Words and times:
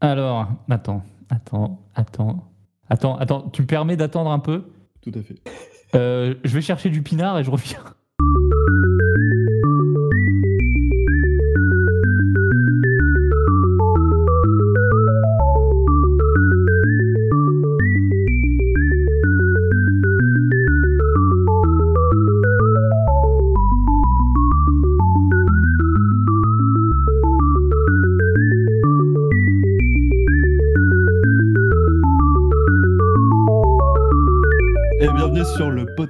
Alors, 0.00 0.48
attends, 0.68 1.02
attends, 1.28 1.80
attends, 1.94 2.44
attends, 2.88 3.16
attends. 3.18 3.42
Tu 3.50 3.62
me 3.62 3.66
permets 3.66 3.96
d'attendre 3.96 4.30
un 4.30 4.38
peu? 4.38 4.64
Tout 5.02 5.12
à 5.14 5.22
fait. 5.22 5.36
Euh, 5.94 6.34
Je 6.44 6.54
vais 6.54 6.62
chercher 6.62 6.90
du 6.90 7.02
pinard 7.02 7.38
et 7.38 7.44
je 7.44 7.50
reviens. 7.50 7.80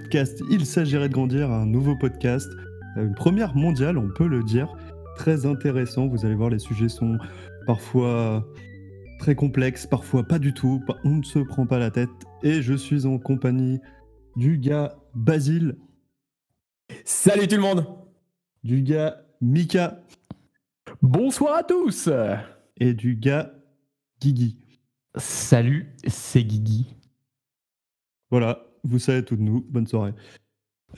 Podcast 0.03 0.43
Il 0.51 0.67
s'agirait 0.67 1.09
de 1.09 1.15
grandir, 1.15 1.51
un 1.51 1.67
nouveau 1.67 1.97
podcast, 1.97 2.49
une 2.97 3.15
première 3.15 3.55
mondiale, 3.55 3.99
on 3.99 4.09
peut 4.09 4.27
le 4.27 4.43
dire. 4.43 4.75
Très 5.17 5.47
intéressant, 5.47 6.09
vous 6.09 6.25
allez 6.25 6.35
voir, 6.35 6.51
les 6.51 6.59
sujets 6.59 6.89
sont 6.89 7.19
parfois 7.67 8.47
très 9.19 9.35
complexes, 9.35 9.87
parfois 9.87 10.23
pas 10.25 10.39
du 10.39 10.55
tout, 10.55 10.83
on 11.05 11.17
ne 11.17 11.23
se 11.23 11.39
prend 11.39 11.67
pas 11.67 11.79
la 11.79 11.91
tête. 11.91 12.11
Et 12.43 12.63
je 12.63 12.75
suis 12.75 13.07
en 13.07 13.19
compagnie 13.19 13.81
du 14.37 14.59
gars 14.59 14.97
Basile, 15.15 15.77
Salut 17.05 17.47
tout 17.47 17.57
le 17.57 17.63
monde 17.63 17.87
du 18.65 18.83
gars 18.83 19.23
Mika 19.41 20.01
Bonsoir 21.03 21.59
à 21.59 21.63
tous 21.63 22.09
et 22.77 22.95
du 22.95 23.17
gars 23.17 23.53
Guigui. 24.21 24.59
Salut, 25.17 25.95
c'est 26.07 26.45
Guigui. 26.45 26.95
Voilà, 28.31 28.70
vous 28.85 28.99
savez 28.99 29.25
tout 29.25 29.37
de 29.37 29.43
nous. 29.43 29.65
Bonne 29.69 29.87
soirée. 29.87 30.15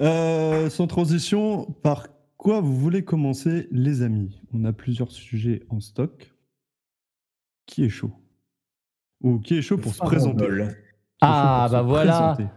Euh, 0.01 0.71
sans 0.71 0.87
transition, 0.87 1.67
par 1.83 2.09
quoi 2.37 2.61
vous 2.61 2.77
voulez 2.77 3.05
commencer, 3.05 3.69
les 3.71 4.03
amis? 4.03 4.41
On 4.53 4.65
a 4.65 4.73
plusieurs 4.73 5.11
sujets 5.11 5.63
en 5.69 5.81
stock. 5.81 6.33
Qui 7.67 7.85
est 7.85 7.89
chaud? 7.91 8.13
Ou 9.23 9.39
qui 9.39 9.59
est 9.59 9.63
chaud 9.63 9.79
pour 9.79 9.95
se 9.95 10.01
présenter? 10.01 10.47
Ah, 11.21 11.69
bah 11.71 11.83
voilà. 11.83 12.33
présenter? 12.35 12.51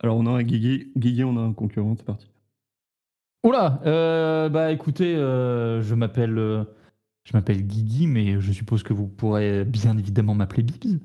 Alors, 0.00 0.16
on 0.16 0.26
a 0.26 0.30
un 0.30 0.42
Guigui, 0.42 0.92
Guigui, 0.96 1.24
on 1.24 1.36
a 1.36 1.40
un 1.40 1.52
concurrent, 1.52 1.94
c'est 1.96 2.04
parti. 2.04 2.30
Oula, 3.42 3.80
euh, 3.86 4.48
bah 4.48 4.72
écoutez, 4.72 5.14
euh, 5.14 5.80
je 5.80 5.94
m'appelle 5.94 6.36
euh, 6.36 6.64
je 7.24 7.32
m'appelle 7.32 7.62
Guigui, 7.62 8.06
mais 8.06 8.40
je 8.40 8.52
suppose 8.52 8.82
que 8.82 8.92
vous 8.92 9.06
pourrez 9.06 9.64
bien 9.64 9.96
évidemment 9.96 10.34
m'appeler 10.34 10.62
Bibs. 10.62 11.00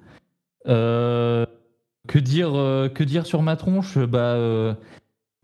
Euh, 0.68 1.46
que 2.12 2.20
dire, 2.20 2.52
euh, 2.56 2.90
que 2.90 3.06
dire 3.06 3.26
sur 3.26 3.42
ma 3.42 3.56
tronche? 3.56 3.98
Bah, 3.98 4.36
euh, 4.36 4.73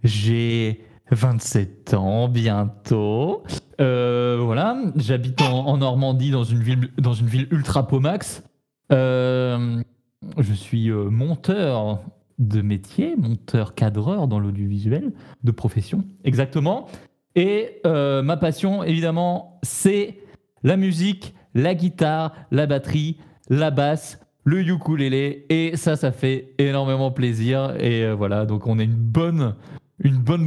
j'ai 0.03 0.83
27 1.11 1.93
ans 1.93 2.27
bientôt. 2.27 3.43
Euh, 3.79 4.37
voilà, 4.41 4.77
j'habite 4.97 5.41
en, 5.41 5.65
en 5.65 5.77
Normandie 5.77 6.29
dans 6.29 6.43
une 6.43 6.61
ville 6.61 6.89
dans 6.97 7.13
une 7.13 7.27
ville 7.27 7.47
ultra 7.51 7.87
pomax. 7.87 8.43
Je 8.89 10.53
suis 10.53 10.89
monteur 10.91 12.01
de 12.37 12.61
métier, 12.61 13.15
monteur 13.15 13.73
cadreur 13.73 14.27
dans 14.27 14.39
l'audiovisuel 14.39 15.13
de 15.43 15.51
profession, 15.51 16.03
exactement. 16.25 16.87
Et 17.35 17.81
ma 17.85 18.35
passion, 18.35 18.83
évidemment, 18.83 19.59
c'est 19.63 20.19
la 20.63 20.75
musique, 20.75 21.33
la 21.53 21.75
guitare, 21.75 22.33
la 22.51 22.65
batterie, 22.65 23.17
la 23.49 23.71
basse, 23.71 24.19
le 24.47 24.61
ukulélé. 24.61 25.45
Et 25.49 25.75
ça, 25.75 25.97
ça 25.97 26.13
fait 26.13 26.53
énormément 26.57 27.11
plaisir. 27.11 27.75
Et 27.79 28.05
euh, 28.05 28.15
voilà, 28.15 28.45
donc 28.45 28.65
on 28.65 28.79
est 28.79 28.85
une 28.85 28.95
bonne, 28.95 29.53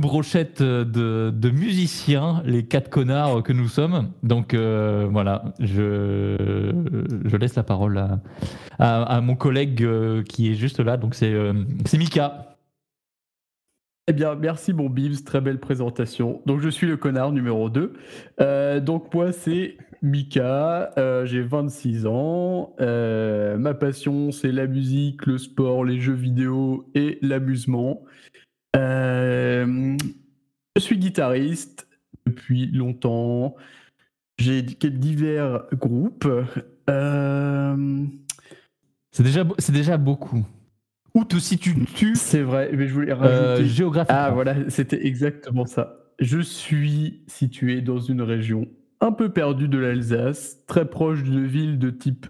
brochette 0.01 0.63
de, 0.63 1.51
musiciens, 1.51 2.43
les 2.47 2.65
quatre 2.65 2.89
connards 2.89 3.43
que 3.43 3.53
nous 3.53 3.69
sommes. 3.69 4.13
Donc 4.23 4.55
euh, 4.55 5.07
voilà, 5.11 5.53
je, 5.61 7.37
laisse 7.37 7.57
la 7.57 7.63
parole 7.63 8.03
à, 8.79 9.21
mon 9.21 9.37
collègue 9.37 9.85
euh, 9.85 10.23
qui 10.23 10.51
est 10.51 10.55
juste 10.55 10.81
là. 10.81 10.97
Donc 10.97 11.15
c'est 11.15 11.35
c'est 11.85 11.99
Mika. 11.99 12.51
Eh 14.11 14.13
bien, 14.13 14.35
merci 14.35 14.73
mon 14.73 14.89
Bibs, 14.89 15.23
très 15.25 15.41
belle 15.41 15.61
présentation. 15.61 16.43
Donc, 16.45 16.59
je 16.59 16.69
suis 16.69 16.89
le 16.89 16.97
connard 16.97 17.31
numéro 17.31 17.71
2. 17.71 17.93
Euh, 18.41 18.81
donc, 18.81 19.15
moi, 19.15 19.31
c'est 19.31 19.77
Mika, 20.03 20.93
euh, 20.99 21.27
j'ai 21.27 21.43
26 21.43 22.07
ans. 22.07 22.75
Euh, 22.81 23.57
ma 23.59 23.75
passion, 23.75 24.33
c'est 24.33 24.53
la 24.53 24.67
musique, 24.67 25.27
le 25.27 25.39
sport, 25.39 25.85
les 25.85 26.01
jeux 26.01 26.15
vidéo 26.15 26.89
et 26.95 27.19
l'amusement. 27.21 28.03
Euh, 28.77 29.97
je 30.77 30.81
suis 30.81 30.99
guitariste 30.99 31.87
depuis 32.27 32.67
longtemps. 32.67 33.57
J'ai 34.39 34.63
divers 34.63 35.67
groupes. 35.75 36.29
C'est 39.13 39.23
déjà, 39.23 39.45
c'est 39.59 39.73
déjà 39.73 39.99
beaucoup. 39.99 40.47
Où 41.15 41.25
te 41.25 41.37
situes-tu? 41.37 42.15
C'est 42.15 42.43
vrai, 42.43 42.71
mais 42.73 42.87
je 42.87 42.95
voulais 42.95 43.13
rajouter 43.13 43.67
géographiquement 43.67 44.19
Ah 44.19 44.31
voilà, 44.31 44.71
c'était 44.71 45.05
exactement 45.07 45.67
ça. 45.67 45.97
Je 46.21 46.41
suis 46.41 47.23
situé 47.27 47.81
dans 47.81 47.99
une 47.99 48.23
région 48.23 48.69
un 49.01 49.13
peu 49.13 49.33
perdue 49.33 49.69
de 49.69 49.79
l'Alsace, 49.79 50.65
très 50.67 50.89
proche 50.89 51.23
d'une 51.23 51.47
ville 51.47 51.79
de 51.79 51.91
type 51.91 52.27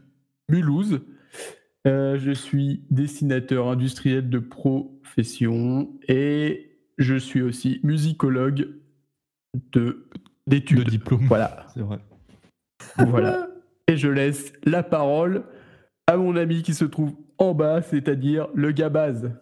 Mulhouse. 0.49 1.01
Euh, 1.87 2.19
je 2.19 2.33
suis 2.33 2.85
dessinateur 2.91 3.69
industriel 3.69 4.29
de 4.29 4.39
profession 4.39 5.91
et 6.09 6.77
je 6.99 7.15
suis 7.17 7.41
aussi 7.43 7.81
musicologue 7.83 8.69
de 9.73 9.81
de 9.81 10.07
d'études. 10.47 10.89
diplôme 10.89 11.27
Voilà, 11.27 11.67
C'est 11.75 11.81
vrai. 11.81 11.99
voilà. 12.99 13.49
Et 13.89 13.97
je 13.97 14.09
laisse 14.09 14.53
la 14.65 14.83
parole 14.83 15.45
à 16.07 16.17
mon 16.17 16.37
ami 16.37 16.63
qui 16.63 16.75
se 16.75 16.85
trouve 16.85 17.15
en 17.39 17.55
bas, 17.55 17.83
c'est-à-dire 17.83 18.49
le 18.55 18.73
gars 18.73 18.89
base. 18.89 19.33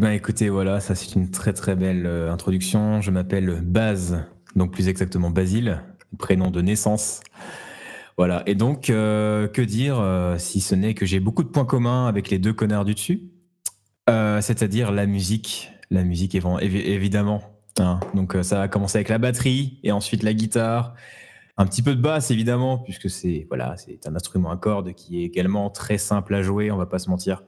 Ben 0.00 0.12
écoutez, 0.12 0.48
voilà, 0.48 0.80
ça 0.80 0.94
c'est 0.94 1.14
une 1.14 1.30
très 1.30 1.52
très 1.52 1.76
belle 1.76 2.06
euh, 2.06 2.32
introduction. 2.32 3.00
Je 3.02 3.10
m'appelle 3.10 3.60
Baz, 3.62 4.24
donc 4.56 4.72
plus 4.72 4.88
exactement 4.88 5.30
Basile, 5.30 5.82
prénom 6.18 6.50
de 6.50 6.60
naissance. 6.60 7.20
Voilà, 8.16 8.42
et 8.46 8.54
donc, 8.54 8.90
euh, 8.90 9.48
que 9.48 9.62
dire 9.62 9.98
euh, 9.98 10.36
si 10.38 10.60
ce 10.60 10.74
n'est 10.74 10.94
que 10.94 11.06
j'ai 11.06 11.20
beaucoup 11.20 11.42
de 11.42 11.48
points 11.48 11.64
communs 11.64 12.06
avec 12.06 12.28
les 12.30 12.38
deux 12.38 12.52
connards 12.52 12.84
du 12.84 12.94
dessus, 12.94 13.22
Euh, 14.08 14.40
c'est-à-dire 14.40 14.90
la 14.90 15.06
musique, 15.06 15.70
la 15.90 16.02
musique 16.02 16.34
évi- 16.34 16.58
évi- 16.60 16.84
évidemment. 16.84 17.42
hein. 17.78 18.00
Donc 18.14 18.36
ça 18.42 18.62
a 18.62 18.66
commencé 18.68 18.98
avec 18.98 19.08
la 19.08 19.18
batterie 19.18 19.78
et 19.84 19.92
ensuite 19.92 20.22
la 20.24 20.32
guitare, 20.34 20.94
un 21.56 21.64
petit 21.66 21.82
peu 21.82 21.94
de 21.94 22.00
basse 22.00 22.30
évidemment, 22.32 22.78
puisque 22.78 23.08
c'est 23.08 23.46
voilà, 23.48 23.76
c'est 23.76 24.06
un 24.08 24.16
instrument 24.16 24.50
à 24.50 24.56
cordes 24.56 24.94
qui 24.94 25.20
est 25.20 25.24
également 25.26 25.70
très 25.70 25.96
simple 25.98 26.34
à 26.34 26.42
jouer, 26.42 26.72
on 26.72 26.76
va 26.76 26.86
pas 26.86 26.98
se 26.98 27.08
mentir. 27.08 27.44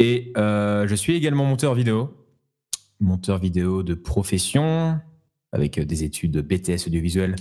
Et 0.00 0.32
je 0.36 0.94
suis 0.96 1.14
également 1.14 1.44
monteur 1.44 1.74
vidéo, 1.74 2.10
monteur 2.98 3.38
vidéo 3.38 3.82
de 3.84 3.94
profession, 3.94 4.98
avec 5.56 5.78
euh, 5.78 5.84
des 5.84 6.04
études 6.04 6.38
BTS 6.38 6.86
audiovisuel. 6.86 7.36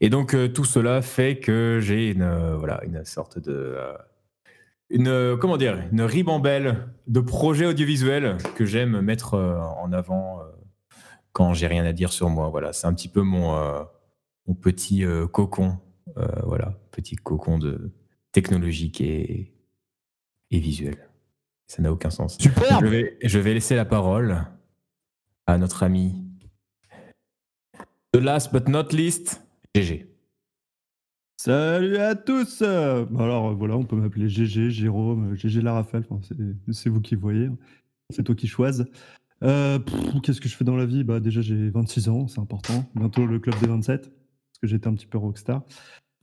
Et 0.00 0.10
donc 0.10 0.34
euh, 0.34 0.48
tout 0.48 0.64
cela 0.64 1.02
fait 1.02 1.38
que 1.38 1.78
j'ai 1.80 2.10
une 2.10 2.22
euh, 2.22 2.56
voilà 2.56 2.82
une 2.84 3.04
sorte 3.04 3.38
de 3.38 3.76
une 4.90 5.36
comment 5.40 5.56
dire 5.56 5.78
une 5.92 6.02
ribambelle 6.02 6.88
de 7.06 7.20
projets 7.20 7.66
audiovisuels 7.66 8.36
que 8.56 8.64
j'aime 8.64 9.00
mettre 9.00 9.34
en 9.34 9.92
avant 9.92 10.40
quand 11.34 11.52
j'ai 11.52 11.66
rien 11.66 11.84
à 11.84 11.92
dire 11.92 12.12
sur 12.12 12.30
moi. 12.30 12.48
Voilà, 12.48 12.72
c'est 12.72 12.86
un 12.86 12.94
petit 12.94 13.08
peu 13.08 13.20
mon 13.20 13.54
euh, 13.56 13.82
mon 14.46 14.54
petit 14.54 15.04
euh, 15.04 15.26
cocon, 15.26 15.76
euh, 16.16 16.26
voilà, 16.44 16.78
petit 16.90 17.16
cocon 17.16 17.58
de 17.58 17.92
technologique 18.32 19.02
et 19.02 19.52
et 20.50 20.58
visuel. 20.58 21.10
Ça 21.66 21.82
n'a 21.82 21.92
aucun 21.92 22.10
sens. 22.10 22.38
Superbe 22.38 22.84
Je 22.84 22.86
vais, 22.86 23.18
je 23.22 23.38
vais 23.38 23.52
laisser 23.52 23.74
la 23.74 23.84
parole 23.84 24.46
à 25.46 25.58
notre 25.58 25.82
ami. 25.82 26.23
The 28.14 28.18
last 28.18 28.52
but 28.52 28.68
not 28.68 28.92
least, 28.92 29.42
GG. 29.74 30.06
Salut 31.36 31.96
à 31.96 32.14
tous 32.14 32.62
Alors 32.62 33.48
euh, 33.48 33.54
voilà, 33.54 33.76
on 33.76 33.82
peut 33.82 33.96
m'appeler 33.96 34.28
GG, 34.28 34.70
Jérôme, 34.70 35.32
euh, 35.32 35.34
GG 35.34 35.60
Larafel, 35.60 36.04
enfin, 36.08 36.20
c'est- 36.70 36.88
vous 36.88 37.00
qui 37.00 37.16
voyez, 37.16 37.46
hein. 37.46 37.56
c'est 38.10 38.22
toi 38.22 38.36
qui 38.36 38.46
choisis. 38.46 38.86
Euh, 39.42 39.80
Qu'est-ce 40.22 40.40
que 40.40 40.48
je 40.48 40.54
fais 40.54 40.64
dans 40.64 40.76
la 40.76 40.86
vie? 40.86 41.02
Bah, 41.02 41.18
Déjà 41.18 41.40
j'ai 41.40 41.70
26 41.70 42.08
ans, 42.08 42.28
c'est 42.28 42.38
important, 42.38 42.88
bientôt 42.94 43.26
le 43.26 43.40
club 43.40 43.58
des 43.58 43.66
27, 43.66 44.02
parce 44.02 44.58
que 44.62 44.68
j'étais 44.68 44.86
un 44.86 44.94
petit 44.94 45.06
peu 45.06 45.18
rockstar. 45.18 45.64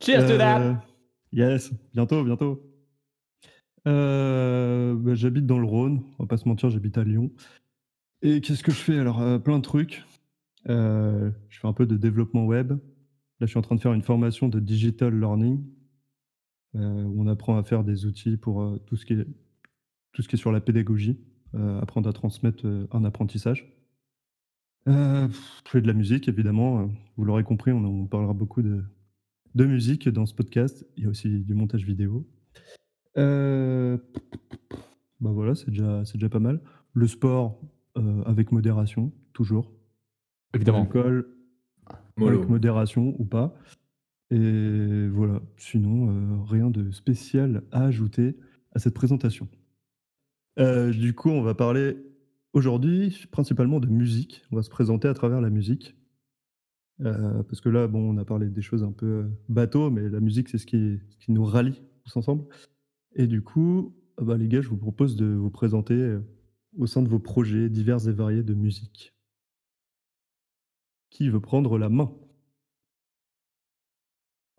Cheers 0.02 0.26
to 0.26 0.38
that 0.38 0.82
Yes, 1.30 1.72
bientôt, 1.92 2.24
bientôt. 2.24 2.62
Euh, 3.86 4.94
bah, 4.94 5.14
j'habite 5.14 5.44
dans 5.44 5.58
le 5.58 5.66
Rhône, 5.66 6.02
on 6.18 6.22
va 6.22 6.26
pas 6.26 6.38
se 6.38 6.48
mentir, 6.48 6.70
j'habite 6.70 6.96
à 6.96 7.04
Lyon. 7.04 7.30
Et 8.22 8.40
qu'est-ce 8.40 8.62
que 8.62 8.72
je 8.72 8.78
fais? 8.78 8.98
Alors, 8.98 9.20
euh, 9.20 9.38
plein 9.38 9.58
de 9.58 9.62
trucs. 9.62 10.02
Euh, 10.68 11.30
je 11.48 11.58
fais 11.58 11.66
un 11.68 11.72
peu 11.72 11.86
de 11.86 11.96
développement 11.96 12.44
web. 12.44 12.72
Là, 12.72 12.78
je 13.40 13.46
suis 13.46 13.58
en 13.58 13.62
train 13.62 13.74
de 13.74 13.80
faire 13.80 13.92
une 13.92 14.02
formation 14.02 14.48
de 14.48 14.60
digital 14.60 15.18
learning. 15.18 15.64
euh, 16.74 17.04
où 17.04 17.22
on 17.22 17.26
apprend 17.26 17.58
à 17.58 17.62
faire 17.64 17.84
des 17.84 18.06
outils 18.06 18.38
pour 18.38 18.62
euh, 18.62 18.78
tout, 18.86 18.96
ce 18.96 19.04
qui 19.04 19.12
est, 19.12 19.26
tout 20.12 20.22
ce 20.22 20.28
qui 20.28 20.36
est 20.36 20.38
sur 20.38 20.52
la 20.52 20.60
pédagogie, 20.60 21.18
apprendre 21.82 22.08
à 22.08 22.14
transmettre 22.14 22.64
un 22.92 23.04
apprentissage. 23.04 23.70
Je 24.86 25.28
fais 25.66 25.82
de 25.82 25.86
la 25.86 25.92
musique, 25.92 26.26
évidemment. 26.28 26.90
Vous 27.18 27.24
l'aurez 27.24 27.44
compris, 27.44 27.72
on, 27.72 28.06
parlera 28.06 28.32
beaucoup 28.32 28.62
de, 28.62 28.82
de 29.54 29.66
musique 29.66 30.08
dans 30.08 30.24
ce 30.24 30.32
podcast. 30.32 30.86
Il 30.96 31.04
y 31.04 31.06
a 31.06 31.10
aussi 31.10 31.28
du 31.40 31.52
montage 31.52 31.84
vidéo. 31.84 32.26
Bah 33.14 33.98
voilà, 35.20 35.54
c'est 35.54 35.68
déjà, 35.68 36.04
déjà 36.14 36.30
pas 36.30 36.40
mal. 36.40 36.62
Le 36.94 37.06
sport 37.06 37.60
avec 38.24 38.50
modération, 38.50 39.12
toujours. 39.34 39.70
Évidemment. 40.54 40.80
L'alcool 40.80 41.26
Mollo. 42.16 42.38
avec 42.38 42.48
modération 42.48 43.14
ou 43.18 43.24
pas. 43.24 43.54
Et 44.30 45.08
voilà, 45.08 45.42
sinon, 45.56 46.08
euh, 46.08 46.42
rien 46.44 46.70
de 46.70 46.90
spécial 46.90 47.62
à 47.70 47.84
ajouter 47.84 48.36
à 48.72 48.78
cette 48.78 48.94
présentation. 48.94 49.48
Euh, 50.58 50.90
du 50.90 51.14
coup, 51.14 51.28
on 51.30 51.42
va 51.42 51.54
parler 51.54 51.96
aujourd'hui 52.52 53.26
principalement 53.30 53.80
de 53.80 53.88
musique. 53.88 54.42
On 54.50 54.56
va 54.56 54.62
se 54.62 54.70
présenter 54.70 55.08
à 55.08 55.14
travers 55.14 55.40
la 55.40 55.50
musique. 55.50 55.96
Euh, 57.00 57.42
parce 57.42 57.60
que 57.60 57.68
là, 57.68 57.88
bon, 57.88 58.14
on 58.14 58.18
a 58.18 58.24
parlé 58.24 58.48
des 58.48 58.62
choses 58.62 58.82
un 58.82 58.92
peu 58.92 59.26
bateau, 59.48 59.90
mais 59.90 60.08
la 60.08 60.20
musique, 60.20 60.48
c'est 60.48 60.58
ce 60.58 60.66
qui, 60.66 60.98
ce 61.10 61.18
qui 61.18 61.32
nous 61.32 61.44
rallie 61.44 61.82
tous 62.04 62.16
ensemble. 62.16 62.44
Et 63.14 63.26
du 63.26 63.42
coup, 63.42 63.94
ah 64.16 64.24
bah, 64.24 64.36
les 64.38 64.48
gars, 64.48 64.60
je 64.60 64.68
vous 64.68 64.76
propose 64.76 65.16
de 65.16 65.26
vous 65.26 65.50
présenter 65.50 66.16
au 66.78 66.86
sein 66.86 67.02
de 67.02 67.08
vos 67.08 67.18
projets 67.18 67.68
divers 67.68 68.08
et 68.08 68.12
variés 68.12 68.42
de 68.42 68.54
musique. 68.54 69.12
Qui 71.12 71.28
veut 71.28 71.40
prendre 71.40 71.76
la 71.78 71.90
main? 71.90 72.10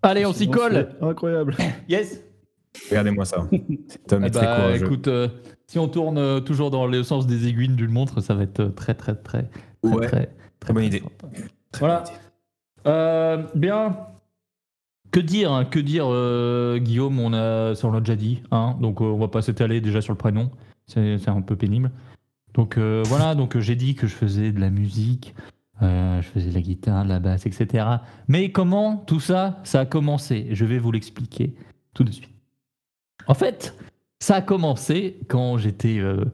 Allez, 0.04 0.26
on 0.26 0.34
s'y 0.34 0.50
colle 0.50 0.96
Incroyable. 1.02 1.56
Yes 1.90 2.22
Regardez-moi 2.90 3.26
ça. 3.26 3.48
Cet 3.88 4.14
homme 4.14 4.24
Eh 4.24 4.28
est 4.28 4.32
très 4.32 4.46
bah, 4.46 4.56
courageux. 4.58 4.86
écoute, 4.86 5.08
euh, 5.08 5.28
si 5.68 5.80
on 5.80 5.88
tourne 5.88 6.18
euh, 6.18 6.40
toujours 6.40 6.70
dans 6.72 6.86
le 6.88 7.04
sens 7.04 7.26
des 7.28 7.48
aiguilles 7.48 7.70
d'une 7.70 7.92
montre, 7.92 8.20
ça 8.22 8.34
va 8.36 8.44
être 8.44 8.60
euh, 8.62 8.70
très, 8.70 8.94
très, 8.94 9.16
très, 9.16 9.44
très, 9.84 9.92
Ouais. 9.92 10.08
très, 10.08 10.36
Très 10.60 10.74
bonne 10.74 10.84
idée. 10.86 11.04
Voilà. 11.80 12.04
Euh, 12.88 13.44
bien. 13.56 13.98
Que 15.12 15.20
dire, 15.20 15.52
hein, 15.52 15.66
que 15.66 15.80
dire, 15.80 16.06
euh, 16.08 16.78
Guillaume, 16.80 17.20
on 17.20 17.34
a, 17.34 17.76
ça 17.76 17.88
on 17.88 17.92
l'a 17.92 18.00
déjà 18.00 18.16
dit, 18.16 18.42
hein, 18.52 18.76
donc 18.82 19.02
euh, 19.02 19.06
on 19.06 19.18
va 19.20 19.28
pas 19.28 19.42
s'étaler 19.44 19.80
déjà 19.82 20.02
sur 20.02 20.12
le 20.14 20.18
prénom, 20.18 20.50
c'est 20.88 21.28
un 21.30 21.42
peu 21.42 21.56
pénible. 21.56 21.92
Donc 22.56 22.78
euh, 22.78 23.04
voilà, 23.06 23.36
donc 23.36 23.56
euh, 23.56 23.60
j'ai 23.62 23.76
dit 23.76 23.94
que 23.94 24.08
je 24.08 24.16
faisais 24.16 24.52
de 24.52 24.60
la 24.60 24.72
musique, 24.72 25.36
euh, 25.82 26.22
je 26.22 26.28
faisais 26.28 26.52
la 26.52 26.62
guitare, 26.62 27.06
la 27.06 27.20
basse, 27.20 27.46
etc. 27.46 27.86
Mais 28.28 28.52
comment 28.52 28.98
tout 28.98 29.20
ça, 29.20 29.60
ça 29.64 29.82
a 29.82 29.86
commencé? 29.86 30.48
Je 30.52 30.66
vais 30.66 30.78
vous 30.78 30.92
l'expliquer 30.92 31.56
tout 31.94 32.04
de 32.04 32.12
suite. 32.12 32.30
En 33.28 33.34
fait, 33.34 33.76
ça 34.20 34.36
a 34.36 34.42
commencé 34.42 35.20
quand 35.28 35.58
j'étais 35.58 36.00
euh, 36.00 36.26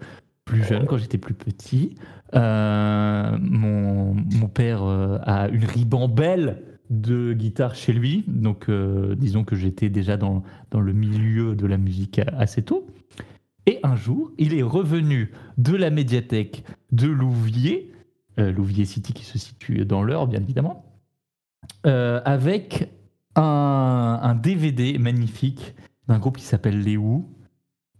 plus 0.45 0.63
jeune, 0.63 0.85
quand 0.85 0.97
j'étais 0.97 1.17
plus 1.17 1.33
petit. 1.33 1.95
Euh, 2.35 3.37
mon, 3.39 4.15
père 4.47 4.83
a 4.83 5.47
une 5.49 5.63
ribambelle 5.63 6.63
de 6.89 7.33
guitare 7.33 7.75
chez 7.75 7.93
lui, 7.93 8.23
donc 8.27 8.69
disons 8.69 9.43
que 9.43 9.55
j'étais 9.55 9.89
déjà 9.89 10.17
dans, 10.17 10.43
dans 10.71 10.81
le 10.81 10.91
milieu 10.91 11.55
de 11.55 11.65
la 11.65 11.77
musique 11.77 12.19
assez 12.37 12.63
tôt. 12.63 12.87
Et 13.65 13.79
un 13.83 13.95
jour, 13.95 14.31
il 14.39 14.55
est 14.55 14.63
revenu 14.63 15.31
de 15.59 15.75
la 15.75 15.91
médiathèque 15.91 16.63
de 16.91 17.07
Louviers, 17.07 17.91
euh, 18.39 18.51
Louviers 18.51 18.85
City 18.85 19.11
qui 19.11 19.25
se 19.25 19.37
situe 19.37 19.85
dans 19.85 20.01
l'Eure, 20.01 20.27
bien 20.27 20.39
évidemment, 20.39 20.85
euh, 21.85 22.21
avec 22.23 22.89
un, 23.35 24.35
DVD 24.41 24.97
magnifique 24.97 25.75
d'un 26.07 26.19
groupe 26.19 26.37
qui 26.37 26.43
s'appelle 26.43 26.81
Les 26.81 26.95
Who. 26.95 27.29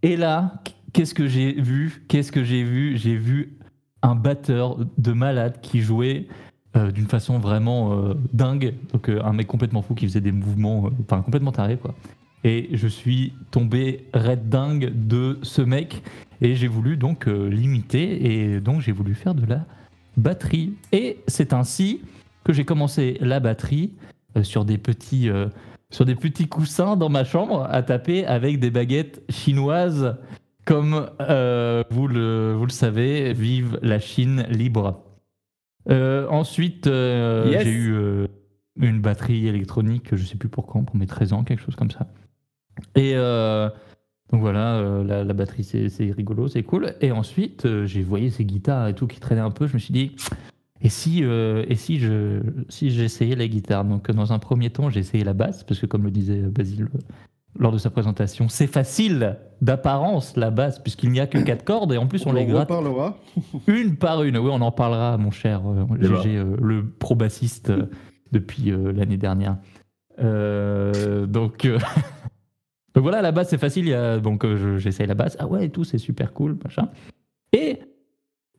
Et 0.01 0.15
là, 0.15 0.63
qu'est-ce 0.93 1.13
que 1.13 1.27
j'ai 1.27 1.53
vu 1.53 2.05
Qu'est-ce 2.07 2.31
que 2.31 2.43
j'ai 2.43 2.63
vu? 2.63 2.97
J'ai 2.97 3.17
vu 3.17 3.57
un 4.01 4.15
batteur 4.15 4.77
de 4.97 5.11
malade 5.11 5.59
qui 5.61 5.81
jouait 5.81 6.27
euh, 6.77 6.91
d'une 6.91 7.07
façon 7.07 7.39
vraiment 7.39 8.13
dingue. 8.31 8.75
Donc 8.93 9.09
un 9.09 9.33
mec 9.33 9.47
complètement 9.47 9.81
fou 9.81 9.93
qui 9.93 10.07
faisait 10.07 10.21
des 10.21 10.31
mouvements, 10.31 10.89
enfin 11.01 11.21
complètement 11.21 11.51
taré 11.51 11.77
quoi. 11.77 11.95
Et 12.45 12.69
je 12.71 12.87
suis 12.87 13.33
tombé 13.51 14.07
red 14.13 14.47
dingue 14.47 14.93
de 14.95 15.39
ce 15.41 15.61
mec 15.61 16.01
et 16.39 16.55
j'ai 16.55 16.67
voulu 16.67 16.95
donc 16.95 17.25
l'imiter 17.25 18.53
et 18.53 18.61
donc 18.61 18.79
j'ai 18.79 18.93
voulu 18.93 19.13
faire 19.15 19.35
de 19.35 19.45
la 19.45 19.65
batterie. 20.19 20.73
Et 20.91 21.19
c'est 21.27 21.53
ainsi 21.53 22.01
que 22.43 22.53
j'ai 22.53 22.65
commencé 22.65 23.17
la 23.21 23.39
batterie 23.39 23.93
euh, 24.37 24.43
sur 24.43 24.65
des 24.65 24.77
petits 24.77 25.29
euh, 25.29 25.47
sur 25.91 26.05
des 26.05 26.15
petits 26.15 26.47
coussins 26.47 26.95
dans 26.95 27.09
ma 27.09 27.23
chambre 27.23 27.67
à 27.69 27.81
taper 27.81 28.25
avec 28.25 28.59
des 28.59 28.69
baguettes 28.69 29.21
chinoises 29.29 30.15
comme 30.65 31.09
euh, 31.19 31.83
vous, 31.89 32.07
le, 32.07 32.53
vous 32.55 32.65
le 32.65 32.71
savez, 32.71 33.33
vive 33.33 33.79
la 33.81 33.97
Chine 33.99 34.45
libre. 34.51 35.03
Euh, 35.89 36.27
ensuite, 36.29 36.85
euh, 36.85 37.47
Yes. 37.49 37.63
j'ai 37.63 37.71
eu 37.71 37.95
une 38.79 39.01
batterie 39.01 39.47
électronique, 39.47 40.15
je 40.15 40.23
sais 40.23 40.35
plus 40.37 40.47
pour 40.47 40.67
quand, 40.67 40.83
pour 40.83 40.95
mes 40.95 41.07
13 41.07 41.33
ans, 41.33 41.43
quelque 41.43 41.63
chose 41.63 41.75
comme 41.75 41.89
ça. 41.89 42.05
Et 42.95 43.15
donc 44.31 44.41
voilà, 44.41 44.75
euh, 44.75 45.03
la, 45.03 45.23
la 45.23 45.33
batterie 45.33 45.63
c'est 45.63 46.11
rigolo, 46.11 46.47
c'est 46.47 46.63
cool. 46.63 46.93
Et 47.01 47.11
ensuite, 47.11 47.65
euh, 47.65 47.85
j'ai 47.85 48.03
voyé 48.03 48.29
ces 48.29 48.45
guitares 48.45 48.87
et 48.87 48.93
tout 48.93 49.07
qui 49.07 49.19
traînaient 49.19 49.41
un 49.41 49.49
peu, 49.49 49.65
je 49.65 49.73
me 49.73 49.79
suis 49.79 49.93
dit, 49.93 50.15
et 50.81 50.89
si, 50.89 51.23
euh, 51.23 51.65
et 51.67 51.75
si 51.75 51.99
je 51.99 52.41
si 52.69 52.91
j'essayais 52.91 53.35
la 53.35 53.47
guitare? 53.47 53.85
Donc 53.85 54.11
dans 54.11 54.31
un 54.31 54.39
premier 54.39 54.69
temps, 54.69 54.89
j'ai 54.89 54.99
essayé 54.99 55.23
la 55.23 55.33
basse, 55.33 55.63
parce 55.63 55.79
que 55.79 55.87
comme 55.87 56.03
le 56.03 56.11
disait 56.11 56.41
Basile 56.41 56.87
lors 57.57 57.71
de 57.71 57.79
sa 57.79 57.89
présentation, 57.89 58.47
c'est 58.47 58.67
facile 58.67 59.37
d'apparence 59.61 60.37
la 60.37 60.51
basse, 60.51 60.77
puisqu'il 60.77 61.09
n'y 61.09 61.19
a 61.19 61.25
que 61.25 61.37
quatre 61.43 61.65
cordes, 61.65 61.91
et 61.91 61.97
en 61.97 62.05
plus 62.05 62.27
on, 62.27 62.31
les 62.31 62.45
gratte 62.45 62.69
reparlera. 62.69 63.17
une 63.67 63.95
par 63.95 64.21
une. 64.21 64.37
Oui, 64.37 64.51
on 64.53 64.61
en 64.61 64.71
parlera, 64.71 65.17
mon 65.17 65.31
cher. 65.31 65.63
GG, 65.99 66.37
euh, 66.37 66.55
le 66.61 66.87
pro 66.87 67.15
bassiste 67.15 67.73
depuis 68.31 68.71
l'année 68.93 69.17
dernière. 69.17 69.57
Donc, 70.19 71.67
donc 72.99 73.03
voilà, 73.03 73.21
la 73.21 73.31
basse 73.31 73.47
c'est 73.49 73.57
facile. 73.57 73.85
il 73.85 73.91
y 73.91 73.93
a- 73.93 74.19
donc 74.19 74.43
euh, 74.43 74.57
je- 74.57 74.77
j'essaye 74.77 75.07
la 75.07 75.13
basse. 75.15 75.37
Ah 75.39 75.47
ouais, 75.47 75.65
et 75.67 75.69
tout, 75.69 75.85
c'est 75.85 75.97
super 75.97 76.33
cool, 76.33 76.57
machin. 76.61 76.89
Et 77.53 77.79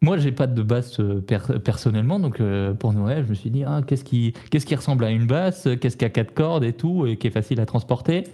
moi, 0.00 0.16
j'ai 0.16 0.32
pas 0.32 0.46
de 0.46 0.62
basse 0.62 0.98
euh, 0.98 1.20
per- 1.20 1.58
personnellement, 1.62 2.19
donc 2.19 2.40
euh, 2.40 2.72
pour 2.72 2.94
Noël, 2.94 3.22
je 3.25 3.28
me 3.28 3.34
suis 3.34 3.50
dit, 3.50 3.64
ah, 3.64 3.82
qu'est-ce 3.87 4.02
qui, 4.02 4.32
qu'est-ce 4.50 4.64
qui 4.64 4.75
ressemble 4.75 5.04
à 5.04 5.10
une 5.10 5.26
basse 5.26 5.69
Qu'est-ce 5.78 5.98
qui 5.98 6.06
a 6.06 6.08
quatre 6.08 6.32
cordes 6.32 6.64
et 6.64 6.72
tout, 6.72 7.06
et 7.06 7.19
qui 7.19 7.26
est 7.26 7.31
facile 7.31 7.60
à 7.60 7.66
transporter? 7.66 8.25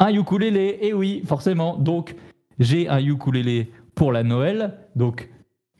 Un 0.00 0.08
ukulélé, 0.12 0.78
et 0.82 0.92
oui, 0.92 1.22
forcément. 1.26 1.76
Donc, 1.76 2.16
j'ai 2.58 2.88
un 2.88 2.98
ukulélé 2.98 3.70
pour 3.94 4.10
la 4.10 4.24
Noël, 4.24 4.74
donc 4.96 5.28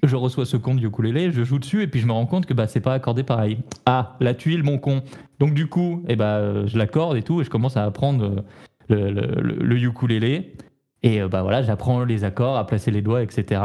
je 0.04 0.14
reçois 0.14 0.46
ce 0.46 0.56
compte 0.56 0.80
ukulélé, 0.80 1.32
je 1.32 1.42
joue 1.42 1.58
dessus, 1.58 1.82
et 1.82 1.88
puis 1.88 1.98
je 1.98 2.06
me 2.06 2.12
rends 2.12 2.26
compte 2.26 2.46
que 2.46 2.54
bah, 2.54 2.68
c'est 2.68 2.80
pas 2.80 2.94
accordé 2.94 3.24
pareil. 3.24 3.58
Ah, 3.84 4.16
la 4.20 4.34
tuile, 4.34 4.62
mon 4.62 4.78
con. 4.78 5.02
Donc 5.40 5.54
du 5.54 5.66
coup, 5.66 6.04
eh 6.06 6.14
bah, 6.14 6.66
je 6.66 6.78
l'accorde 6.78 7.16
et 7.16 7.22
tout, 7.22 7.40
et 7.40 7.44
je 7.44 7.50
commence 7.50 7.76
à 7.76 7.84
apprendre 7.84 8.44
le, 8.88 9.10
le- 9.10 9.56
le- 9.64 9.76
ukulélé. 9.78 10.54
Et 11.02 11.22
euh, 11.22 11.28
bah 11.28 11.42
voilà, 11.42 11.62
j'apprends 11.62 12.04
les 12.04 12.24
accords, 12.24 12.56
à 12.56 12.66
placer 12.66 12.90
les 12.90 13.02
doigts, 13.02 13.22
etc. 13.22 13.62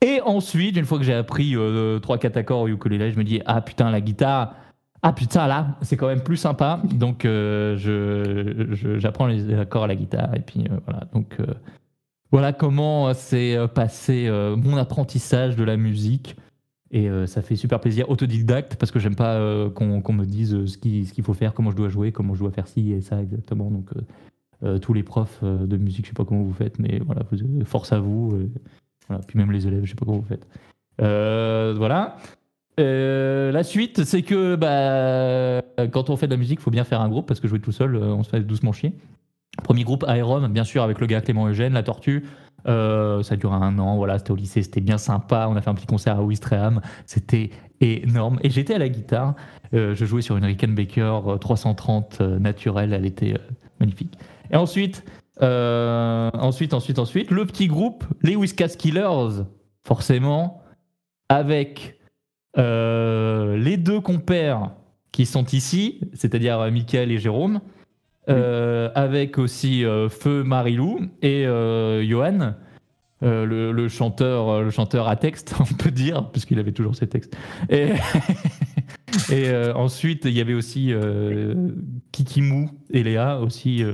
Et 0.00 0.20
ensuite, 0.24 0.76
une 0.76 0.84
fois 0.84 0.98
que 0.98 1.04
j'ai 1.04 1.14
appris 1.14 1.54
3-4 1.54 2.38
accords 2.38 2.60
au 2.62 2.68
ukulélé, 2.68 3.10
je 3.12 3.18
me 3.18 3.24
dis 3.24 3.40
ah 3.46 3.60
putain 3.60 3.90
la 3.90 4.00
guitare, 4.00 4.54
ah 5.02 5.12
putain 5.12 5.46
là 5.48 5.76
c'est 5.82 5.96
quand 5.96 6.06
même 6.06 6.22
plus 6.22 6.36
sympa. 6.36 6.80
Donc 6.84 7.24
euh, 7.24 7.76
je, 7.76 8.98
j'apprends 8.98 9.26
les 9.26 9.52
accords 9.58 9.84
à 9.84 9.86
la 9.88 9.96
guitare 9.96 10.34
et 10.34 10.40
puis 10.40 10.64
euh, 10.70 10.76
voilà. 10.86 11.04
Donc 11.12 11.36
euh, 11.40 11.46
voilà 12.30 12.52
comment 12.52 13.12
s'est 13.14 13.56
euh, 13.56 13.66
passé 13.66 14.26
euh, 14.28 14.54
mon 14.56 14.76
apprentissage 14.76 15.56
de 15.56 15.64
la 15.64 15.76
musique. 15.76 16.36
Et 16.90 17.08
euh, 17.08 17.26
ça 17.26 17.42
fait 17.42 17.56
super 17.56 17.80
plaisir, 17.80 18.08
autodidacte, 18.08 18.76
parce 18.76 18.90
que 18.90 18.98
j'aime 18.98 19.14
pas 19.14 19.34
euh, 19.34 19.68
qu'on, 19.68 20.12
me 20.12 20.24
dise 20.24 20.54
euh, 20.54 20.66
ce, 20.66 20.78
qui- 20.78 21.04
ce 21.04 21.12
qu'il 21.12 21.22
faut 21.24 21.34
faire, 21.34 21.52
comment 21.52 21.70
je 21.70 21.76
dois 21.76 21.90
jouer, 21.90 22.12
comment 22.12 22.34
je 22.34 22.40
dois 22.40 22.50
faire 22.50 22.66
ci 22.66 22.92
et 22.92 23.00
ça 23.02 23.20
exactement. 23.20 23.70
Donc 23.70 23.90
tous 24.82 24.92
les 24.92 25.04
profs 25.04 25.44
de 25.44 25.76
musique, 25.76 26.04
je 26.06 26.10
sais 26.10 26.14
pas 26.14 26.24
comment 26.24 26.42
vous 26.42 26.52
faites, 26.52 26.80
mais 26.80 27.00
voilà, 27.06 27.22
force 27.64 27.92
à 27.92 28.00
vous. 28.00 28.48
voilà. 29.06 29.22
Puis 29.24 29.38
même 29.38 29.52
les 29.52 29.68
élèves, 29.68 29.84
je 29.84 29.90
sais 29.90 29.94
pas 29.94 30.04
comment 30.04 30.18
vous 30.18 30.26
faites. 30.26 30.48
Voilà. 30.98 32.16
La 32.76 33.62
suite, 33.62 34.02
c'est 34.02 34.22
que 34.22 34.56
bah, 34.56 35.62
quand 35.92 36.10
on 36.10 36.16
fait 36.16 36.26
de 36.26 36.32
la 36.32 36.36
musique, 36.38 36.58
il 36.58 36.62
faut 36.62 36.72
bien 36.72 36.82
faire 36.82 37.00
un 37.00 37.08
groupe 37.08 37.28
parce 37.28 37.38
que 37.38 37.46
jouer 37.46 37.60
tout 37.60 37.70
seul, 37.70 37.94
on 37.96 38.24
se 38.24 38.30
fait 38.30 38.40
doucement 38.40 38.72
chier. 38.72 38.94
Premier 39.62 39.84
groupe 39.84 40.04
Aerom, 40.08 40.48
bien 40.48 40.64
sûr, 40.64 40.82
avec 40.82 40.98
le 40.98 41.06
gars 41.06 41.20
Clément 41.20 41.46
Eugène, 41.46 41.74
La 41.74 41.84
Tortue. 41.84 42.24
Euh, 42.66 43.22
ça 43.22 43.34
a 43.34 43.36
duré 43.36 43.54
un 43.54 43.78
an, 43.78 43.96
voilà, 43.96 44.18
c'était 44.18 44.32
au 44.32 44.36
lycée, 44.36 44.62
c'était 44.62 44.80
bien 44.80 44.98
sympa. 44.98 45.46
On 45.48 45.56
a 45.56 45.60
fait 45.60 45.70
un 45.70 45.74
petit 45.74 45.86
concert 45.86 46.18
à 46.18 46.22
Ouistreham, 46.22 46.80
c'était 47.06 47.50
énorme. 47.80 48.38
Et 48.42 48.50
j'étais 48.50 48.74
à 48.74 48.78
la 48.78 48.88
guitare, 48.88 49.34
euh, 49.74 49.94
je 49.94 50.04
jouais 50.04 50.22
sur 50.22 50.36
une 50.36 50.44
Rickenbacker 50.44 51.28
euh, 51.28 51.36
330 51.36 52.18
euh, 52.20 52.38
naturelle, 52.38 52.92
elle 52.92 53.06
était 53.06 53.34
magnifique. 53.80 54.18
Et 54.50 54.56
ensuite, 54.56 55.04
ensuite, 55.40 56.74
ensuite, 56.74 56.98
ensuite, 56.98 57.30
le 57.30 57.46
petit 57.46 57.68
groupe, 57.68 58.04
les 58.22 58.34
Whiskas 58.34 58.74
Killers, 58.78 59.44
forcément, 59.86 60.62
avec 61.28 61.98
les 62.56 63.76
deux 63.76 64.00
compères 64.00 64.72
qui 65.12 65.26
sont 65.26 65.44
ici, 65.44 66.00
c'est-à-dire 66.12 66.58
Michael 66.72 67.12
et 67.12 67.18
Jérôme, 67.18 67.60
euh, 68.28 68.90
avec 68.94 69.38
aussi 69.38 69.84
euh, 69.84 70.08
Feu 70.08 70.42
Marilou 70.42 71.00
et 71.22 71.46
euh, 71.46 72.04
Johan, 72.04 72.54
le, 73.22 73.88
chanteur, 73.88 74.62
le 74.62 74.70
chanteur 74.70 75.08
à 75.08 75.16
texte, 75.16 75.54
on 75.60 75.64
peut 75.64 75.90
dire, 75.90 76.30
puisqu'il 76.30 76.58
avait 76.58 76.72
toujours 76.72 76.94
ses 76.94 77.08
textes. 77.08 77.36
Et, 77.70 77.92
ensuite, 79.74 80.24
il 80.24 80.32
y 80.32 80.40
avait 80.40 80.54
aussi 80.54 80.92
Kikimou 82.12 82.70
et 82.90 83.02
Léa, 83.02 83.40
aussi 83.40 83.84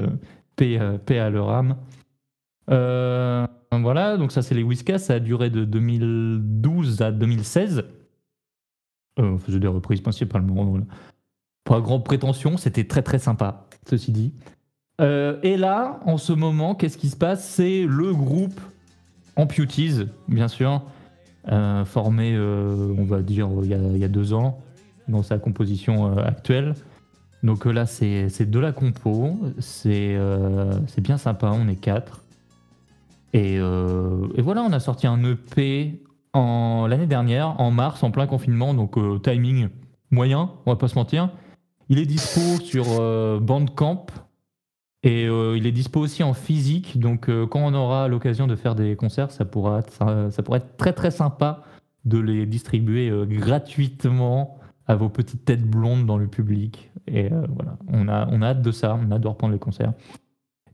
paix, 0.56 0.78
paix 1.06 1.18
à 1.18 1.30
leur 1.30 1.50
âme. 1.50 1.76
Voilà, 3.80 4.16
donc 4.16 4.32
ça 4.32 4.42
c'est 4.42 4.54
les 4.54 4.62
Whiskas, 4.62 4.98
ça 4.98 5.14
a 5.14 5.20
duré 5.20 5.50
de 5.50 5.64
2012 5.64 7.02
à 7.02 7.10
2016. 7.10 7.84
Euh, 9.18 9.22
on 9.22 9.38
faisait 9.38 9.60
des 9.60 9.68
reprises 9.68 10.00
principalement. 10.00 10.64
Voilà. 10.64 10.84
Pas 11.64 11.80
grande 11.80 12.04
prétention, 12.04 12.56
c'était 12.56 12.84
très 12.84 13.02
très 13.02 13.18
sympa, 13.18 13.68
ceci 13.88 14.12
dit. 14.12 14.32
Euh, 15.00 15.38
et 15.42 15.56
là, 15.56 16.00
en 16.04 16.18
ce 16.18 16.32
moment, 16.32 16.74
qu'est-ce 16.74 16.98
qui 16.98 17.08
se 17.08 17.16
passe? 17.16 17.48
C'est 17.48 17.84
le 17.88 18.12
groupe 18.12 18.58
Amputees, 19.36 20.06
bien 20.28 20.46
sûr, 20.46 20.82
euh, 21.50 21.84
formé, 21.84 22.34
euh, 22.34 22.94
on 22.96 23.04
va 23.04 23.20
dire, 23.20 23.48
il 23.62 23.98
y, 23.98 24.04
a, 24.04 24.08
deux 24.08 24.32
ans, 24.32 24.60
dans 25.08 25.24
sa 25.24 25.38
composition 25.38 26.16
actuelle. 26.18 26.74
Donc 27.42 27.64
là, 27.64 27.84
c'est 27.84 28.48
de 28.48 28.58
la 28.58 28.72
compo, 28.72 29.36
c'est 29.58 30.16
bien 30.98 31.18
sympa, 31.18 31.52
on 31.52 31.68
est 31.68 31.76
quatre. 31.76 32.22
Et, 33.32 33.54
et 33.56 34.42
voilà, 34.42 34.62
on 34.62 34.72
a 34.72 34.78
sorti 34.80 35.08
un 35.08 35.22
EP 35.24 36.00
l'année 36.32 37.06
dernière, 37.06 37.60
en 37.60 37.72
mars, 37.72 38.02
en 38.04 38.12
plein 38.12 38.28
confinement, 38.28 38.72
donc 38.72 38.96
timing 39.24 39.68
moyen, 40.12 40.52
on 40.64 40.70
va 40.70 40.76
pas 40.76 40.88
se 40.88 40.94
mentir. 40.94 41.28
Il 41.90 41.98
est 41.98 42.06
dispo 42.06 42.40
sur 42.62 42.86
euh, 42.98 43.38
Bandcamp 43.40 44.06
et 45.02 45.26
euh, 45.26 45.56
il 45.58 45.66
est 45.66 45.72
dispo 45.72 46.00
aussi 46.00 46.22
en 46.22 46.32
physique. 46.32 46.98
Donc 46.98 47.28
euh, 47.28 47.46
quand 47.46 47.60
on 47.60 47.74
aura 47.74 48.08
l'occasion 48.08 48.46
de 48.46 48.56
faire 48.56 48.74
des 48.74 48.96
concerts, 48.96 49.30
ça 49.30 49.44
pourra, 49.44 49.80
être, 49.80 50.76
très 50.78 50.94
très 50.94 51.10
sympa 51.10 51.62
de 52.06 52.18
les 52.18 52.46
distribuer 52.46 53.10
gratuitement 53.26 54.58
à 54.86 54.94
vos 54.94 55.08
petites 55.08 55.44
têtes 55.44 55.64
blondes 55.64 56.06
dans 56.06 56.18
le 56.18 56.26
public. 56.26 56.90
Et 57.06 57.28
voilà, 57.28 57.78
on 57.88 58.08
a, 58.08 58.46
hâte 58.46 58.62
de 58.62 58.70
ça, 58.72 58.98
on 59.00 59.10
a 59.10 59.14
hâte 59.14 59.22
de 59.22 59.28
reprendre 59.28 59.52
les 59.54 59.58
concerts. 59.58 59.92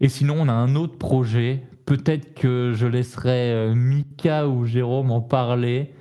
Et 0.01 0.09
sinon, 0.09 0.37
on 0.39 0.49
a 0.49 0.53
un 0.53 0.75
autre 0.75 0.99
projet. 0.99 1.63
Peut-être 1.87 2.35
que 2.35 2.73
je 2.75 2.87
laisserai 2.87 3.73
Mika 3.77 4.49
ou 4.49 4.65
Jérôme 4.65 5.13
en 5.13 5.21
parler. 5.21 5.95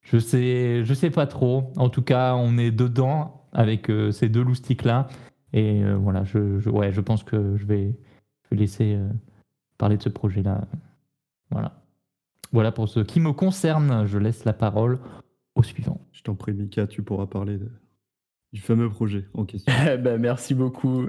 Je 0.00 0.16
sais, 0.16 0.82
je 0.82 0.94
sais 0.94 1.10
pas 1.10 1.26
trop. 1.26 1.72
En 1.76 1.90
tout 1.90 2.02
cas, 2.02 2.34
on 2.34 2.56
est 2.56 2.70
dedans 2.70 3.39
avec 3.52 3.90
euh, 3.90 4.10
ces 4.12 4.28
deux 4.28 4.42
loustiques 4.42 4.84
là. 4.84 5.08
Et 5.52 5.82
euh, 5.84 5.96
voilà, 5.96 6.24
je, 6.24 6.58
je- 6.60 6.70
ouais, 6.70 6.92
je 6.92 7.00
pense 7.00 7.24
que 7.24 7.56
je 7.56 7.64
vais, 7.66 7.96
je 8.44 8.48
vais 8.50 8.56
laisser 8.56 8.94
euh, 8.94 9.08
parler 9.78 9.96
de 9.96 10.02
ce 10.02 10.08
projet 10.08 10.42
là. 10.42 10.62
Voilà. 11.50 11.72
Voilà 12.52 12.72
pour 12.72 12.88
ce 12.88 13.00
qui 13.00 13.20
me 13.20 13.32
concerne. 13.32 14.06
Je 14.06 14.18
laisse 14.18 14.44
la 14.44 14.52
parole 14.52 14.98
au 15.54 15.62
suivant. 15.62 16.00
Je 16.12 16.22
t'en 16.22 16.34
prie, 16.34 16.52
Mika, 16.52 16.86
tu 16.86 17.02
pourras 17.02 17.26
parler 17.26 17.56
de- 17.58 17.70
du 18.52 18.60
fameux 18.60 18.88
projet 18.88 19.26
en 19.34 19.44
question. 19.44 19.72
bah, 20.02 20.18
merci 20.18 20.54
beaucoup. 20.54 21.06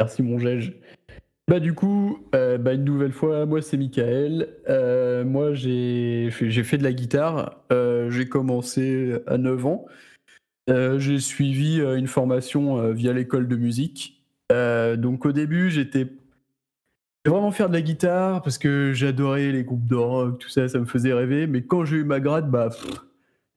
Merci 0.00 0.22
mon 0.22 0.38
Gège. 0.38 0.74
Bah 1.48 1.58
du 1.58 1.74
coup, 1.74 2.18
euh, 2.36 2.56
bah, 2.56 2.74
une 2.74 2.84
nouvelle 2.84 3.12
fois, 3.12 3.46
moi 3.46 3.60
c'est 3.62 3.76
Michael. 3.76 4.48
Euh, 4.68 5.24
moi 5.24 5.54
j'ai 5.54 6.28
fait, 6.30 6.50
j'ai 6.50 6.62
fait 6.62 6.78
de 6.78 6.84
la 6.84 6.92
guitare. 6.92 7.60
Euh, 7.72 8.10
j'ai 8.10 8.28
commencé 8.28 9.14
à 9.26 9.38
9 9.38 9.66
ans. 9.66 9.86
Euh, 10.70 10.98
j'ai 10.98 11.18
suivi 11.18 11.80
euh, 11.80 11.96
une 11.96 12.06
formation 12.06 12.78
euh, 12.78 12.92
via 12.92 13.12
l'école 13.12 13.48
de 13.48 13.56
musique. 13.56 14.18
Donc 14.98 15.24
au 15.24 15.32
début 15.32 15.70
j'étais 15.70 16.06
vraiment 17.26 17.52
faire 17.52 17.70
de 17.70 17.72
la 17.72 17.80
guitare 17.80 18.42
parce 18.42 18.58
que 18.58 18.92
j'adorais 18.92 19.50
les 19.50 19.64
groupes 19.64 19.86
de 19.86 19.94
rock, 19.94 20.40
tout 20.40 20.50
ça, 20.50 20.68
ça 20.68 20.78
me 20.78 20.84
faisait 20.84 21.14
rêver. 21.14 21.46
Mais 21.46 21.62
quand 21.62 21.86
j'ai 21.86 21.96
eu 21.96 22.04
ma 22.04 22.20
grade, 22.20 22.50
bah 22.50 22.68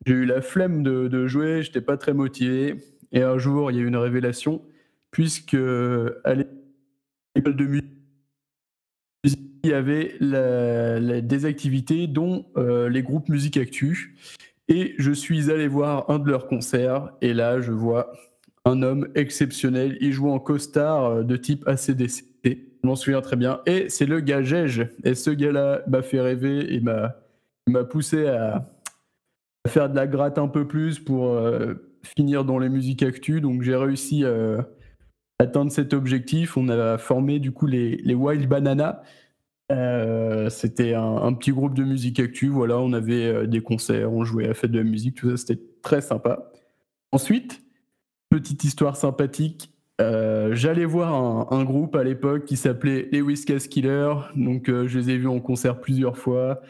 j'ai 0.05 0.13
eu 0.13 0.25
la 0.25 0.41
flemme 0.41 0.83
de, 0.83 1.27
jouer, 1.27 1.63
j'étais 1.63 1.81
pas 1.81 1.97
très 1.97 2.13
motivé. 2.13 2.77
Et 3.11 3.23
un 3.23 3.37
jour, 3.37 3.71
il 3.71 3.75
y 3.75 3.79
a 3.81 3.83
eu 3.83 3.87
une 3.87 3.97
révélation, 3.97 4.61
puisque 5.11 5.57
à 6.23 6.33
l'école 6.33 7.57
de 7.57 7.65
musique, 7.65 7.85
il 9.25 9.69
y 9.69 9.73
avait 9.73 10.17
des 11.21 11.45
activités 11.45 12.07
dont 12.07 12.45
les 12.55 13.03
groupes 13.03 13.27
Musique 13.27 13.57
Actu. 13.57 14.15
Et 14.67 14.95
je 14.97 15.11
suis 15.11 15.51
allé 15.51 15.67
voir 15.67 16.09
un 16.09 16.19
de 16.19 16.29
leurs 16.29 16.47
concerts, 16.47 17.11
et 17.21 17.33
là, 17.33 17.61
je 17.61 17.71
vois 17.71 18.11
un 18.65 18.81
homme 18.81 19.07
exceptionnel. 19.15 19.97
Il 20.01 20.11
joue 20.11 20.29
en 20.29 20.39
costard 20.39 21.05
euh, 21.05 21.23
de 21.23 21.37
type 21.37 21.67
ACDC. 21.67 22.25
Je 22.43 22.87
m'en 22.87 22.95
souviens 22.95 23.21
très 23.21 23.35
bien. 23.35 23.61
Et 23.65 23.89
c'est 23.89 24.05
le 24.05 24.19
gars 24.19 24.43
Gège. 24.43 24.87
Et 25.03 25.15
ce 25.15 25.31
gars-là 25.31 25.81
m'a 25.87 26.01
fait 26.01 26.21
rêver 26.21 26.73
et 26.73 26.79
m'a 26.81 27.83
poussé 27.83 28.27
à, 28.27 28.63
faire 29.67 29.89
de 29.89 29.95
la 29.95 30.05
gratte 30.05 30.37
un 30.37 30.47
peu 30.47 30.67
plus 30.67 30.99
pour 30.99 31.29
euh, 31.29 31.73
finir 32.03 32.45
dans 32.45 32.59
les 32.59 32.69
musiques 32.69 33.01
actu. 33.01 33.41
Donc 33.41 33.63
j'ai 33.63 33.75
réussi 33.75 34.23
euh, 34.23 34.59
à 35.39 35.43
atteindre 35.45 35.71
cet 35.71 35.93
objectif. 35.93 36.57
On 36.57 36.69
a 36.69 36.99
formé 36.99 37.39
du 37.39 37.51
coup 37.51 37.65
les, 37.65 37.97
les 37.97 38.13
Wild 38.13 38.47
Banana. 38.47 39.01
Euh, 39.71 40.49
c'était 40.49 40.93
un, 40.93 41.33
petit 41.33 41.51
groupe 41.51 41.73
de 41.73 41.83
musique 41.83 42.19
actu. 42.19 42.47
Voilà, 42.47 42.79
on 42.79 42.93
avait 42.93 43.25
euh, 43.25 43.47
des 43.47 43.61
concerts, 43.61 44.11
on 44.11 44.23
jouait 44.23 44.45
à 44.45 44.49
la 44.49 44.53
fête 44.53 44.71
de 44.71 44.77
la 44.77 44.83
musique, 44.83 45.15
tout 45.15 45.29
ça, 45.29 45.37
c'était 45.37 45.61
très 45.81 46.01
sympa. 46.01 46.51
Ensuite, 47.11 47.61
petite 48.29 48.63
histoire 48.63 48.95
sympathique. 48.95 49.71
euh, 50.01 50.53
J'allais 50.53 50.85
voir 50.85 51.51
un, 51.51 51.63
groupe 51.63 51.95
à 51.95 52.03
l'époque 52.03 52.45
qui 52.45 52.57
s'appelait 52.57 53.09
les 53.11 53.21
Whiskas 53.21 53.67
Killers. 53.69 54.15
Donc, 54.35 54.67
je 54.67 54.99
les 54.99 55.11
ai 55.11 55.17
vus 55.17 55.27
en 55.27 55.39
concert 55.39 55.79
plusieurs 55.79 56.17
fois. 56.17 56.61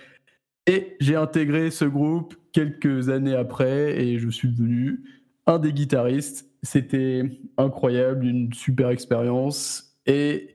Et 0.68 0.96
j'ai 1.00 1.16
intégré 1.16 1.72
ce 1.72 1.86
groupe 1.86 2.36
quelques 2.52 3.10
années 3.10 3.36
après 3.36 4.02
et 4.02 4.18
je 4.18 4.30
suis 4.30 4.48
devenu 4.50 5.04
un 5.46 5.60
des 5.60 5.74
guitaristes. 5.74 6.50
C'était 6.64 7.24
incroyable, 7.58 8.26
une 8.26 8.52
super 8.54 8.90
expérience. 8.90 9.96
Et 10.08 10.55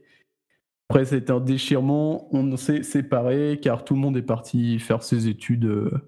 après, 0.91 1.05
c'était 1.05 1.31
un 1.31 1.39
déchirement. 1.39 2.27
On 2.35 2.57
s'est 2.57 2.83
séparés 2.83 3.61
car 3.63 3.85
tout 3.85 3.95
le 3.95 4.01
monde 4.01 4.17
est 4.17 4.23
parti 4.23 4.81
faire 4.81 5.05
ses 5.05 5.29
études 5.29 5.67
euh, 5.67 6.03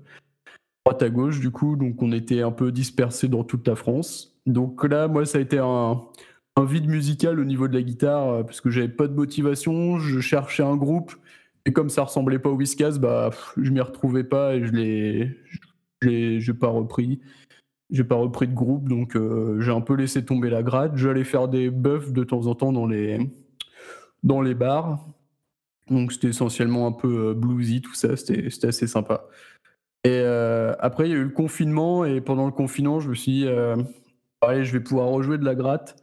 droite 0.85 1.01
à 1.05 1.09
gauche, 1.09 1.39
du 1.39 1.53
coup. 1.53 1.77
Donc, 1.77 2.03
on 2.03 2.11
était 2.11 2.43
un 2.43 2.51
peu 2.51 2.73
dispersés 2.73 3.29
dans 3.29 3.45
toute 3.45 3.69
la 3.69 3.77
France. 3.77 4.37
Donc 4.45 4.83
là, 4.83 5.07
moi, 5.07 5.25
ça 5.25 5.39
a 5.39 5.41
été 5.41 5.59
un, 5.59 6.03
vide 6.65 6.89
musical 6.89 7.39
au 7.39 7.45
niveau 7.45 7.69
de 7.69 7.75
la 7.75 7.83
guitare 7.83 8.29
euh, 8.29 8.43
parce 8.43 8.61
que 8.61 8.71
j'avais 8.71 8.89
pas 8.89 9.07
de 9.07 9.15
motivation. 9.15 10.01
Je 10.01 10.19
cherchais 10.19 10.65
un 10.65 10.75
groupe. 10.75 11.15
Et 11.65 11.73
comme 11.73 11.89
ça 11.89 12.03
ressemblait 12.03 12.41
pas 12.41 12.51
au 12.51 12.57
Whiskas, 12.57 12.99
bah, 12.99 13.29
pff, 13.31 13.53
je 13.59 13.71
m'y 13.71 13.81
retrouvais 13.81 14.25
pas 14.25 14.57
et 14.57 14.67
je 14.67 14.73
l'ai, 14.73 16.53
pas 16.55 16.67
repris. 16.67 17.21
J'ai 17.91 18.03
pas 18.03 18.17
repris 18.17 18.49
de 18.49 18.55
groupe, 18.55 18.89
donc 18.89 19.15
euh, 19.15 19.61
j'ai 19.61 19.71
un 19.71 19.81
peu 19.81 19.95
laissé 19.95 20.25
tomber 20.25 20.51
la 20.51 20.65
grade. 20.65 20.97
J'allais 20.97 21.23
faire 21.23 21.47
des 21.47 21.71
buffs 21.71 22.13
de 22.13 22.25
temps 22.25 22.49
en 22.49 22.57
temps 22.57 22.73
dans 22.73 22.87
les, 22.87 23.21
dans 24.23 24.41
les 24.41 24.55
bars. 24.55 25.05
Donc 25.91 26.13
c'était 26.13 26.29
essentiellement 26.29 26.87
un 26.87 26.93
peu 26.93 27.31
euh, 27.31 27.35
bluesy, 27.35 27.83
tout 27.83 27.95
ça, 27.95 28.17
c'était 28.17 28.67
assez 28.67 28.87
sympa. 28.87 29.27
Et 30.05 30.11
euh, 30.11 30.75
après, 30.81 31.09
il 31.09 31.13
y 31.13 31.15
a 31.15 31.19
eu 31.19 31.25
le 31.25 31.31
confinement, 31.31 32.05
et 32.05 32.21
pendant 32.21 32.47
le 32.47 32.53
confinement, 32.53 32.99
je 33.01 33.11
me 33.11 33.15
suis 33.15 33.33
dit, 33.33 33.47
euh, 33.47 33.77
allez, 34.41 34.65
je 34.65 34.73
vais 34.73 34.81
pouvoir 34.81 35.09
rejouer 35.09 35.39
de 35.39 35.45
la 35.45 35.55
gratte. 35.55 35.97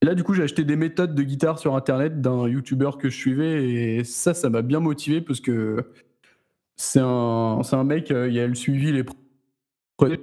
Et 0.00 0.06
là, 0.06 0.14
du 0.14 0.24
coup, 0.24 0.34
j'ai 0.34 0.42
acheté 0.42 0.64
des 0.64 0.74
méthodes 0.74 1.14
de 1.14 1.22
guitare 1.22 1.60
sur 1.60 1.76
internet 1.76 2.20
d'un 2.20 2.48
youtubeur 2.48 2.98
que 2.98 3.08
je 3.08 3.16
suivais, 3.16 3.64
et 3.64 4.04
ça, 4.04 4.34
ça 4.34 4.50
m'a 4.50 4.62
bien 4.62 4.80
motivé 4.80 5.20
parce 5.20 5.40
que 5.40 5.92
c'est 6.76 7.00
un, 7.00 7.60
un 7.60 7.84
mec, 7.84 8.10
euh, 8.10 8.28
il 8.28 8.38
a 8.40 8.46
le 8.46 8.54
suivi 8.56 8.90
les 8.90 9.04
premiers. 9.96 10.20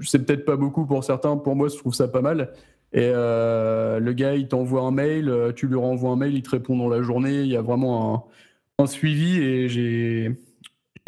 C'est 0.00 0.26
peut-être 0.26 0.44
pas 0.44 0.56
beaucoup 0.56 0.84
pour 0.84 1.04
certains, 1.04 1.36
pour 1.36 1.54
moi, 1.54 1.68
je 1.68 1.76
trouve 1.76 1.94
ça 1.94 2.08
pas 2.08 2.22
mal. 2.22 2.52
Et 2.96 3.12
euh, 3.14 4.00
le 4.00 4.12
gars, 4.14 4.34
il 4.34 4.48
t'envoie 4.48 4.80
un 4.80 4.90
mail, 4.90 5.28
euh, 5.28 5.52
tu 5.52 5.66
lui 5.66 5.76
renvoies 5.76 6.10
un 6.10 6.16
mail, 6.16 6.34
il 6.34 6.42
te 6.42 6.48
répond 6.48 6.78
dans 6.78 6.88
la 6.88 7.02
journée. 7.02 7.42
Il 7.42 7.48
y 7.48 7.56
a 7.56 7.60
vraiment 7.60 8.30
un, 8.78 8.86
suivi 8.86 9.38
et 9.38 9.68
j'ai 9.68 10.34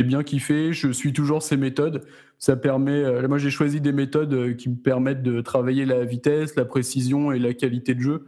bien 0.04 0.22
kiffé. 0.22 0.74
Je 0.74 0.92
suis 0.92 1.14
toujours 1.14 1.42
ces 1.42 1.56
méthodes. 1.56 2.04
Ça 2.38 2.56
permet. 2.56 3.02
euh, 3.02 3.26
moi, 3.26 3.38
j'ai 3.38 3.48
choisi 3.48 3.80
des 3.80 3.92
méthodes 3.92 4.54
qui 4.56 4.68
me 4.68 4.76
permettent 4.76 5.22
de 5.22 5.40
travailler 5.40 5.86
la 5.86 6.04
vitesse, 6.04 6.56
la 6.56 6.66
précision 6.66 7.32
et 7.32 7.38
la 7.38 7.54
qualité 7.54 7.94
de 7.94 8.00
jeu, 8.00 8.26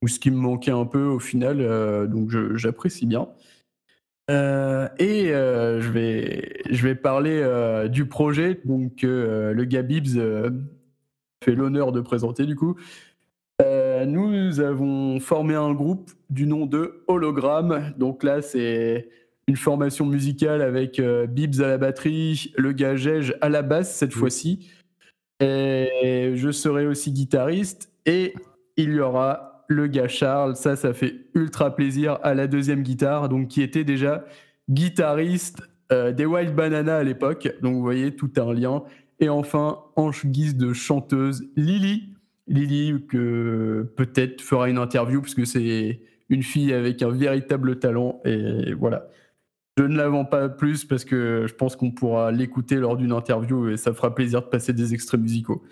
ou 0.00 0.06
ce 0.06 0.20
qui 0.20 0.30
me 0.30 0.36
manquait 0.36 0.70
un 0.70 0.86
peu 0.86 1.02
au 1.02 1.18
final. 1.18 1.58
donc, 2.08 2.30
j'apprécie 2.54 3.06
bien. 3.06 3.28
Et 4.28 5.26
je, 5.28 5.90
vais, 5.90 6.94
parler 6.94 7.88
du 7.90 8.06
projet 8.06 8.60
donc 8.64 9.02
le 9.02 9.64
gars 9.64 9.82
Bibbs 9.82 10.18
fait 11.42 11.54
l'honneur 11.54 11.92
de 11.92 12.00
présenter 12.00 12.46
du 12.46 12.56
coup. 12.56 12.76
Euh, 13.60 14.06
nous 14.06 14.60
avons 14.60 15.20
formé 15.20 15.54
un 15.54 15.72
groupe 15.72 16.10
du 16.30 16.46
nom 16.46 16.66
de 16.66 17.04
Hologramme. 17.06 17.92
Donc 17.98 18.22
là, 18.22 18.42
c'est 18.42 19.08
une 19.46 19.56
formation 19.56 20.06
musicale 20.06 20.62
avec 20.62 20.98
euh, 20.98 21.26
Bibbs 21.26 21.60
à 21.60 21.68
la 21.68 21.78
batterie, 21.78 22.52
le 22.56 22.72
gars 22.72 22.94
à 23.40 23.48
la 23.48 23.62
basse 23.62 23.94
cette 23.94 24.12
fois-ci. 24.12 24.70
Et 25.40 26.32
je 26.34 26.50
serai 26.50 26.86
aussi 26.86 27.12
guitariste. 27.12 27.92
Et 28.06 28.34
il 28.76 28.94
y 28.94 29.00
aura 29.00 29.64
le 29.68 29.86
gars 29.86 30.08
Charles, 30.08 30.56
ça, 30.56 30.76
ça 30.76 30.92
fait 30.92 31.26
ultra 31.34 31.74
plaisir, 31.74 32.18
à 32.22 32.34
la 32.34 32.46
deuxième 32.46 32.82
guitare, 32.82 33.28
donc 33.28 33.48
qui 33.48 33.62
était 33.62 33.84
déjà 33.84 34.24
guitariste 34.68 35.62
euh, 35.92 36.12
des 36.12 36.26
Wild 36.26 36.54
Banana 36.54 36.96
à 36.96 37.02
l'époque. 37.02 37.48
Donc 37.62 37.74
vous 37.74 37.82
voyez, 37.82 38.14
tout 38.14 38.30
un 38.36 38.52
lien. 38.52 38.82
Et 39.22 39.28
enfin, 39.28 39.78
en 39.94 40.10
guise 40.10 40.56
de 40.56 40.72
chanteuse, 40.72 41.48
Lily. 41.54 42.08
Lily, 42.48 43.06
que 43.08 43.86
peut-être 43.96 44.42
fera 44.42 44.68
une 44.68 44.78
interview, 44.78 45.20
parce 45.20 45.36
que 45.36 45.44
c'est 45.44 46.00
une 46.28 46.42
fille 46.42 46.72
avec 46.72 47.02
un 47.02 47.10
véritable 47.10 47.78
talent. 47.78 48.20
Et 48.24 48.74
voilà. 48.74 49.08
Je 49.78 49.84
ne 49.84 49.96
la 49.96 50.08
vends 50.08 50.24
pas 50.24 50.48
plus 50.48 50.84
parce 50.84 51.04
que 51.04 51.46
je 51.46 51.54
pense 51.54 51.76
qu'on 51.76 51.92
pourra 51.92 52.32
l'écouter 52.32 52.76
lors 52.76 52.96
d'une 52.96 53.12
interview 53.12 53.68
et 53.68 53.76
ça 53.76 53.94
fera 53.94 54.12
plaisir 54.12 54.42
de 54.42 54.48
passer 54.48 54.72
des 54.72 54.92
extraits 54.92 55.20
musicaux. 55.20 55.62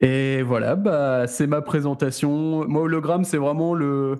Et 0.00 0.42
voilà, 0.42 0.76
bah, 0.76 1.26
c'est 1.26 1.46
ma 1.46 1.62
présentation. 1.62 2.68
Moi, 2.68 2.82
Hologramme, 2.82 3.24
c'est 3.24 3.38
vraiment 3.38 3.74
le, 3.74 4.18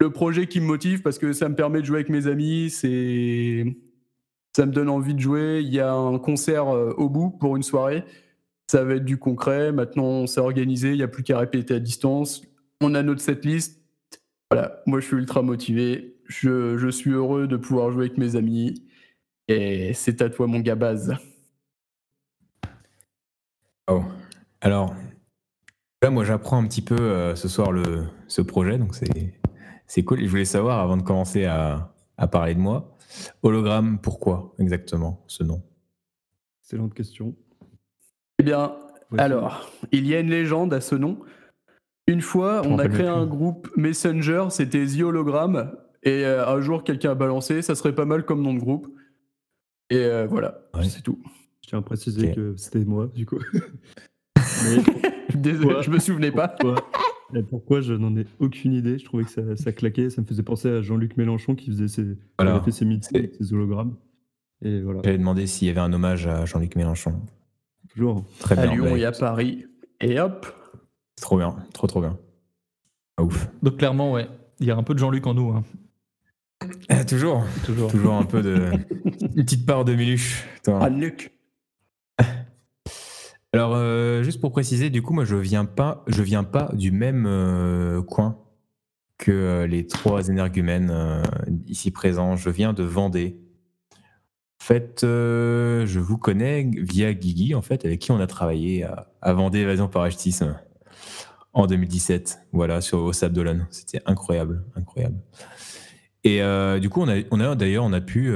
le 0.00 0.10
projet 0.10 0.48
qui 0.48 0.60
me 0.60 0.66
motive 0.66 1.02
parce 1.02 1.18
que 1.18 1.32
ça 1.32 1.48
me 1.48 1.54
permet 1.54 1.80
de 1.80 1.86
jouer 1.86 1.98
avec 1.98 2.08
mes 2.08 2.26
amis. 2.26 2.70
C'est, 2.70 3.76
ça 4.58 4.66
me 4.66 4.72
donne 4.72 4.88
envie 4.88 5.14
de 5.14 5.20
jouer. 5.20 5.60
Il 5.62 5.72
y 5.72 5.78
a 5.78 5.94
un 5.94 6.18
concert 6.18 6.66
euh, 6.66 6.92
au 6.96 7.08
bout 7.08 7.30
pour 7.30 7.54
une 7.54 7.62
soirée. 7.62 8.02
Ça 8.66 8.82
va 8.82 8.96
être 8.96 9.04
du 9.04 9.16
concret. 9.16 9.70
Maintenant, 9.70 10.02
on 10.02 10.26
s'est 10.26 10.40
organisé. 10.40 10.90
Il 10.90 10.96
n'y 10.96 11.04
a 11.04 11.08
plus 11.08 11.22
qu'à 11.22 11.38
répéter 11.38 11.74
à 11.74 11.78
distance. 11.78 12.42
On 12.80 12.96
a 12.96 13.04
notre 13.04 13.20
setlist. 13.20 13.80
Voilà, 14.50 14.82
moi, 14.84 14.98
je 14.98 15.06
suis 15.06 15.16
ultra 15.16 15.42
motivé. 15.42 16.16
Je, 16.24 16.90
suis 16.90 17.12
heureux 17.12 17.46
de 17.46 17.56
pouvoir 17.56 17.92
jouer 17.92 18.06
avec 18.06 18.18
mes 18.18 18.34
amis. 18.34 18.82
Et 19.46 19.94
c'est 19.94 20.22
à 20.22 20.28
toi, 20.28 20.48
mon 20.48 20.58
gars. 20.58 20.76
Oh. 23.88 24.02
Alors, 24.60 24.92
là, 26.02 26.10
moi, 26.10 26.24
j'apprends 26.24 26.60
un 26.60 26.66
petit 26.66 26.82
peu 26.82 26.98
euh, 26.98 27.36
ce 27.36 27.46
soir 27.46 27.70
le, 27.70 28.06
ce 28.26 28.42
projet, 28.42 28.76
donc 28.76 28.96
c'est, 28.96 29.36
c'est 29.86 30.02
cool. 30.02 30.18
Je 30.20 30.28
voulais 30.28 30.44
savoir, 30.44 30.80
avant 30.80 30.96
de 30.96 31.02
commencer 31.02 31.44
à, 31.44 31.94
à 32.16 32.26
parler 32.26 32.56
de 32.56 32.60
moi, 32.60 32.97
hologramme, 33.42 33.98
pourquoi 34.00 34.54
exactement 34.58 35.24
ce 35.26 35.42
nom? 35.44 35.62
Excellente 36.62 36.94
question. 36.94 37.34
Eh 38.38 38.42
bien, 38.42 38.76
alors, 39.16 39.70
il 39.92 40.06
y 40.06 40.14
a 40.14 40.20
une 40.20 40.30
légende 40.30 40.72
à 40.74 40.80
ce 40.80 40.94
nom. 40.94 41.18
Une 42.06 42.20
fois, 42.22 42.62
Je 42.64 42.68
on 42.68 42.78
a 42.78 42.88
créé 42.88 43.06
un 43.06 43.26
groupe 43.26 43.70
Messenger, 43.76 44.46
c'était 44.50 44.86
The 44.86 45.00
Hologram, 45.02 45.72
et 46.02 46.24
euh, 46.24 46.46
un 46.46 46.60
jour, 46.60 46.84
quelqu'un 46.84 47.10
a 47.10 47.14
balancé, 47.14 47.60
ça 47.62 47.74
serait 47.74 47.94
pas 47.94 48.04
mal 48.04 48.24
comme 48.24 48.42
nom 48.42 48.54
de 48.54 48.60
groupe. 48.60 48.88
Et 49.90 49.96
euh, 50.04 50.26
voilà, 50.26 50.60
Ouais. 50.74 50.84
c'est 50.84 51.02
tout. 51.02 51.18
Je 51.64 51.68
tiens 51.70 51.78
à 51.80 51.82
préciser 51.82 52.32
que 52.32 52.54
c'était 52.56 52.84
moi, 52.84 53.08
du 53.14 53.26
coup. 53.26 53.38
Mais 54.36 54.82
Désolé, 55.34 55.74
Ouais. 55.76 55.82
je 55.82 55.90
me 55.90 55.98
souvenais 55.98 56.32
pas. 56.32 56.54
Pourquoi, 57.28 57.38
et 57.38 57.42
pourquoi 57.42 57.80
je 57.80 57.94
n'en 57.94 58.16
ai 58.16 58.26
aucune 58.40 58.72
idée? 58.72 58.98
Je 58.98 59.04
trouvais 59.04 59.24
que 59.24 59.30
ça, 59.30 59.56
ça 59.56 59.72
claquait. 59.72 60.10
Ça 60.10 60.20
me 60.22 60.26
faisait 60.26 60.42
penser 60.42 60.68
à 60.68 60.82
Jean-Luc 60.82 61.16
Mélenchon 61.16 61.54
qui 61.54 61.66
faisait 61.70 61.88
ses, 61.88 62.02
qui 62.04 62.16
Voilà. 62.38 62.60
fait 62.62 62.70
ses 62.70 62.84
meetings 62.84 63.28
ses 63.38 63.52
hologrammes. 63.52 63.94
Et 64.62 64.80
voilà, 64.80 65.00
J'avais 65.04 65.18
demandé 65.18 65.46
s'il 65.46 65.68
y 65.68 65.70
avait 65.70 65.80
un 65.80 65.92
hommage 65.92 66.26
à 66.26 66.44
Jean-Luc 66.44 66.74
Mélenchon. 66.76 67.20
toujours. 67.88 68.24
Très 68.40 68.58
À 68.58 68.66
bien. 68.66 68.74
Lyon 68.74 68.92
ouais. 68.92 69.00
et 69.00 69.04
à 69.04 69.12
Paris. 69.12 69.66
Et 70.00 70.18
hop, 70.18 70.46
C'est 71.16 71.22
trop 71.22 71.36
bien, 71.38 71.56
trop 71.72 71.86
trop 71.86 72.00
bien. 72.00 72.18
Ah, 73.16 73.22
ouf. 73.24 73.48
Donc 73.62 73.76
clairement, 73.78 74.12
ouais, 74.12 74.28
il 74.60 74.66
y 74.66 74.70
a 74.70 74.76
un 74.76 74.82
peu 74.82 74.94
de 74.94 74.98
Jean-Luc 74.98 75.26
en 75.26 75.34
nous, 75.34 75.50
hein, 75.50 75.64
Ah, 76.88 77.04
toujours, 77.04 77.44
toujours. 77.64 77.90
toujours 77.90 78.14
un 78.14 78.24
peu 78.24 78.42
de. 78.42 78.70
Une 79.04 79.44
petite 79.44 79.64
part 79.66 79.84
de 79.84 79.94
Miluche. 79.94 80.44
Attends. 80.58 80.80
à 80.80 80.90
Nuc. 80.90 81.32
Alors, 83.54 83.74
euh, 83.74 84.22
juste 84.22 84.40
pour 84.40 84.52
préciser, 84.52 84.90
du 84.90 85.00
coup, 85.00 85.14
moi, 85.14 85.24
je 85.24 85.36
viens 85.36 85.64
pas, 85.64 86.04
je 86.06 86.22
viens 86.22 86.44
pas 86.44 86.70
du 86.74 86.92
même 86.92 87.24
euh, 87.26 88.02
coin 88.02 88.38
que 89.16 89.32
euh, 89.32 89.66
les 89.66 89.86
trois 89.86 90.28
énergumènes 90.28 90.92
ici 91.66 91.90
présents. 91.90 92.36
Je 92.36 92.50
viens 92.50 92.74
de 92.74 92.82
Vendée. 92.82 93.40
En 94.60 94.64
fait, 94.64 94.98
je 95.02 95.98
vous 95.98 96.18
connais 96.18 96.70
via 96.76 97.14
Guigui, 97.14 97.54
en 97.54 97.62
fait, 97.62 97.86
avec 97.86 98.00
qui 98.00 98.12
on 98.12 98.20
a 98.20 98.26
travaillé 98.26 98.84
à, 98.84 99.10
à 99.22 99.32
Vendée 99.32 99.60
Évasion 99.60 99.88
Parachutisme 99.88 100.58
en 101.54 101.66
2017. 101.66 102.40
Voilà, 102.52 102.82
sur 102.82 102.98
au 102.98 103.14
Sable. 103.14 103.66
C'était 103.70 104.02
incroyable, 104.04 104.64
incroyable. 104.76 105.16
Et 106.22 106.42
du 106.80 106.90
coup, 106.90 107.00
on 107.02 107.40
a, 107.40 107.54
d'ailleurs, 107.54 107.84
on 107.84 107.94
a 107.94 108.02
pu 108.02 108.26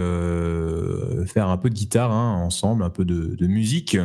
faire 1.27 1.49
un 1.49 1.59
peu 1.59 1.69
de 1.69 1.75
guitare 1.75 2.13
hein, 2.13 2.37
ensemble, 2.37 2.83
un 2.83 2.91
peu 2.91 3.05
de 3.05 3.47
musique. 3.47 3.99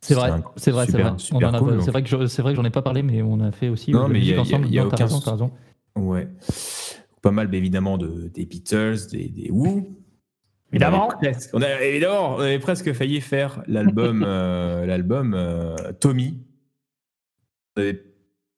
C'est 0.00 0.14
vrai, 0.14 0.30
c'est 0.56 0.70
vrai, 0.70 0.86
c'est 0.86 0.92
vrai. 0.92 1.10
A- 1.10 1.58
cool, 1.58 1.82
c'est 1.82 1.90
vrai 1.90 2.02
que 2.02 2.26
c'est 2.28 2.42
vrai 2.42 2.52
que 2.52 2.56
j'en 2.56 2.64
ai 2.64 2.70
pas 2.70 2.82
parlé, 2.82 3.02
mais 3.02 3.20
on 3.22 3.40
a 3.40 3.50
fait 3.52 3.68
aussi 3.68 3.90
Non, 3.90 4.08
mais 4.08 4.20
il 4.20 4.26
y 4.26 4.34
a- 4.34 4.40
ensemble. 4.40 4.66
il 4.66 4.72
y 4.74 4.78
a 4.78 4.84
Non, 4.84 4.90
t'as 4.90 5.04
aucun 5.04 5.04
raison, 5.16 5.30
raison. 5.32 5.50
Ouais. 5.96 6.28
Pas 7.20 7.32
mal, 7.32 7.52
évidemment, 7.54 7.98
de, 7.98 8.28
des 8.32 8.46
Beatles, 8.46 9.08
des, 9.10 9.28
des 9.28 9.50
Who. 9.50 9.88
Évidemment. 10.72 11.08
On 11.08 11.10
avait 11.10 11.32
presque, 11.32 11.50
on 11.52 11.62
a- 11.62 11.82
évidemment, 11.82 12.36
on 12.36 12.40
avait 12.40 12.58
presque 12.60 12.92
failli 12.92 13.20
faire 13.20 13.62
l'album 13.66 14.22
euh, 14.26 14.86
l'album 14.86 15.34
euh, 15.34 15.74
Tommy. 15.98 16.38
On 17.76 17.80
avait 17.80 18.02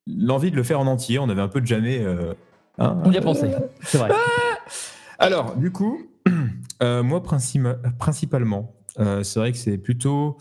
l'envie 0.07 0.51
de 0.51 0.57
le 0.57 0.63
faire 0.63 0.81
en 0.81 0.87
entier. 0.87 1.19
On 1.19 1.29
avait 1.31 1.41
un 1.43 1.49
peu 1.49 1.61
de 1.63 1.67
jamais. 1.67 2.01
euh, 2.01 2.35
hein, 2.79 2.99
On 3.05 3.13
y 3.13 3.17
a 3.17 3.21
pensé, 3.23 3.51
c'est 3.83 3.97
vrai. 3.99 4.11
Alors, 5.19 5.57
du 5.57 5.71
coup, 5.73 6.03
euh, 6.83 7.03
moi, 7.03 7.21
princi- 7.23 7.63
principalement, 7.99 8.75
euh, 8.99 9.23
c'est 9.23 9.39
vrai 9.41 9.53
que 9.53 9.59
c'est 9.59 9.79
plutôt 9.79 10.37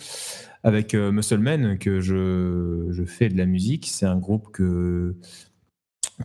avec 0.64 0.94
euh, 0.94 1.12
Muscleman 1.12 1.78
que 1.78 2.02
je, 2.02 2.88
je 2.90 3.04
fais 3.04 3.30
de 3.30 3.38
la 3.38 3.46
musique. 3.46 3.88
C'est 3.88 4.06
un 4.06 4.18
groupe 4.18 4.52
que, 4.52 5.16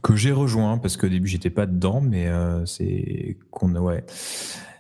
que 0.03 0.17
j'ai 0.17 0.33
rejoint 0.33 0.79
parce 0.79 0.97
qu'au 0.97 1.09
début, 1.09 1.29
j'étais 1.29 1.51
pas 1.51 1.67
dedans, 1.67 2.01
mais 2.01 2.29
euh, 2.29 2.65
c'est 2.67 3.39
qu'on 3.51 3.75
ouais. 3.77 4.05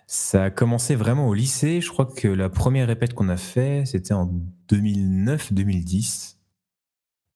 Ça 0.06 0.44
a 0.44 0.50
commencé 0.50 0.94
vraiment 0.94 1.28
au 1.28 1.34
lycée. 1.34 1.80
Je 1.80 1.88
crois 1.90 2.06
que 2.06 2.28
la 2.28 2.48
première 2.48 2.86
répète 2.86 3.14
qu'on 3.14 3.28
a 3.28 3.36
fait, 3.36 3.84
c'était 3.86 4.14
en 4.14 4.30
2009-2010. 4.70 6.36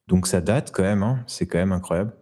Donc 0.06 0.26
ça 0.26 0.40
date 0.40 0.70
quand 0.72 0.82
même, 0.82 1.02
hein. 1.02 1.22
c'est 1.26 1.46
quand 1.46 1.58
même 1.58 1.72
incroyable. 1.72 2.14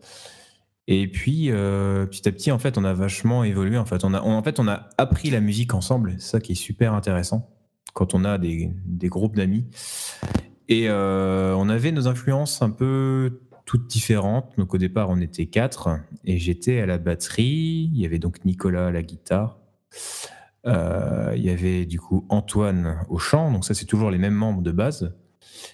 Et 0.88 1.11
puis 1.11 1.50
euh, 1.50 2.06
petit 2.06 2.28
à 2.28 2.32
petit, 2.32 2.52
en 2.52 2.59
fait, 2.59 2.78
on 2.78 2.85
a 2.85 2.92
vachement 2.92 3.44
évolué. 3.44 3.76
En 3.76 3.85
fait, 3.87 4.04
on 4.04 4.14
a, 4.14 4.20
en 4.20 4.42
fait, 4.42 4.61
on 4.61 4.68
a 4.68 4.88
appris 4.98 5.30
la 5.30 5.40
musique 5.40 5.74
ensemble. 5.74 6.14
C'est 6.18 6.30
ça 6.30 6.40
qui 6.40 6.52
est 6.52 6.56
super 6.56 6.94
intéressant 6.94 7.56
quand 7.96 8.12
on 8.12 8.24
a 8.26 8.37
des, 8.37 8.70
des 8.85 9.09
groupes 9.09 9.35
d'amis. 9.37 9.64
Et 10.68 10.88
euh, 10.90 11.54
on 11.56 11.70
avait 11.70 11.92
nos 11.92 12.09
influences 12.09 12.61
un 12.61 12.68
peu 12.68 13.40
toutes 13.64 13.87
différentes. 13.88 14.52
Donc 14.59 14.74
au 14.74 14.78
départ, 14.78 15.09
on 15.09 15.16
était 15.18 15.46
quatre 15.46 15.88
et 16.24 16.37
j'étais 16.38 16.78
à 16.80 16.87
la 16.87 16.98
batterie. 16.98 17.90
Il 17.94 17.98
y 17.98 18.04
avait 18.04 18.18
donc 18.18 18.44
Nicolas 18.44 18.88
à 18.88 18.90
la 18.90 19.02
guitare. 19.02 19.59
Euh, 20.66 21.32
il 21.37 21.42
y 21.44 21.48
avait 21.50 21.87
du 21.87 21.98
coup 21.98 22.26
Antoine 22.28 22.98
au 23.09 23.18
chant. 23.18 23.50
Donc 23.50 23.64
ça, 23.64 23.72
c'est 23.72 23.87
toujours 23.87 24.11
les 24.11 24.18
mêmes 24.18 24.35
membres 24.35 24.61
de 24.62 24.72
base. 24.72 25.14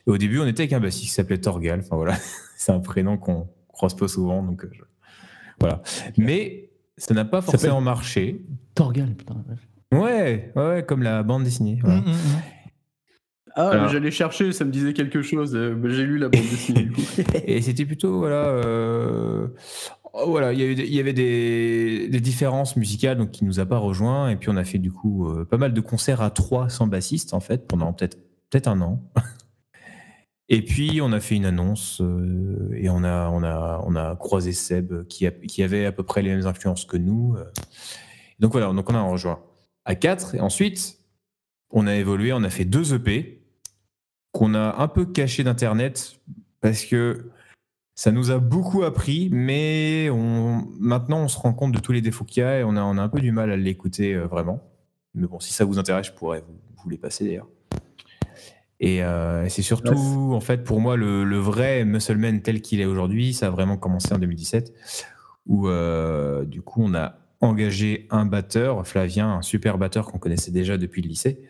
Et 0.06 0.10
au 0.10 0.16
début, 0.16 0.38
on 0.38 0.46
était 0.46 0.62
avec 0.62 0.72
un 0.74 0.80
bassiste 0.80 1.04
qui 1.06 1.10
s'appelait 1.10 1.40
Torgal. 1.40 1.80
Enfin 1.80 1.96
voilà, 1.96 2.14
c'est 2.56 2.70
un 2.72 2.80
prénom 2.80 3.16
qu'on 3.18 3.48
croise 3.68 3.96
pas 3.96 4.06
souvent. 4.06 4.44
Donc 4.44 4.64
euh, 4.64 4.70
je- 4.72 4.82
voilà. 5.58 5.82
Mais 6.16 6.70
ça 6.98 7.14
n'a 7.14 7.24
pas 7.24 7.40
forcément 7.42 7.80
marché. 7.80 8.44
Torgal, 8.76 9.12
putain. 9.16 9.42
Ouais, 9.92 10.52
ouais, 10.56 10.66
ouais, 10.68 10.84
comme 10.86 11.02
la 11.02 11.22
bande 11.22 11.44
dessinée. 11.44 11.78
voilà. 11.82 11.98
Hum, 11.98 12.04
hum, 12.06 12.12
hum. 12.12 12.40
Ah, 13.54 13.68
Alors- 13.68 13.88
j'allais 13.88 14.10
chercher, 14.10 14.50
ça 14.52 14.64
me 14.64 14.70
disait 14.70 14.94
quelque 14.94 15.20
chose. 15.20 15.54
euh, 15.54 15.76
J'ai 15.90 16.04
lu 16.04 16.16
la 16.18 16.28
bande 16.30 16.40
dessinée. 16.40 16.84
du 16.84 16.92
coup. 16.92 17.02
Et 17.46 17.60
c'était 17.60 17.84
plutôt, 17.84 18.16
voilà, 18.18 18.46
euh, 18.46 19.48
oh, 20.14 20.24
voilà, 20.28 20.54
il 20.54 20.60
y, 20.60 20.72
il 20.72 20.98
avait 21.00 21.12
des, 21.12 22.08
des 22.08 22.20
différences 22.20 22.76
musicales 22.76 23.18
donc 23.18 23.30
qui 23.30 23.44
nous 23.44 23.60
a 23.60 23.66
pas 23.66 23.76
rejoints. 23.76 24.30
Et 24.30 24.36
puis 24.36 24.48
on 24.48 24.56
a 24.56 24.64
fait 24.64 24.78
du 24.78 24.90
coup 24.90 25.28
euh, 25.28 25.44
pas 25.44 25.58
mal 25.58 25.74
de 25.74 25.80
concerts 25.82 26.22
à 26.22 26.30
trois 26.30 26.70
sans 26.70 26.86
bassiste 26.86 27.34
en 27.34 27.40
fait 27.40 27.66
pendant 27.68 27.92
peut-être 27.92 28.16
peut-être 28.48 28.68
un 28.68 28.80
an. 28.80 29.02
Et 30.48 30.62
puis 30.62 31.00
on 31.02 31.12
a 31.12 31.20
fait 31.20 31.36
une 31.36 31.46
annonce 31.46 32.00
euh, 32.02 32.70
et 32.74 32.90
on 32.90 33.04
a 33.04 33.28
on 33.30 33.42
a 33.42 33.82
on 33.86 33.96
a 33.96 34.16
croisé 34.16 34.52
Seb 34.52 35.06
qui 35.08 35.26
a- 35.26 35.30
qui 35.30 35.62
avait 35.62 35.86
à 35.86 35.92
peu 35.92 36.02
près 36.02 36.20
les 36.20 36.34
mêmes 36.34 36.46
influences 36.46 36.84
que 36.84 36.96
nous. 36.98 37.36
euh. 37.38 37.44
Donc 38.38 38.52
voilà, 38.52 38.70
donc 38.72 38.90
on 38.90 38.94
a 38.94 39.02
rejoint 39.02 39.40
à 39.84 39.94
quatre 39.94 40.34
et 40.34 40.40
ensuite 40.40 40.98
on 41.70 41.86
a 41.86 41.94
évolué, 41.94 42.32
on 42.32 42.42
a 42.44 42.50
fait 42.50 42.64
deux 42.64 42.94
EP 42.94 43.42
qu'on 44.32 44.54
a 44.54 44.76
un 44.78 44.88
peu 44.88 45.06
caché 45.06 45.44
d'internet 45.44 46.20
parce 46.60 46.84
que 46.84 47.30
ça 47.94 48.10
nous 48.10 48.30
a 48.30 48.38
beaucoup 48.38 48.84
appris, 48.84 49.28
mais 49.30 50.08
on, 50.10 50.66
maintenant 50.78 51.20
on 51.20 51.28
se 51.28 51.38
rend 51.38 51.52
compte 51.52 51.72
de 51.72 51.78
tous 51.78 51.92
les 51.92 52.00
défauts 52.00 52.24
qu'il 52.24 52.42
y 52.42 52.46
a 52.46 52.60
et 52.60 52.64
on 52.64 52.76
a, 52.76 52.82
on 52.82 52.96
a 52.98 53.02
un 53.02 53.08
peu 53.08 53.20
du 53.20 53.32
mal 53.32 53.50
à 53.50 53.56
l'écouter 53.56 54.14
euh, 54.14 54.26
vraiment. 54.26 54.62
Mais 55.14 55.26
bon, 55.26 55.40
si 55.40 55.52
ça 55.52 55.64
vous 55.64 55.78
intéresse, 55.78 56.06
je 56.06 56.12
pourrais 56.12 56.40
vous, 56.40 56.58
vous 56.82 56.88
les 56.88 56.96
passer 56.96 57.24
d'ailleurs. 57.26 57.48
Et 58.80 59.04
euh, 59.04 59.48
c'est 59.48 59.62
surtout, 59.62 60.32
en 60.34 60.40
fait, 60.40 60.64
pour 60.64 60.80
moi, 60.80 60.96
le, 60.96 61.22
le 61.22 61.36
vrai 61.36 61.84
Muscleman 61.84 62.42
tel 62.42 62.60
qu'il 62.62 62.80
est 62.80 62.84
aujourd'hui, 62.84 63.32
ça 63.32 63.46
a 63.46 63.50
vraiment 63.50 63.76
commencé 63.76 64.12
en 64.12 64.18
2017, 64.18 64.72
où 65.46 65.68
euh, 65.68 66.44
du 66.44 66.62
coup 66.62 66.82
on 66.82 66.94
a 66.94 67.14
engagé 67.42 68.06
un 68.10 68.24
batteur, 68.24 68.86
Flavien, 68.86 69.28
un 69.28 69.42
super 69.42 69.76
batteur 69.76 70.06
qu'on 70.06 70.18
connaissait 70.18 70.52
déjà 70.52 70.78
depuis 70.78 71.02
le 71.02 71.08
lycée, 71.08 71.42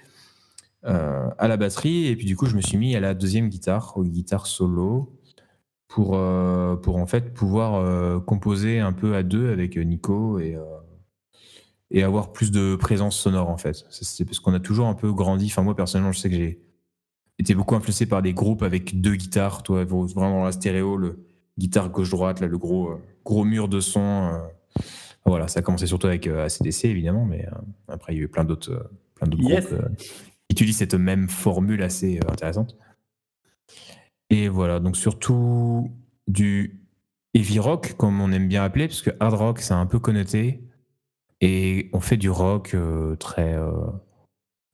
euh, 0.87 1.29
à 1.39 1.49
la 1.49 1.57
batterie. 1.57 2.07
Et 2.07 2.17
puis 2.17 2.27
du 2.27 2.35
coup, 2.35 2.47
je 2.47 2.57
me 2.57 2.63
suis 2.63 2.79
mis 2.79 2.97
à 2.97 3.01
la 3.01 3.15
deuxième 3.15 3.49
guitare, 3.49 3.93
aux 3.97 4.05
guitares 4.05 4.47
solo, 4.47 5.19
pour, 5.87 6.17
euh, 6.17 6.77
pour 6.77 6.97
en 6.97 7.07
fait 7.07 7.35
pouvoir 7.35 7.75
euh, 7.75 8.19
composer 8.19 8.81
un 8.81 8.93
peu 8.93 9.15
à 9.15 9.23
deux 9.23 9.53
avec 9.53 9.77
Nico 9.77 10.39
et, 10.39 10.57
et 11.91 12.03
avoir 12.03 12.33
plus 12.33 12.51
de 12.51 12.75
présence 12.75 13.17
sonore 13.17 13.51
en 13.51 13.59
fait. 13.59 13.85
C'est 13.91 14.25
parce 14.25 14.41
qu'on 14.41 14.55
a 14.55 14.61
toujours 14.61 14.87
un 14.87 14.95
peu 14.95 15.13
grandi. 15.13 15.47
Enfin, 15.47 15.63
moi 15.63 15.77
personnellement, 15.77 16.13
je 16.13 16.21
sais 16.21 16.31
que 16.31 16.37
j'ai 16.37 16.63
été 17.39 17.55
beaucoup 17.55 17.75
influencé 17.75 18.07
par 18.07 18.23
des 18.23 18.33
groupes 18.33 18.63
avec 18.63 19.01
deux 19.03 19.15
guitares, 19.15 19.63
toi, 19.63 19.85
vraiment 19.85 20.45
la 20.45 20.53
stéréo, 20.53 20.97
le 20.97 21.27
guitare 21.59 21.91
gauche-droite, 21.91 22.41
là, 22.41 22.47
le 22.47 22.57
gros, 22.57 22.95
gros 23.27 23.45
mur 23.45 23.69
de 23.69 23.81
son. 23.81 24.41
Voilà, 25.25 25.49
ça 25.49 25.61
a 25.61 25.63
commencé 25.63 25.87
surtout 25.87 26.09
avec 26.09 26.27
ACDC 26.27 26.87
évidemment, 26.87 27.25
mais 27.25 27.47
après 27.89 28.13
il 28.13 28.17
y 28.17 28.21
a 28.21 28.25
eu 28.25 28.29
plein 28.29 28.45
d'autres 28.45 28.91
plein 29.15 29.29
d'autres 29.29 29.43
groupes 29.43 29.75
utilise 30.53 30.77
cette 30.77 30.95
même 30.95 31.29
formule 31.29 31.83
assez 31.83 32.19
euh, 32.19 32.31
intéressante. 32.31 32.77
Et 34.31 34.49
voilà, 34.49 34.81
donc 34.81 34.97
surtout 34.97 35.91
du 36.29 36.81
heavy 37.35 37.59
rock, 37.59 37.95
comme 37.97 38.21
on 38.21 38.31
aime 38.33 38.49
bien 38.49 38.63
appeler, 38.63 38.87
parce 38.87 39.03
que 39.03 39.11
hard 39.19 39.35
rock, 39.35 39.61
c'est 39.61 39.75
un 39.75 39.87
peu 39.87 39.99
connoté. 39.99 40.63
Et 41.41 41.91
on 41.93 42.01
fait 42.01 42.17
du 42.17 42.31
rock 42.31 42.73
euh, 42.75 43.17
très, 43.17 43.55
euh, 43.55 43.73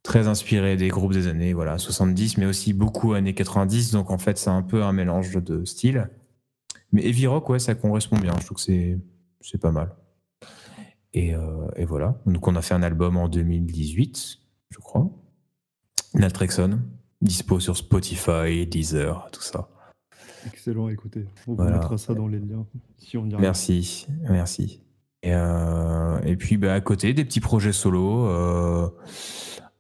très 0.02 0.28
inspiré 0.28 0.76
des 0.76 0.88
groupes 0.88 1.14
des 1.14 1.26
années 1.26 1.54
voilà, 1.54 1.78
70, 1.78 2.37
mais 2.37 2.46
aussi 2.46 2.74
beaucoup 2.74 3.14
années 3.14 3.34
90. 3.34 3.92
Donc 3.92 4.11
en 4.11 4.18
fait, 4.18 4.37
c'est 4.37 4.50
un 4.50 4.62
peu 4.62 4.82
un 4.82 4.92
mélange 4.92 5.32
de 5.42 5.64
styles. 5.64 6.11
Mais 6.92 7.06
heavy 7.06 7.26
rock, 7.26 7.48
ouais, 7.48 7.58
ça 7.58 7.74
correspond 7.74 8.18
bien. 8.18 8.34
Je 8.40 8.44
trouve 8.44 8.56
que 8.56 8.62
c'est, 8.62 8.98
c'est 9.40 9.61
pas 9.61 9.72
mal. 9.72 9.94
Et, 11.18 11.35
et, 11.76 11.85
voilà. 11.85 12.20
Donc 12.26 12.46
on 12.46 12.54
a 12.54 12.62
fait 12.62 12.74
un 12.74 12.83
album 12.83 13.16
en 13.16 13.28
2018, 13.28 14.38
je 14.70 14.78
crois. 14.78 15.11
Naltrexon, 16.14 16.78
dispo 17.20 17.61
sur 17.61 17.76
Spotify, 17.76 18.66
Deezer, 18.66 19.28
tout 19.33 19.42
ça. 19.42 19.68
Excellent, 20.46 20.88
écoutez, 20.88 21.26
on 21.46 21.54
vous 21.54 21.64
mettra 21.64 21.98
ça 21.98 22.14
dans 22.14 22.28
les 22.28 22.38
liens 22.38 22.66
si 22.96 23.16
on 23.16 23.26
y. 23.26 23.35
Merci, 23.37 24.07
merci. 24.28 24.81
Et, 25.22 25.35
euh, 25.35 26.20
et 26.24 26.37
puis 26.37 26.57
bah, 26.57 26.74
à 26.74 26.81
côté, 26.81 27.12
des 27.12 27.24
petits 27.24 27.40
projets 27.40 27.72
solo. 27.72 28.26
Euh, 28.26 28.88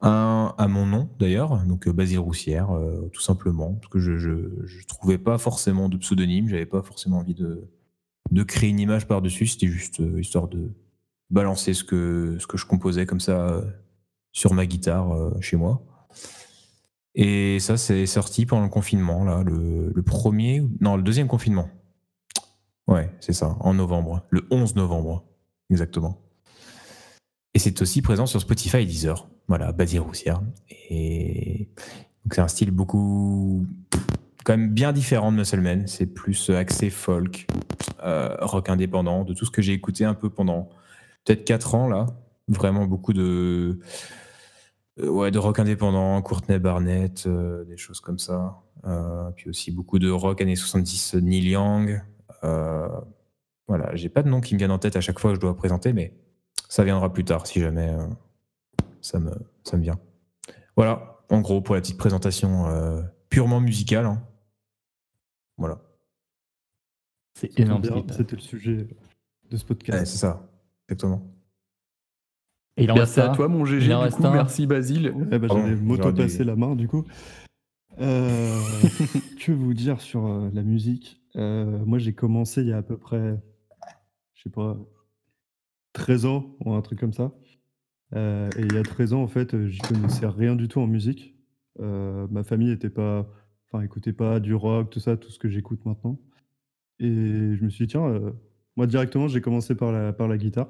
un 0.00 0.54
à 0.58 0.68
mon 0.68 0.86
nom 0.86 1.08
d'ailleurs, 1.18 1.64
donc 1.64 1.88
euh, 1.88 1.92
Basile 1.92 2.20
Roussière, 2.20 2.68
tout 3.12 3.20
simplement, 3.20 3.74
parce 3.74 3.92
que 3.92 3.98
je, 3.98 4.16
je, 4.16 4.86
trouvais 4.86 5.18
pas 5.18 5.38
forcément 5.38 5.88
de 5.88 5.96
pseudonyme, 5.96 6.48
j'avais 6.48 6.66
pas 6.66 6.82
forcément 6.82 7.18
envie 7.18 7.34
de, 7.34 7.68
de 8.30 8.42
créer 8.44 8.70
une 8.70 8.78
image 8.78 9.08
par-dessus, 9.08 9.48
c'était 9.48 9.66
juste 9.66 10.00
histoire 10.16 10.46
de 10.46 10.70
balancer 11.30 11.74
ce 11.74 11.84
que, 11.84 12.36
ce 12.38 12.46
que 12.46 12.56
je 12.56 12.66
composais 12.66 13.06
comme 13.06 13.20
ça 13.20 13.62
sur 14.32 14.54
ma 14.54 14.66
guitare 14.66 15.14
chez 15.40 15.56
moi. 15.56 15.82
Et 17.20 17.58
ça, 17.58 17.76
c'est 17.76 18.06
sorti 18.06 18.46
pendant 18.46 18.62
le 18.62 18.68
confinement, 18.68 19.24
là, 19.24 19.42
le, 19.44 20.02
premier, 20.02 20.64
non, 20.80 20.96
le 20.96 21.02
deuxième 21.02 21.26
confinement. 21.26 21.68
Ouais, 22.86 23.10
c'est 23.18 23.32
ça, 23.32 23.56
en 23.58 23.74
novembre, 23.74 24.22
le 24.30 24.46
11 24.52 24.76
novembre, 24.76 25.24
exactement. 25.68 26.22
Et 27.54 27.58
c'est 27.58 27.82
aussi 27.82 28.02
présent 28.02 28.26
sur 28.26 28.40
Spotify 28.40 28.78
et 28.78 28.86
Deezer. 28.86 29.28
Voilà, 29.48 29.72
Badir 29.72 30.04
Roussière. 30.04 30.40
Et 30.90 31.70
c'est 32.30 32.40
un 32.40 32.46
style 32.46 32.70
beaucoup, 32.70 33.66
quand 34.44 34.56
même 34.56 34.70
bien 34.70 34.92
différent 34.92 35.32
de 35.32 35.38
Muscleman. 35.38 35.88
C'est 35.88 36.06
plus 36.06 36.50
axé 36.50 36.88
folk, 36.88 37.48
euh, 38.04 38.36
rock 38.42 38.68
indépendant, 38.68 39.24
de 39.24 39.34
tout 39.34 39.44
ce 39.44 39.50
que 39.50 39.60
j'ai 39.60 39.72
écouté 39.72 40.04
un 40.04 40.14
peu 40.14 40.30
pendant 40.30 40.68
peut-être 41.28 41.44
4 41.44 41.74
ans, 41.74 41.88
là. 41.88 42.06
Vraiment 42.48 42.86
beaucoup 42.86 43.12
de 43.12 43.78
euh, 45.00 45.08
ouais, 45.08 45.30
de 45.30 45.38
rock 45.38 45.58
indépendant, 45.58 46.20
Courtney 46.22 46.58
Barnett, 46.58 47.26
euh, 47.26 47.64
des 47.64 47.76
choses 47.76 48.00
comme 48.00 48.18
ça. 48.18 48.62
Euh, 48.86 49.30
puis 49.32 49.50
aussi 49.50 49.70
beaucoup 49.70 49.98
de 49.98 50.10
rock 50.10 50.40
années 50.40 50.56
70, 50.56 51.14
Neil 51.14 51.50
Young. 51.50 52.02
voilà, 52.42 53.94
j'ai 53.94 54.08
pas 54.08 54.22
de 54.22 54.30
nom 54.30 54.40
qui 54.40 54.54
me 54.54 54.58
vient 54.58 54.70
en 54.70 54.78
tête 54.78 54.96
à 54.96 55.02
chaque 55.02 55.18
fois 55.18 55.32
que 55.32 55.34
je 55.34 55.40
dois 55.40 55.54
présenter, 55.54 55.92
mais 55.92 56.14
ça 56.68 56.84
viendra 56.84 57.12
plus 57.12 57.24
tard 57.24 57.46
si 57.46 57.60
jamais 57.60 57.94
ça, 59.02 59.18
me, 59.18 59.32
ça 59.64 59.76
me 59.76 59.82
vient. 59.82 59.98
Voilà, 60.74 61.18
en 61.28 61.40
gros, 61.42 61.60
pour 61.60 61.74
la 61.74 61.82
petite 61.82 61.98
présentation 61.98 62.66
purement 63.28 63.60
musicale. 63.60 64.06
Hein. 64.06 64.22
Voilà. 65.58 65.80
C'est 67.34 67.60
énorme. 67.60 67.82
C'était 68.10 68.36
le 68.36 68.42
sujet 68.42 68.88
de 69.50 69.56
ce 69.56 69.64
podcast. 69.64 70.06
c'est 70.06 70.18
ça, 70.18 70.47
exactement. 70.88 71.22
Merci 72.78 73.20
à 73.20 73.28
toi, 73.28 73.48
mon 73.48 73.64
GG. 73.64 73.88
Du 73.88 74.10
coup, 74.10 74.22
merci, 74.22 74.66
Basile. 74.66 75.12
Eh 75.32 75.38
ben, 75.38 75.48
J'allais 75.48 75.76
m'auto-passer 75.76 76.44
la 76.44 76.56
main, 76.56 76.76
du 76.76 76.88
coup. 76.88 77.04
Euh, 78.00 78.60
que 79.40 79.52
vous 79.52 79.74
dire 79.74 80.00
sur 80.00 80.26
euh, 80.26 80.50
la 80.52 80.62
musique? 80.62 81.20
Euh, 81.36 81.84
Moi, 81.84 81.98
j'ai 81.98 82.12
commencé 82.12 82.62
il 82.62 82.68
y 82.68 82.72
a 82.72 82.78
à 82.78 82.82
peu 82.82 82.96
près, 82.96 83.36
je 84.34 84.42
sais 84.42 84.50
pas, 84.50 84.78
13 85.94 86.26
ans 86.26 86.56
ou 86.64 86.72
un 86.72 86.82
truc 86.82 87.00
comme 87.00 87.12
ça. 87.12 87.32
et 88.14 88.60
il 88.60 88.72
y 88.72 88.78
a 88.78 88.82
13 88.82 89.14
ans, 89.14 89.22
en 89.22 89.28
fait, 89.28 89.66
j'y 89.66 89.80
connaissais 89.80 90.26
rien 90.26 90.54
du 90.54 90.68
tout 90.68 90.80
en 90.80 90.86
musique. 90.86 91.34
ma 91.78 92.44
famille 92.44 92.70
était 92.70 92.90
pas, 92.90 93.26
enfin, 93.66 93.82
écoutait 93.84 94.12
pas 94.12 94.38
du 94.38 94.54
rock, 94.54 94.90
tout 94.90 95.00
ça, 95.00 95.16
tout 95.16 95.30
ce 95.30 95.38
que 95.38 95.48
j'écoute 95.48 95.84
maintenant. 95.84 96.20
Et 97.00 97.08
je 97.08 97.64
me 97.64 97.68
suis 97.68 97.86
dit, 97.86 97.92
tiens, 97.92 98.32
moi 98.78 98.86
directement, 98.86 99.26
j'ai 99.26 99.40
commencé 99.40 99.74
par 99.74 99.90
la, 99.90 100.12
par 100.12 100.28
la 100.28 100.38
guitare. 100.38 100.68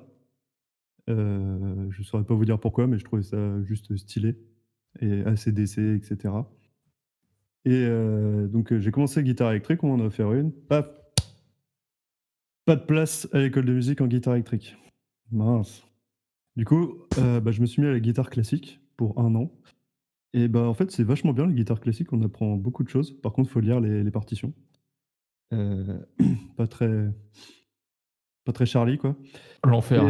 Euh, 1.11 1.91
je 1.91 1.99
ne 1.99 2.05
saurais 2.05 2.25
pas 2.25 2.35
vous 2.35 2.47
dire 2.47 2.59
pourquoi, 2.59 2.87
mais 2.87 2.99
je 2.99 3.05
trouvais 3.05 3.23
ça 3.23 3.63
juste 3.65 3.95
stylé 3.99 4.35
et 5.01 5.25
ACDC, 5.25 5.77
etc. 5.77 6.35
Et 7.67 7.85
euh, 7.85 8.49
donc 8.49 8.75
j'ai 8.79 8.91
commencé 8.91 9.23
guitare 9.23 9.51
électrique, 9.51 9.85
on 9.85 9.93
en 9.93 10.07
a 10.07 10.09
fait 10.09 10.23
une. 10.23 10.53
Paf 10.53 10.89
Pas 12.65 12.77
de 12.77 12.81
place 12.81 13.29
à 13.35 13.41
l'école 13.41 13.67
de 13.67 13.75
musique 13.75 14.01
en 14.01 14.07
guitare 14.07 14.37
électrique. 14.37 14.75
Mince. 15.31 15.85
Du 16.57 16.65
coup, 16.65 17.05
euh, 17.19 17.41
bah, 17.41 17.51
je 17.51 17.61
me 17.61 17.67
suis 17.67 17.83
mis 17.83 17.89
à 17.89 17.93
la 17.93 18.01
guitare 18.01 18.31
classique 18.31 18.81
pour 18.97 19.21
un 19.21 19.35
an. 19.35 19.53
Et 20.33 20.49
bah 20.49 20.63
en 20.63 20.73
fait, 20.73 20.91
c'est 20.91 21.05
vachement 21.05 21.35
bien 21.35 21.45
la 21.45 21.53
guitare 21.53 21.79
classique, 21.79 22.11
on 22.15 22.23
apprend 22.23 22.57
beaucoup 22.57 22.85
de 22.85 22.89
choses. 22.89 23.13
Par 23.21 23.35
contre, 23.35 23.51
il 23.51 23.53
faut 23.53 23.61
lire 23.61 23.81
les, 23.81 24.11
partitions. 24.11 24.55
pas 26.57 26.67
très. 26.67 27.11
Pas 28.49 28.53
très 28.55 28.65
Charlie, 28.65 28.97
quoi. 28.97 29.15
L'enfer. 29.63 30.07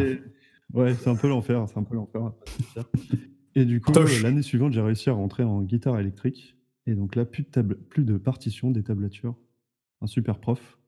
Ouais, 0.73 0.93
c'est 0.93 1.09
un 1.09 1.17
peu 1.17 1.27
l'enfer, 1.27 1.65
c'est 1.67 1.77
un 1.77 1.83
peu 1.83 1.95
l'enfer. 1.95 2.31
Et 3.53 3.65
du 3.65 3.81
coup, 3.81 3.91
l'année 4.23 4.43
suivante, 4.43 4.71
j'ai 4.71 4.79
réussi 4.79 5.09
à 5.09 5.11
rentrer 5.11 5.43
en 5.43 5.61
guitare 5.61 5.99
électrique. 5.99 6.55
Et 6.85 6.95
donc 6.95 7.17
là, 7.17 7.25
plus 7.25 7.43
de, 7.43 7.49
table, 7.49 7.77
plus 7.89 8.05
de 8.05 8.17
partitions, 8.17 8.71
des 8.71 8.81
tablatures. 8.81 9.35
Un 9.99 10.07
super 10.07 10.39
prof. 10.39 10.79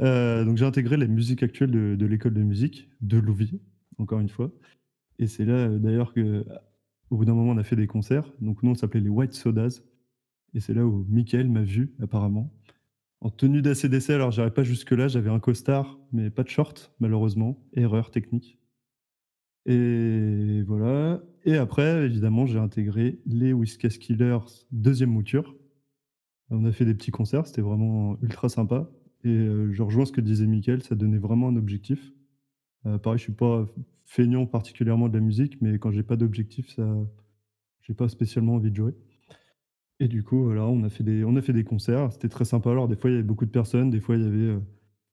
Euh, 0.00 0.42
donc 0.46 0.56
j'ai 0.56 0.64
intégré 0.64 0.96
les 0.96 1.06
musiques 1.06 1.42
actuelles 1.42 1.70
de, 1.70 2.06
l'école 2.06 2.32
de 2.32 2.42
musique 2.42 2.88
de 3.02 3.18
Louviers, 3.18 3.60
encore 3.98 4.20
une 4.20 4.30
fois. 4.30 4.50
Et 5.18 5.26
c'est 5.26 5.44
là 5.44 5.52
euh, 5.52 5.78
d'ailleurs 5.78 6.14
que, 6.14 6.46
au 7.10 7.18
bout 7.18 7.26
d'un 7.26 7.34
moment, 7.34 7.52
on 7.52 7.58
a 7.58 7.62
fait 7.62 7.76
des 7.76 7.86
concerts. 7.86 8.32
Donc 8.40 8.62
nous, 8.62 8.70
on 8.70 8.74
s'appelait 8.74 9.02
les 9.02 9.10
White 9.10 9.34
Sodas. 9.34 9.82
Et 10.54 10.60
c'est 10.60 10.72
là 10.72 10.86
où 10.86 11.04
Michael 11.10 11.50
m'a 11.50 11.62
vu, 11.62 11.92
apparemment, 12.00 12.50
en 13.20 13.30
tenue 13.30 13.62
d'ACDC. 13.62 14.10
Alors 14.10 14.30
j'arrive 14.30 14.52
pas 14.52 14.62
jusque-là, 14.62 15.08
j'avais 15.08 15.30
un 15.30 15.40
costard, 15.40 15.98
mais 16.12 16.30
pas 16.30 16.42
de 16.42 16.48
short, 16.48 16.92
malheureusement. 17.00 17.62
Erreur 17.74 18.10
technique. 18.10 18.58
Et 19.66 20.62
voilà. 20.66 21.22
Et 21.44 21.56
après, 21.56 22.04
évidemment, 22.04 22.46
j'ai 22.46 22.58
intégré 22.58 23.20
les 23.26 23.52
Whiskas 23.52 23.96
Killers 24.00 24.38
deuxième 24.72 25.10
mouture. 25.10 25.54
On 26.50 26.64
a 26.64 26.72
fait 26.72 26.84
des 26.84 26.94
petits 26.94 27.12
concerts, 27.12 27.46
c'était 27.46 27.62
vraiment 27.62 28.18
ultra 28.22 28.48
sympa. 28.48 28.90
Et 29.22 29.28
euh, 29.28 29.72
je 29.72 29.82
rejoins 29.82 30.06
ce 30.06 30.12
que 30.12 30.20
disait 30.20 30.46
Mickaël, 30.46 30.82
ça 30.82 30.94
donnait 30.94 31.18
vraiment 31.18 31.48
un 31.48 31.56
objectif. 31.56 32.12
Euh, 32.86 32.98
pareil, 32.98 33.18
je 33.18 33.24
suis 33.24 33.32
pas 33.32 33.66
feignant 34.04 34.46
particulièrement 34.46 35.08
de 35.08 35.14
la 35.14 35.20
musique, 35.20 35.60
mais 35.60 35.78
quand 35.78 35.92
j'ai 35.92 36.02
pas 36.02 36.16
d'objectif, 36.16 36.74
ça, 36.74 36.96
j'ai 37.82 37.94
pas 37.94 38.08
spécialement 38.08 38.54
envie 38.54 38.70
de 38.70 38.76
jouer. 38.76 38.94
Et 40.00 40.08
du 40.08 40.22
coup, 40.24 40.44
voilà, 40.44 40.64
on 40.66 40.82
a 40.82 40.88
fait 40.88 41.04
des, 41.04 41.24
on 41.24 41.36
a 41.36 41.42
fait 41.42 41.52
des 41.52 41.62
concerts. 41.64 42.10
C'était 42.12 42.28
très 42.30 42.46
sympa. 42.46 42.70
Alors 42.70 42.88
des 42.88 42.96
fois, 42.96 43.10
il 43.10 43.12
y 43.12 43.16
avait 43.16 43.22
beaucoup 43.22 43.44
de 43.46 43.50
personnes, 43.50 43.90
des 43.90 44.00
fois, 44.00 44.16
il 44.16 44.22
y 44.22 44.26
avait 44.26 44.38
euh, 44.38 44.60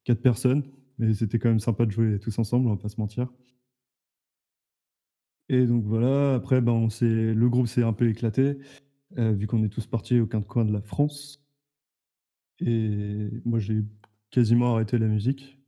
quatre 0.06 0.22
personnes, 0.22 0.64
mais 0.98 1.14
c'était 1.14 1.40
quand 1.40 1.50
même 1.50 1.60
sympa 1.60 1.86
de 1.86 1.92
jouer 1.92 2.20
tous 2.20 2.40
ensemble, 2.40 2.68
on 2.68 2.72
va 2.72 2.82
pas 2.82 2.90
se 2.90 3.00
mentir. 3.00 3.28
Et 5.50 5.66
donc 5.66 5.84
voilà, 5.86 6.36
après, 6.36 6.62
ben, 6.62 6.88
le 7.02 7.48
groupe 7.50 7.68
s'est 7.68 7.84
un 7.84 7.94
peu 7.94 8.10
éclaté, 8.10 8.58
euh, 9.18 9.34
vu 9.34 9.48
qu'on 9.48 9.64
est 9.64 9.70
tous 9.70 9.88
partis 9.88 10.20
au 10.20 10.28
coin 10.28 10.66
de 10.66 10.74
la 10.74 10.82
France. 10.82 11.42
Et 12.60 13.30
moi, 13.46 13.60
j'ai 13.60 13.84
quasiment 14.32 14.74
arrêté 14.74 14.98
la 14.98 15.08
musique. 15.08 15.60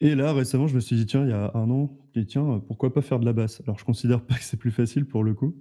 Et 0.00 0.14
là, 0.14 0.32
récemment, 0.32 0.66
je 0.66 0.74
me 0.74 0.80
suis 0.80 0.96
dit, 0.96 1.06
tiens, 1.06 1.24
il 1.24 1.30
y 1.30 1.32
a 1.32 1.52
un 1.54 1.70
an, 1.70 1.96
tiens, 2.26 2.60
pourquoi 2.66 2.92
pas 2.92 3.02
faire 3.02 3.20
de 3.20 3.24
la 3.24 3.32
basse? 3.32 3.60
Alors, 3.62 3.78
je 3.78 3.84
considère 3.84 4.24
pas 4.24 4.34
que 4.34 4.42
c'est 4.42 4.56
plus 4.56 4.72
facile 4.72 5.06
pour 5.06 5.22
le 5.22 5.32
coup, 5.32 5.54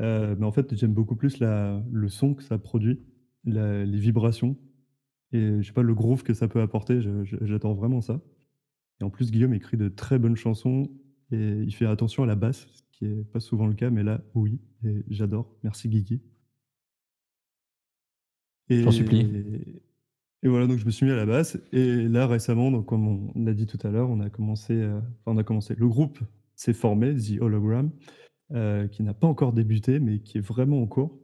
euh, 0.00 0.34
mais 0.38 0.46
en 0.46 0.52
fait, 0.52 0.74
j'aime 0.74 0.92
beaucoup 0.92 1.16
plus 1.16 1.40
le 1.40 2.08
son 2.08 2.34
que 2.34 2.42
ça 2.42 2.58
produit, 2.58 3.00
les 3.44 3.98
vibrations, 3.98 4.56
et 5.32 5.62
je 5.62 5.66
sais 5.66 5.72
pas, 5.72 5.82
le 5.82 5.94
groove 5.94 6.22
que 6.22 6.34
ça 6.34 6.48
peut 6.48 6.60
apporter, 6.60 7.00
j'adore 7.42 7.74
vraiment 7.74 8.00
ça. 8.00 8.20
Et 9.00 9.04
en 9.04 9.10
plus, 9.10 9.30
Guillaume 9.30 9.54
écrit 9.54 9.76
de 9.76 9.88
très 9.88 10.18
bonnes 10.18 10.36
chansons 10.36 10.90
et 11.32 11.62
il 11.62 11.74
fait 11.74 11.86
attention 11.86 12.22
à 12.22 12.26
la 12.26 12.36
basse, 12.36 12.66
qui 12.92 13.06
est 13.06 13.24
pas 13.32 13.40
souvent 13.40 13.66
le 13.66 13.74
cas, 13.74 13.90
mais 13.90 14.04
là, 14.04 14.22
oui, 14.34 14.60
et 14.84 15.04
j'adore. 15.08 15.56
Merci 15.64 15.88
Guigui. 15.88 16.22
Et, 18.68 18.82
J'en 18.82 18.92
supplie. 18.92 19.28
Et 20.42 20.48
voilà, 20.48 20.66
donc 20.66 20.78
je 20.78 20.84
me 20.84 20.90
suis 20.90 21.06
mis 21.06 21.12
à 21.12 21.16
la 21.16 21.26
basse. 21.26 21.58
Et 21.72 22.06
là, 22.06 22.26
récemment, 22.26 22.70
donc 22.70 22.86
comme 22.86 23.08
on 23.34 23.44
l'a 23.44 23.54
dit 23.54 23.66
tout 23.66 23.78
à 23.82 23.90
l'heure, 23.90 24.10
on 24.10 24.20
a 24.20 24.30
commencé, 24.30 24.74
euh, 24.74 24.98
enfin, 24.98 25.34
on 25.34 25.38
a 25.38 25.44
commencé. 25.44 25.74
Le 25.76 25.88
groupe 25.88 26.20
s'est 26.54 26.74
formé, 26.74 27.14
The 27.16 27.40
Hologram, 27.40 27.90
euh, 28.54 28.86
qui 28.88 29.02
n'a 29.02 29.14
pas 29.14 29.26
encore 29.26 29.52
débuté, 29.52 29.98
mais 30.00 30.20
qui 30.20 30.38
est 30.38 30.40
vraiment 30.40 30.80
en 30.80 30.86
cours. 30.86 31.18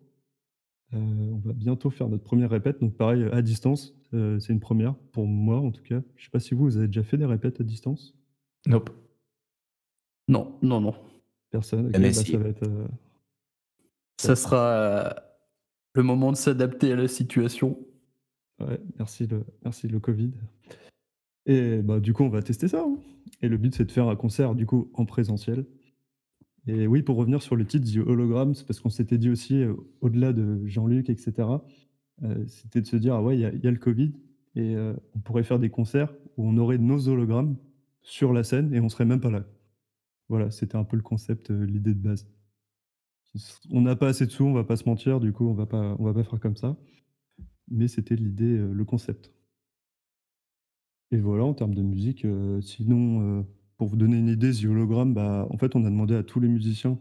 Euh, 0.92 0.98
on 0.98 1.38
va 1.38 1.52
bientôt 1.52 1.90
faire 1.90 2.08
notre 2.08 2.24
première 2.24 2.50
répète, 2.50 2.80
donc 2.80 2.96
pareil 2.96 3.24
à 3.32 3.42
distance. 3.42 3.94
euh, 4.14 4.40
c'est 4.40 4.52
une 4.52 4.58
première 4.60 4.94
pour 5.12 5.26
moi 5.26 5.60
en 5.60 5.70
tout 5.70 5.82
cas. 5.84 6.02
Je 6.16 6.24
sais 6.24 6.30
pas 6.30 6.40
si 6.40 6.54
vous, 6.54 6.64
vous 6.64 6.76
avez 6.78 6.88
déjà 6.88 7.04
fait 7.04 7.16
des 7.16 7.26
répètes 7.26 7.60
à 7.60 7.64
distance? 7.64 8.14
Nope. 8.66 8.90
Non, 10.28 10.58
non, 10.62 10.80
non. 10.80 10.94
Personne? 11.50 11.90
Ah, 11.94 11.98
mais 11.98 12.08
bah, 12.08 12.12
si. 12.14 12.32
ça 12.32 12.38
va 12.38 12.48
être. 12.48 12.62
euh, 12.66 12.86
Ça 14.20 14.34
sera 14.36 15.14
le 15.94 16.02
moment 16.02 16.30
de 16.32 16.36
s'adapter 16.36 16.92
à 16.92 16.96
la 16.96 17.08
situation. 17.08 17.78
Ouais, 18.60 18.80
merci 18.98 19.26
le, 19.26 19.44
merci 19.64 19.88
le 19.88 19.98
Covid. 20.00 20.32
Et 21.46 21.78
bah, 21.82 22.00
du 22.00 22.12
coup, 22.12 22.22
on 22.24 22.28
va 22.28 22.42
tester 22.42 22.68
ça. 22.68 22.82
hein. 22.82 22.98
Et 23.42 23.48
le 23.48 23.56
but, 23.56 23.74
c'est 23.74 23.84
de 23.84 23.92
faire 23.92 24.08
un 24.08 24.16
concert 24.16 24.54
du 24.54 24.66
coup 24.66 24.90
en 24.94 25.04
présentiel. 25.06 25.64
Et 26.66 26.86
oui, 26.86 27.02
pour 27.02 27.16
revenir 27.16 27.42
sur 27.42 27.56
le 27.56 27.64
titre 27.66 27.90
The 27.90 28.06
Hologram, 28.06 28.54
c'est 28.54 28.66
parce 28.66 28.80
qu'on 28.80 28.90
s'était 28.90 29.18
dit 29.18 29.30
aussi, 29.30 29.62
euh, 29.62 29.74
au-delà 30.00 30.32
de 30.32 30.66
Jean-Luc, 30.66 31.08
etc., 31.08 31.48
euh, 32.22 32.46
c'était 32.48 32.82
de 32.82 32.86
se 32.86 32.96
dire, 32.96 33.14
ah 33.14 33.22
ouais, 33.22 33.36
il 33.36 33.40
y, 33.40 33.44
a- 33.66 33.70
le 33.70 33.78
Covid, 33.78 34.12
et 34.56 34.74
euh, 34.76 34.94
on 35.14 35.20
pourrait 35.20 35.42
faire 35.42 35.58
des 35.58 35.70
concerts 35.70 36.12
où 36.36 36.46
on 36.46 36.56
aurait 36.58 36.78
nos 36.78 37.08
hologrammes 37.08 37.56
sur 38.02 38.32
la 38.32 38.44
scène 38.44 38.74
et 38.74 38.80
on 38.80 38.88
serait 38.88 39.04
même 39.06 39.20
pas 39.20 39.30
là. 39.30 39.46
Voilà, 40.28 40.50
c'était 40.50 40.76
un 40.76 40.84
peu 40.84 40.96
le 40.96 41.02
concept, 41.02 41.50
l'idée 41.50 41.94
de 41.94 42.00
base. 42.00 42.28
On 43.70 43.80
n'a 43.80 43.96
pas 43.96 44.08
assez 44.08 44.26
de 44.26 44.30
sous, 44.30 44.44
on 44.44 44.52
va 44.52 44.64
pas 44.64 44.76
se 44.76 44.84
mentir, 44.88 45.20
du 45.20 45.32
coup, 45.32 45.46
on 45.48 45.54
va 45.54 45.66
pas, 45.66 45.96
on 45.98 46.04
va 46.04 46.12
pas 46.14 46.24
faire 46.24 46.40
comme 46.40 46.56
ça. 46.56 46.76
Mais 47.68 47.88
c'était 47.88 48.16
l'idée, 48.16 48.56
le 48.58 48.84
concept. 48.84 49.32
Et 51.12 51.18
voilà, 51.18 51.44
en 51.44 51.54
termes 51.54 51.74
de 51.74 51.82
musique, 51.82 52.26
sinon, 52.60 53.44
pour 53.80 53.88
vous 53.88 53.96
donner 53.96 54.18
une 54.18 54.28
idée, 54.28 54.52
The 54.52 54.66
Hologram, 54.66 55.14
bah, 55.14 55.46
en 55.48 55.56
fait, 55.56 55.74
on 55.74 55.86
a 55.86 55.88
demandé 55.88 56.14
à 56.14 56.22
tous 56.22 56.38
les 56.38 56.48
musiciens, 56.48 56.98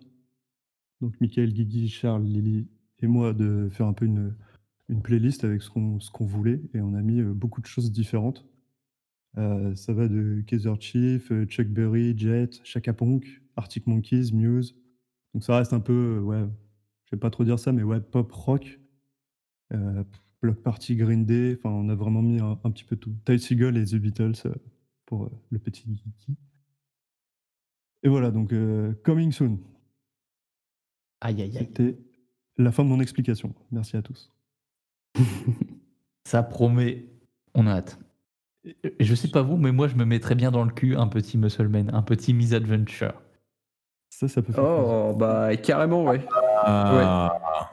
donc 1.02 1.20
Michael, 1.20 1.52
Guigui, 1.52 1.90
Charles, 1.90 2.24
Lily 2.24 2.70
et 3.00 3.08
moi, 3.08 3.34
de 3.34 3.68
faire 3.70 3.86
un 3.86 3.92
peu 3.92 4.06
une, 4.06 4.34
playlist 5.04 5.44
avec 5.44 5.62
ce 5.62 5.70
qu'on 5.70 6.26
voulait, 6.26 6.62
et 6.74 6.80
on 6.80 6.94
a 6.94 7.02
mis 7.02 7.20
euh, 7.20 7.34
beaucoup 7.34 7.60
de 7.60 7.66
choses 7.66 7.92
différentes. 7.92 8.46
Euh, 9.38 9.76
ça 9.76 9.92
va 9.92 10.08
de 10.08 10.42
Kaiser 10.48 10.72
Chief, 10.80 11.30
euh, 11.34 11.44
Chuck 11.48 11.68
Berry, 11.68 12.18
Jet, 12.18 12.62
Chaka 12.64 12.94
Ponk, 12.94 13.28
Arctic 13.58 13.86
Monkeys, 13.86 14.32
Muse. 14.32 14.74
Donc 15.34 15.44
ça 15.44 15.58
reste 15.58 15.74
un 15.74 15.82
peu, 15.82 16.20
ouais, 16.20 16.46
je 17.04 17.12
vais 17.12 17.20
pas 17.20 17.30
trop 17.30 17.44
dire 17.44 17.60
ça, 17.60 17.74
mais 17.74 17.84
ouais, 17.84 18.00
pop 18.00 18.32
rock. 18.32 18.80
Euh, 19.74 20.06
Block 20.42 20.64
Party, 20.64 20.96
Green 20.96 21.26
Day, 21.26 21.58
enfin 21.58 21.72
on 21.72 21.90
a 21.90 21.96
vraiment 21.96 22.22
mis 22.22 22.40
un, 22.40 22.56
petit 22.56 22.86
peu 22.86 22.96
tout. 22.96 23.14
Ty 23.26 23.38
Seagull 23.38 23.76
et 23.76 23.84
The 23.84 23.96
Beatles 23.96 24.50
pour 25.06 25.30
le 25.52 25.60
petit 25.60 25.84
Geeky. 25.86 26.38
Et 28.04 28.10
voilà, 28.10 28.32
donc 28.32 28.54
euh, 28.54 28.94
Coming 29.04 29.32
Soon, 29.32 29.58
Aïe, 31.22 31.42
aïe, 31.42 31.58
aïe. 31.58 31.68
c'était 31.76 31.98
la 32.58 32.72
fin 32.72 32.84
de 32.84 32.90
mon 32.90 33.02
explication. 33.02 33.54
Merci 33.72 33.98
à 33.98 34.02
tous. 34.02 34.32
Ça 36.24 36.44
promet. 36.44 37.06
On 37.56 37.68
a 37.68 37.72
hâte. 37.72 38.00
Et 38.84 39.04
Je 39.04 39.16
sais 39.16 39.28
pas 39.30 39.42
vous, 39.42 39.58
mais 39.58 39.72
moi, 39.72 39.88
je 39.88 39.96
me 39.96 40.06
mettrais 40.06 40.36
bien 40.36 40.52
dans 40.52 40.64
le 40.64 40.72
cul 40.72 40.96
un 40.96 41.08
petit 41.08 41.38
Muscleman, 41.38 41.90
un 41.94 42.02
petit 42.04 42.34
Misadventure. 42.34 43.14
Ça, 44.10 44.28
ça 44.28 44.42
peut 44.42 44.54
faire 44.54 44.64
plaisir. 44.64 44.84
Oh, 44.88 45.14
bah 45.16 45.56
carrément, 45.58 46.04
ouais. 46.06 46.26
Ah. 46.64 47.70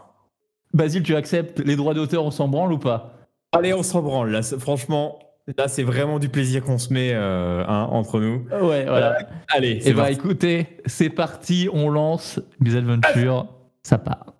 Basile, 0.72 1.02
tu 1.02 1.14
acceptes 1.14 1.60
les 1.60 1.76
droits 1.76 1.94
d'auteur, 1.94 2.24
on 2.24 2.30
s'en 2.30 2.48
branle 2.48 2.72
ou 2.72 2.78
pas? 2.78 3.14
Allez, 3.52 3.72
on 3.74 3.82
s'en 3.82 4.02
branle. 4.02 4.30
Là, 4.30 4.42
franchement, 4.42 5.18
là, 5.56 5.68
c'est 5.68 5.82
vraiment 5.82 6.18
du 6.18 6.28
plaisir 6.28 6.62
qu'on 6.62 6.78
se 6.78 6.92
met 6.92 7.12
euh, 7.12 7.64
hein, 7.66 7.88
entre 7.90 8.20
nous. 8.20 8.46
Ouais, 8.50 8.84
voilà. 8.84 9.18
Allez, 9.48 9.80
Et 9.88 9.92
bah 9.92 10.02
parti. 10.02 10.14
écoutez, 10.14 10.66
c'est 10.86 11.10
parti, 11.10 11.68
on 11.72 11.88
lance 11.88 12.40
Misadventure, 12.60 13.46
ça 13.82 13.98
part. 13.98 14.34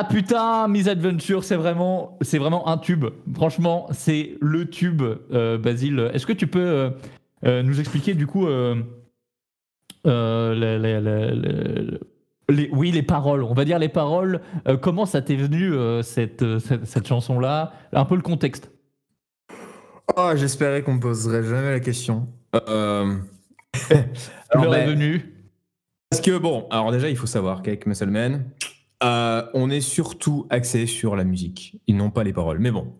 Ah 0.00 0.04
putain, 0.04 0.66
Miss 0.68 0.88
Adventure, 0.88 1.44
c'est 1.44 1.56
vraiment, 1.56 2.16
c'est 2.22 2.38
vraiment 2.38 2.66
un 2.68 2.78
tube. 2.78 3.04
Franchement, 3.34 3.86
c'est 3.92 4.38
le 4.40 4.64
tube, 4.70 5.02
euh, 5.30 5.58
Basile. 5.58 6.10
Est-ce 6.14 6.24
que 6.26 6.32
tu 6.32 6.46
peux 6.46 6.58
euh, 6.58 6.90
euh, 7.44 7.62
nous 7.62 7.80
expliquer 7.80 8.14
du 8.14 8.26
coup 8.26 8.46
euh, 8.46 8.76
les, 10.06 10.78
les- 10.78 11.00
les- 11.02 11.34
les- 11.34 11.98
les- 12.48 12.70
oui, 12.72 12.92
les 12.92 13.02
paroles, 13.02 13.42
on 13.44 13.52
va 13.52 13.66
dire 13.66 13.78
les 13.78 13.90
paroles. 13.90 14.40
Comment 14.80 15.04
ça 15.04 15.20
t'est 15.20 15.36
venu 15.36 15.74
cette, 16.02 16.58
cette, 16.60 16.86
cette 16.86 17.06
chanson-là? 17.06 17.72
Un 17.92 18.06
peu 18.06 18.16
le 18.16 18.22
contexte. 18.22 18.70
Oh, 20.16 20.30
j'espérais 20.34 20.82
qu'on 20.82 20.94
me 20.94 21.00
poserait 21.00 21.42
jamais 21.44 21.72
la 21.72 21.80
question. 21.80 22.26
Euh... 22.54 23.16
alors, 24.48 24.70
ben, 24.70 24.88
venue. 24.88 25.34
Parce 26.10 26.22
que 26.22 26.38
bon, 26.38 26.66
alors 26.70 26.90
déjà, 26.90 27.10
il 27.10 27.16
faut 27.18 27.26
savoir 27.26 27.60
qu'avec 27.62 27.84
Muscle 27.86 28.06
Man, 28.08 28.46
euh, 29.02 29.46
on 29.54 29.70
est 29.70 29.80
surtout 29.80 30.46
axé 30.50 30.86
sur 30.86 31.16
la 31.16 31.24
musique. 31.24 31.80
Ils 31.86 31.96
n'ont 31.96 32.10
pas 32.10 32.24
les 32.24 32.32
paroles. 32.32 32.58
Mais 32.58 32.70
bon, 32.70 32.94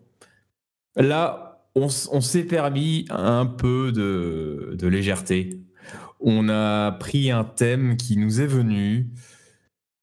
là, 0.95 1.67
on, 1.75 1.89
s'est 1.89 2.43
permis 2.43 3.05
un 3.09 3.45
peu 3.45 3.91
de, 3.91 4.87
légèreté. 4.87 5.61
On 6.19 6.49
a 6.49 6.91
pris 6.93 7.31
un 7.31 7.43
thème 7.43 7.97
qui 7.97 8.17
nous 8.17 8.41
est 8.41 8.47
venu 8.47 9.09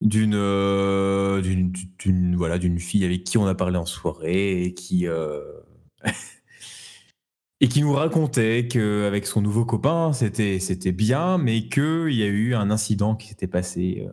d'une 0.00 0.34
euh, 0.34 1.40
d'une 1.40 2.36
voilà 2.36 2.58
d'une 2.58 2.78
fille 2.78 3.04
avec 3.04 3.24
qui 3.24 3.36
on 3.36 3.46
a 3.46 3.54
parlé 3.56 3.76
en 3.78 3.86
soirée 3.86 4.62
et 4.62 4.74
qui 4.74 5.08
euh, 5.08 5.40
et 7.60 7.68
qui 7.68 7.80
nous 7.80 7.92
racontait 7.92 8.68
qu'avec 8.68 9.26
son 9.26 9.42
nouveau 9.42 9.64
copain, 9.64 10.12
c'était 10.12 10.60
c'était 10.60 10.92
bien, 10.92 11.38
mais 11.38 11.68
qu'il 11.68 12.14
y 12.14 12.22
a 12.22 12.26
eu 12.26 12.54
un 12.54 12.70
incident 12.70 13.16
qui 13.16 13.28
s'était 13.28 13.48
passé, 13.48 14.06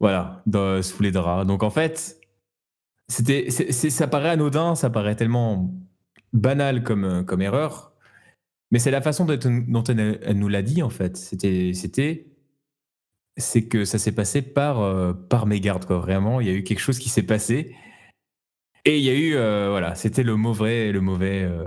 voilà, 0.00 0.42
dans- 0.46 0.82
sous 0.82 1.02
les 1.02 1.10
draps. 1.12 1.46
Donc 1.46 1.62
en 1.62 1.70
fait, 1.70 2.20
c'était, 3.08 3.50
c'est- 3.50 3.72
c'est- 3.72 3.90
ça 3.90 4.06
paraît 4.06 4.30
anodin, 4.30 4.74
ça 4.74 4.90
paraît 4.90 5.16
tellement 5.16 5.72
banal 6.32 6.82
comme, 6.82 7.04
euh, 7.04 7.22
comme 7.22 7.40
erreur, 7.42 7.92
mais 8.70 8.78
c'est 8.78 8.90
la 8.90 9.00
façon 9.02 9.24
dont, 9.24 9.38
dont 9.68 9.82
elle, 9.84 10.18
elle 10.22 10.38
nous 10.38 10.48
l'a 10.48 10.62
dit 10.62 10.82
en 10.82 10.90
fait. 10.90 11.16
C'était, 11.16 11.72
c'était, 11.74 12.26
c'est 13.36 13.66
que 13.66 13.84
ça 13.84 13.98
s'est 13.98 14.12
passé 14.14 14.42
par, 14.42 14.80
euh, 14.80 15.12
par 15.14 15.46
mégarde 15.46 15.84
quoi. 15.86 15.98
Vraiment, 15.98 16.40
il 16.40 16.46
y 16.48 16.50
a 16.50 16.54
eu 16.54 16.64
quelque 16.64 16.80
chose 16.80 16.98
qui 16.98 17.08
s'est 17.08 17.22
passé. 17.22 17.74
Et 18.84 18.98
il 18.98 19.04
y 19.04 19.10
a 19.10 19.14
eu, 19.14 19.34
euh, 19.36 19.68
voilà, 19.70 19.94
c'était 19.94 20.22
le 20.22 20.36
mauvais, 20.36 20.92
le 20.92 21.00
mauvais, 21.00 21.42
euh, 21.44 21.66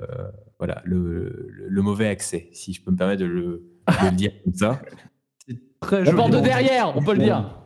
voilà, 0.59 0.81
le, 0.85 1.47
le- 1.47 1.67
le 1.69 1.81
mauvais 1.81 2.07
accès, 2.07 2.49
si 2.53 2.73
je 2.73 2.81
peux 2.83 2.91
me 2.91 2.97
permettre 2.97 3.21
de 3.21 3.25
le, 3.27 3.63
de 3.87 4.05
le 4.05 4.11
dire 4.11 4.31
comme 4.43 4.53
ça. 4.53 4.81
Très 5.81 6.07
On 6.13 6.29
de 6.29 6.39
derrière, 6.39 6.95
on 6.95 7.01
peut 7.03 7.13
le 7.13 7.23
dire. 7.23 7.60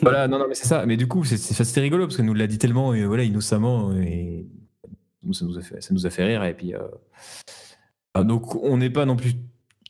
Voilà, 0.00 0.28
non, 0.28 0.38
non, 0.38 0.46
mais 0.48 0.54
c'est 0.54 0.66
ça. 0.66 0.86
Mais 0.86 0.96
du 0.96 1.06
coup, 1.06 1.24
c'était 1.24 1.80
rigolo 1.80 2.06
parce 2.06 2.16
qu'elle 2.16 2.26
nous 2.26 2.34
l'a 2.34 2.46
dit 2.46 2.58
tellement, 2.58 2.94
et 2.94 3.04
voilà, 3.04 3.24
innocemment, 3.24 3.92
et 3.94 4.46
ça 5.32 5.44
nous 5.44 5.58
a 5.58 5.62
fait, 5.62 5.80
ça 5.80 5.92
nous 5.94 6.06
a 6.06 6.10
fait 6.10 6.24
rire. 6.24 6.44
Et 6.44 6.54
puis, 6.54 6.74
euh, 6.74 6.80
ah, 8.14 8.24
donc, 8.24 8.54
on 8.56 8.76
n'est 8.76 8.90
pas 8.90 9.04
non 9.04 9.16
plus 9.16 9.34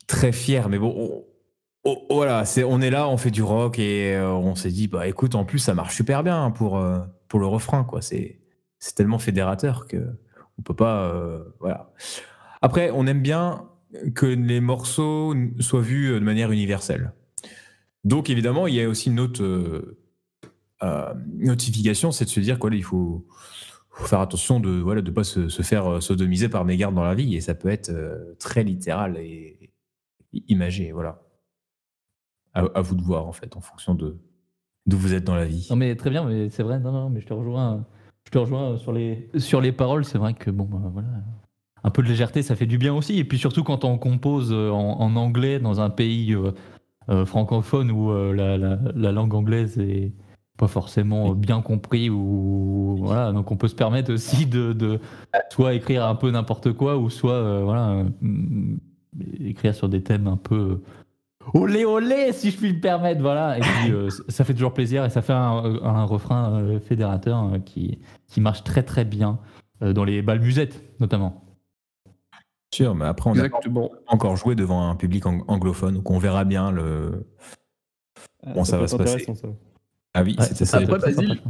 très 0.07 0.33
fiers, 0.33 0.63
mais 0.69 0.79
bon, 0.79 1.25
on- 1.85 1.99
voilà, 2.11 2.45
c'est, 2.45 2.65
on 2.65 2.81
est 2.81 2.91
là, 2.91 3.09
on 3.09 3.17
fait 3.17 3.31
du 3.31 3.43
rock, 3.43 3.79
et 3.79 4.15
euh, 4.15 4.31
on 4.31 4.55
s'est 4.55 4.71
dit, 4.71 4.87
bah 4.89 5.07
écoute, 5.09 5.35
en 5.35 5.45
plus, 5.45 5.59
ça 5.59 5.75
marche 5.75 5.97
super 5.97 6.23
bien 6.23 6.51
pour, 6.51 6.79
euh, 6.79 7.01
pour 7.29 7.41
le 7.41 7.47
refrain, 7.47 7.85
quoi. 7.85 8.03
C'est, 8.03 8.39
tellement 8.97 9.19
fédérateur 9.21 9.87
que 9.87 9.97
on 10.59 10.63
peut 10.63 10.75
pas, 10.75 11.05
euh, 11.05 11.45
voilà. 11.61 11.93
Après, 12.63 12.91
on 12.93 13.07
aime 13.07 13.23
bien 13.23 13.69
que 14.15 14.27
les 14.27 14.61
morceaux 14.61 15.35
soient 15.61 15.81
vus 15.81 16.13
de 16.15 16.19
manière 16.19 16.51
universelle. 16.51 17.13
Donc 18.05 18.31
évidemment, 18.31 18.67
il 18.67 18.75
y 18.75 18.81
a 18.81 18.89
aussi 18.89 19.11
une 19.11 19.21
autre 19.21 19.43
euh, 19.43 19.99
euh, 20.83 21.15
notification, 21.35 22.11
c'est 22.11 22.25
de 22.25 22.31
se 22.31 22.41
dire 22.41 22.59
qu'il 22.59 22.83
faut, 22.83 23.25
faut 23.91 24.07
faire 24.07 24.21
attention 24.21 24.59
de 24.59 24.71
ne 24.71 24.81
voilà, 24.81 25.03
de 25.03 25.11
pas 25.11 25.25
se, 25.25 25.49
faire 25.49 25.87
euh, 25.87 26.01
sodomiser 26.01 26.49
par 26.49 26.65
mégarde 26.65 26.95
dans 26.95 27.05
la 27.05 27.15
vie, 27.15 27.37
et 27.37 27.41
ça 27.41 27.55
peut 27.55 27.69
être 27.69 27.93
très 28.39 28.65
littéral 28.65 29.17
et, 29.19 29.71
imagé, 30.49 30.93
voilà. 30.93 31.21
À, 32.55 32.83
vous 32.83 32.95
de 32.95 33.03
voir 33.03 33.27
en 33.27 33.33
fait, 33.33 33.57
en 33.57 33.63
fonction 33.63 33.95
de 33.95 34.19
d'où 34.85 34.99
vous 34.99 35.15
êtes 35.15 35.25
dans 35.25 35.35
la 35.35 35.47
vie. 35.47 35.69
Non 35.71 35.95
très 35.95 36.11
bien, 36.11 36.25
mais 36.25 36.51
c'est 36.51 36.63
vrai, 36.63 36.79
non, 36.81 37.11
je 37.17 37.25
te 37.25 37.33
rejoins, 37.33 37.87
sur 38.77 38.93
les, 38.93 39.31
sur 39.39 39.63
les 39.63 39.73
paroles, 39.73 40.05
c'est 40.05 40.19
vrai 40.19 40.35
que 40.35 40.51
bon, 40.51 40.65
bah, 40.65 40.91
voilà, 40.93 41.09
un 41.83 41.91
peu 41.91 42.03
de 42.03 42.09
légèreté, 42.09 42.43
ça 42.43 42.57
fait 42.57 42.67
du 42.67 42.77
bien 42.77 42.93
aussi, 42.93 43.19
et 43.19 43.25
puis 43.25 43.39
surtout 43.39 43.63
quand 43.63 43.85
on 43.85 43.97
compose 43.97 44.53
en 44.53 45.17
anglais 45.17 45.61
dans 45.61 45.81
un 45.81 45.89
pays 45.89 46.35
euh, 47.09 47.25
francophone 47.27 47.91
où 47.91 48.11
euh, 48.11 48.33
la, 48.35 48.57
la- 48.59 48.79
la 48.95 49.13
langue 49.13 49.35
anglaise 49.35 49.79
est 49.79 50.13
pas 50.59 50.69
forcément 50.69 51.35
bien 51.35 51.61
compris, 51.63 52.11
ou 52.11 52.97
voilà, 53.01 53.33
donc 53.33 53.51
on 53.51 53.57
peut 53.57 53.69
se 53.69 53.75
permettre 53.75 54.13
aussi 54.13 54.47
de, 54.47 54.73
de 54.73 55.01
soit 55.51 55.75
écrire 55.75 56.05
un 56.07 56.15
peu 56.15 56.31
n'importe 56.31 56.73
quoi, 56.73 56.99
ou 56.99 57.11
soit 57.11 57.33
euh, 57.33 57.63
voilà, 57.65 58.05
écrire 59.41 59.75
sur 59.75 59.89
des 59.89 60.03
thèmes 60.03 60.27
un 60.29 60.37
peu 60.37 60.81
olé 61.55 61.85
olé 61.85 62.33
si 62.33 62.51
je 62.51 62.57
puis 62.57 62.73
me 62.73 62.81
permettre 62.81 63.21
voilà. 63.21 63.59
Et 63.59 63.61
puis 63.61 63.93
ça 64.29 64.45
fait 64.45 64.55
toujours 64.55 64.75
plaisir 64.75 65.05
et 65.05 65.11
ça 65.11 65.23
fait 65.23 65.33
un, 65.33 65.79
un 65.83 66.05
refrain 66.05 66.63
fédérateur 66.81 67.51
qui, 67.65 67.99
qui 68.29 68.41
marche 68.41 68.63
très 68.63 68.83
très 68.85 69.05
bien 69.05 69.39
dans 69.81 70.05
les 70.05 70.23
balles 70.23 70.41
musettes 70.41 70.81
notamment 71.01 71.43
Sûr, 72.75 72.95
mais 72.95 73.05
après, 73.05 73.29
on 73.31 73.35
n'a 73.35 73.49
encore 74.07 74.37
joué 74.37 74.55
devant 74.55 74.89
un 74.89 74.97
public 74.97 75.27
ang- 75.27 75.45
anglophone, 75.47 75.95
donc 75.97 76.11
on 76.11 76.19
verra 76.19 76.45
bien 76.45 76.71
le. 76.71 77.27
Ah, 78.45 78.55
Bon, 78.55 78.65
ça 78.65 78.79
va 78.79 78.89
se 78.89 78.97
passer. 78.97 79.25
ça. 79.35 79.49
Ah 80.15 80.23
oui, 80.23 80.37
Ouais, 80.39 80.45
c'était 80.47 80.65
ça 80.65 80.79
Après, 80.79 80.99
Basile-. 80.99 81.43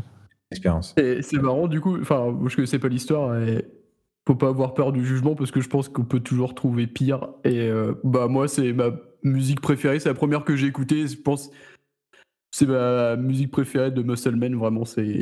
Et 0.97 1.23
c'est 1.23 1.39
marrant 1.39 1.67
du 1.69 1.81
coup, 1.81 1.99
enfin, 2.01 2.37
je 2.47 2.55
connaissais 2.57 2.79
pas 2.79 2.89
l'histoire 2.89 3.37
et 3.39 3.65
faut 4.27 4.35
pas 4.35 4.49
avoir 4.49 4.75
peur 4.75 4.93
du 4.93 5.05
jugement 5.05 5.35
parce 5.35 5.51
que 5.51 5.61
je 5.61 5.69
pense 5.69 5.89
qu'on 5.89 6.05
peut 6.05 6.21
toujours 6.21 6.55
trouver 6.55 6.87
pire. 6.87 7.29
Et 7.45 7.61
euh, 7.61 7.95
bah 8.05 8.29
moi, 8.29 8.49
c'est 8.49 8.73
ma 8.73 8.91
musique 9.23 9.61
préférée, 9.61 9.99
c'est 10.01 10.09
la 10.11 10.15
première 10.15 10.45
que 10.45 10.55
j'ai 10.57 10.67
écoutée. 10.67 11.07
Je 11.07 11.17
pense 11.17 11.51
c'est 12.51 12.67
ma 12.67 13.17
musique 13.17 13.51
préférée 13.51 13.91
de 13.91 14.03
Muscle 14.03 14.37
Man. 14.37 14.55
Vraiment, 14.57 14.85
c'est. 14.85 15.20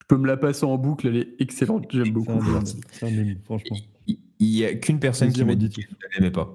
Je 0.00 0.06
peux 0.06 0.16
me 0.16 0.26
la 0.26 0.36
passer 0.36 0.64
en 0.64 0.78
boucle, 0.78 1.08
elle 1.08 1.16
est 1.16 1.34
excellente. 1.40 1.86
J'aime 1.90 2.12
beaucoup. 2.12 2.30
franchement. 3.44 3.76
Il 4.40 4.46
il 4.48 4.56
y 4.56 4.64
a 4.64 4.74
qu'une 4.74 5.00
personne 5.00 5.32
qui 5.32 5.44
m'a 5.44 5.54
dit 5.54 5.66
auditif. 5.66 5.86
qu'elle 5.88 6.10
ne 6.10 6.14
l'aimait 6.16 6.30
pas. 6.32 6.54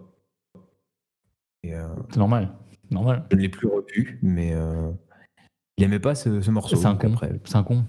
Euh, 1.65 1.95
c'est 2.09 2.17
normal 2.17 2.53
normal 2.91 3.25
je 3.31 3.37
ne 3.37 3.41
l'ai 3.41 3.49
plus 3.49 3.67
revu, 3.67 4.19
mais 4.21 4.53
euh, 4.53 4.91
il 5.77 5.81
n'aimait 5.81 5.99
pas 5.99 6.13
ce, 6.15 6.41
ce 6.41 6.51
morceau. 6.51 6.75
c'est 6.75 6.85
un 6.85 6.95
con 6.95 7.13
après, 7.13 7.39
un 7.53 7.63
con 7.63 7.85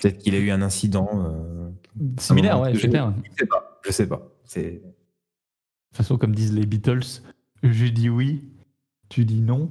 Peut-être 0.00 0.18
qu'il 0.18 0.34
a 0.34 0.38
eu 0.38 0.50
un 0.50 0.62
incident. 0.62 1.08
euh, 1.24 1.70
similaire 2.18 2.60
ouais 2.60 2.72
que 2.72 2.78
c'est 2.78 2.86
je- 2.90 2.92
Je 3.24 3.30
sais 3.38 3.46
pas. 3.46 3.80
Je 3.84 3.90
sais 3.90 4.06
pas. 4.06 4.16
De 4.54 4.60
toute 4.78 5.96
façon 5.96 6.18
comme 6.18 6.34
disent 6.34 6.52
les 6.54 6.66
Beatles 6.66 7.22
je 7.62 7.86
dis 7.86 8.08
oui 8.08 8.44
tu 9.08 9.24
dis 9.24 9.40
non 9.40 9.70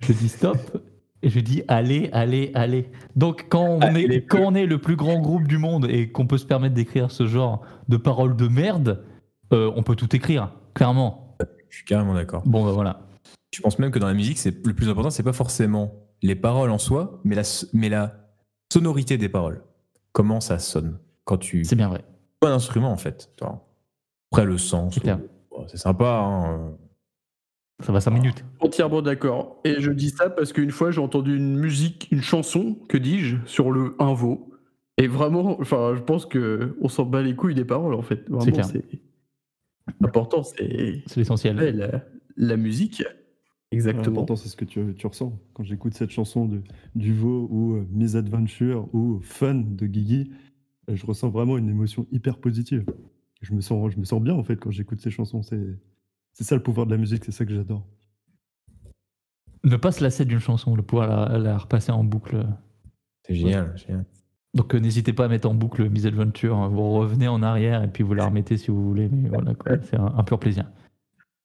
je 0.00 0.12
dis 0.12 0.28
stop 0.28 0.58
et 1.26 1.30
je 1.30 1.40
dis 1.40 1.62
allez 1.66 2.08
allez 2.12 2.52
allez 2.54 2.90
donc 3.16 3.46
quand 3.48 3.64
on, 3.66 3.80
Allez, 3.80 4.02
est, 4.04 4.22
quand 4.26 4.40
on 4.40 4.54
est 4.54 4.66
le 4.66 4.78
plus 4.78 4.96
grand 4.96 5.18
groupe 5.18 5.48
du 5.48 5.58
monde 5.58 5.86
et 5.90 6.10
qu'on 6.12 6.26
peut 6.26 6.38
se 6.38 6.46
permettre 6.46 6.74
d'écrire 6.74 7.10
ce 7.10 7.26
genre 7.26 7.62
de 7.88 7.96
paroles 7.96 8.36
de 8.36 8.46
merde 8.48 9.02
euh, 9.52 9.72
on 9.74 9.82
peut 9.82 9.96
tout 9.96 10.14
écrire 10.14 10.52
clairement 10.74 11.36
je 11.68 11.76
suis 11.78 11.84
carrément 11.84 12.14
d'accord. 12.14 12.42
bon 12.46 12.64
bah 12.64 12.72
voilà 12.72 13.00
Je 13.52 13.60
pense 13.60 13.78
même 13.78 13.90
que 13.90 13.98
dans 13.98 14.06
la 14.06 14.14
musique, 14.14 14.38
c'est 14.38 14.64
le 14.66 14.72
plus 14.74 14.88
important, 14.88 15.10
c'est 15.10 15.22
pas 15.24 15.32
forcément 15.32 15.92
les 16.22 16.34
paroles 16.36 16.70
en 16.70 16.78
soi, 16.78 17.20
mais 17.24 17.34
la, 17.34 17.42
mais 17.72 17.88
la 17.88 18.14
sonorité 18.72 19.18
des 19.18 19.28
paroles. 19.28 19.62
Comment 20.12 20.40
ça 20.40 20.58
sonne 20.58 20.98
quand 21.24 21.38
tu 21.38 21.64
c'est 21.64 21.76
bien 21.76 21.88
vrai 21.88 22.04
pas 22.40 22.50
un 22.50 22.54
instrument 22.54 22.92
en 22.92 22.96
fait. 22.96 23.30
Après 24.32 24.44
le 24.46 24.58
sens, 24.58 24.94
C'est 24.94 25.10
c'est 25.68 25.76
sympa. 25.78 26.20
hein. 26.22 26.72
Ça 27.80 27.92
va 27.92 28.00
5 28.00 28.10
minutes 28.10 28.44
Entièrement 28.60 29.02
d'accord. 29.02 29.60
Et 29.64 29.80
je 29.80 29.90
dis 29.90 30.10
ça 30.10 30.30
parce 30.30 30.52
qu'une 30.52 30.70
fois, 30.70 30.90
j'ai 30.90 31.00
entendu 31.00 31.36
une 31.36 31.56
musique, 31.58 32.08
une 32.10 32.22
chanson, 32.22 32.78
que 32.88 32.96
dis-je, 32.96 33.36
sur 33.44 33.70
le 33.70 33.94
Invo. 33.98 34.50
Et 34.96 35.08
vraiment, 35.08 35.60
enfin, 35.60 35.94
je 35.94 36.00
pense 36.00 36.24
que 36.24 36.76
on 36.80 36.88
s'en 36.88 37.04
bat 37.04 37.22
les 37.22 37.34
couilles 37.34 37.54
des 37.54 37.66
paroles 37.66 37.94
en 37.94 38.02
fait. 38.02 38.28
Vraiment, 38.30 38.50
clair. 38.50 38.64
c'est 38.64 38.82
l'important, 40.00 40.42
c'est 40.42 41.02
c'est 41.06 41.16
l'essentiel 41.18 41.58
ouais, 41.58 41.72
la, 41.72 42.02
la 42.36 42.56
musique. 42.56 43.04
Exactement. 43.72 44.06
L'important, 44.06 44.36
c'est 44.36 44.48
ce 44.48 44.56
que 44.56 44.64
tu, 44.64 44.94
tu 44.96 45.06
ressens. 45.06 45.38
Quand 45.52 45.64
j'écoute 45.64 45.92
cette 45.94 46.10
chanson 46.10 46.46
de 46.46 46.62
Duvo 46.94 47.48
ou 47.50 47.74
euh, 47.74 47.86
Miss 47.90 48.14
Adventure 48.14 48.88
ou 48.94 49.20
Fun 49.22 49.54
de 49.54 49.86
Guigui, 49.86 50.30
euh, 50.88 50.96
je 50.96 51.04
ressens 51.04 51.28
vraiment 51.28 51.58
une 51.58 51.68
émotion 51.68 52.06
hyper 52.10 52.38
positive. 52.38 52.86
Je 53.42 53.52
me 53.52 53.60
sens, 53.60 53.92
je 53.92 53.98
me 53.98 54.04
sens 54.04 54.22
bien 54.22 54.34
en 54.34 54.44
fait 54.44 54.56
quand 54.56 54.70
j'écoute 54.70 55.00
ces 55.00 55.10
chansons. 55.10 55.42
C'est, 55.42 55.60
c'est 56.36 56.44
ça 56.44 56.54
le 56.54 56.62
pouvoir 56.62 56.86
de 56.86 56.90
la 56.92 56.98
musique, 56.98 57.24
c'est 57.24 57.32
ça 57.32 57.44
que 57.44 57.54
j'adore. 57.54 57.84
ne 59.64 59.76
pas 59.76 59.90
se 59.92 60.02
lasser 60.02 60.24
d'une 60.24 60.38
chanson 60.38 60.76
le 60.76 60.82
pouvoir 60.82 61.30
la, 61.30 61.38
la 61.38 61.58
repasser 61.58 61.92
en 61.92 62.04
boucle 62.04 62.46
C'est 63.26 63.34
génial, 63.34 63.76
génial. 63.76 64.04
donc 64.54 64.74
euh, 64.74 64.78
n'hésitez 64.78 65.12
pas 65.12 65.24
à 65.24 65.28
mettre 65.28 65.48
en 65.48 65.54
boucle 65.54 65.88
Miss 65.90 66.04
Adventure 66.04 66.56
hein. 66.56 66.68
vous 66.68 66.92
revenez 66.92 67.26
en 67.28 67.42
arrière 67.42 67.82
et 67.82 67.88
puis 67.88 68.04
vous 68.04 68.14
la 68.14 68.26
remettez 68.26 68.56
si 68.58 68.70
vous 68.70 68.84
voulez 68.86 69.08
mais 69.08 69.28
voilà 69.28 69.52
c'est 69.82 69.96
un, 69.96 70.12
un 70.16 70.24
pur 70.24 70.38
plaisir 70.38 70.70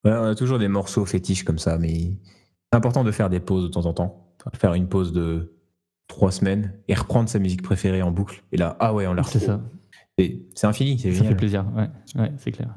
Ouais, 0.04 0.12
on 0.14 0.24
a 0.24 0.34
toujours 0.36 0.58
des 0.58 0.68
morceaux 0.68 1.06
fétiches 1.06 1.44
comme 1.44 1.60
ça, 1.60 1.78
mais 1.78 1.94
c'est 1.94 2.76
important 2.76 3.04
de 3.04 3.12
faire 3.12 3.30
des 3.30 3.40
pauses 3.40 3.64
de 3.66 3.68
temps 3.70 3.86
en 3.86 3.94
temps. 3.94 4.34
faire 4.56 4.74
une 4.74 4.88
pause 4.90 5.14
de 5.14 5.54
trois 6.08 6.32
semaines 6.32 6.74
et 6.88 6.96
reprendre 6.96 7.30
sa 7.30 7.38
musique 7.38 7.62
préférée 7.62 8.02
en 8.02 8.10
boucle. 8.12 8.42
Et 8.52 8.58
là, 8.58 8.76
ah 8.80 8.96
ouais, 8.96 9.06
on 9.06 9.14
la 9.14 9.22
C'est 9.22 9.38
retrouve. 9.38 9.58
ça. 9.58 9.70
Et 10.18 10.44
C'est 10.56 10.66
infini, 10.66 10.98
c'est 10.98 11.10
Ça 11.12 11.18
génial. 11.18 11.34
fait 11.34 11.38
plaisir. 11.38 11.66
Ouais, 11.76 11.88
ouais 12.20 12.32
c'est 12.38 12.52
clair. 12.52 12.74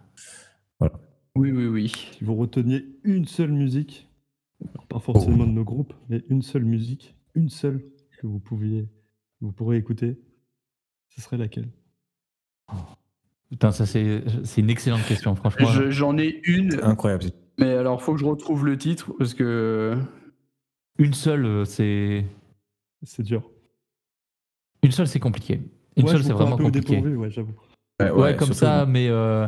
Oui, 1.36 1.50
oui, 1.50 1.66
oui. 1.66 1.88
Si 1.88 2.22
vous 2.24 2.34
reteniez 2.36 2.86
une 3.02 3.26
seule 3.26 3.50
musique, 3.50 4.08
alors 4.72 4.86
pas 4.86 5.00
forcément 5.00 5.44
de 5.46 5.50
nos 5.50 5.64
groupes, 5.64 5.92
mais 6.08 6.22
une 6.28 6.42
seule 6.42 6.64
musique, 6.64 7.16
une 7.34 7.48
seule 7.48 7.84
que 8.18 8.26
vous 8.26 8.38
pouviez, 8.38 8.86
vous 9.40 9.50
pourrez 9.50 9.76
écouter, 9.76 10.16
ce 11.08 11.20
serait 11.20 11.36
laquelle? 11.36 11.68
Putain, 13.50 13.72
ça 13.72 13.84
c'est 13.84 14.22
c'est 14.44 14.60
une 14.60 14.70
excellente 14.70 15.04
question, 15.06 15.34
franchement. 15.34 15.66
Je- 15.66 15.90
J'en 15.90 16.16
ai 16.18 16.40
une, 16.44 16.78
Incroyable. 16.82 17.24
mais 17.58 17.70
alors 17.72 18.00
faut 18.02 18.14
que 18.14 18.20
je 18.20 18.24
retrouve 18.24 18.64
le 18.64 18.78
titre 18.78 19.12
parce 19.18 19.34
que. 19.34 19.96
Une 20.98 21.14
seule, 21.14 21.44
euh, 21.44 21.64
c'est 21.64 22.24
C'est 23.02 23.24
dur. 23.24 23.50
une 24.84 24.92
seule, 24.92 25.08
c'est 25.08 25.18
compliqué. 25.20 25.60
Une 25.96 26.04
Ouais, 26.04 26.12
seule, 26.12 26.22
c'est 26.22 26.32
vraiment 26.32 26.56
compliqué. 26.56 26.94
dépourvu, 26.96 27.16
ouais, 27.16 27.30
j'avoue. 27.30 27.54
Ouais, 28.00 28.36
comme 28.36 28.52
ça, 28.52 28.86
mais 28.86 29.08
euh, 29.08 29.46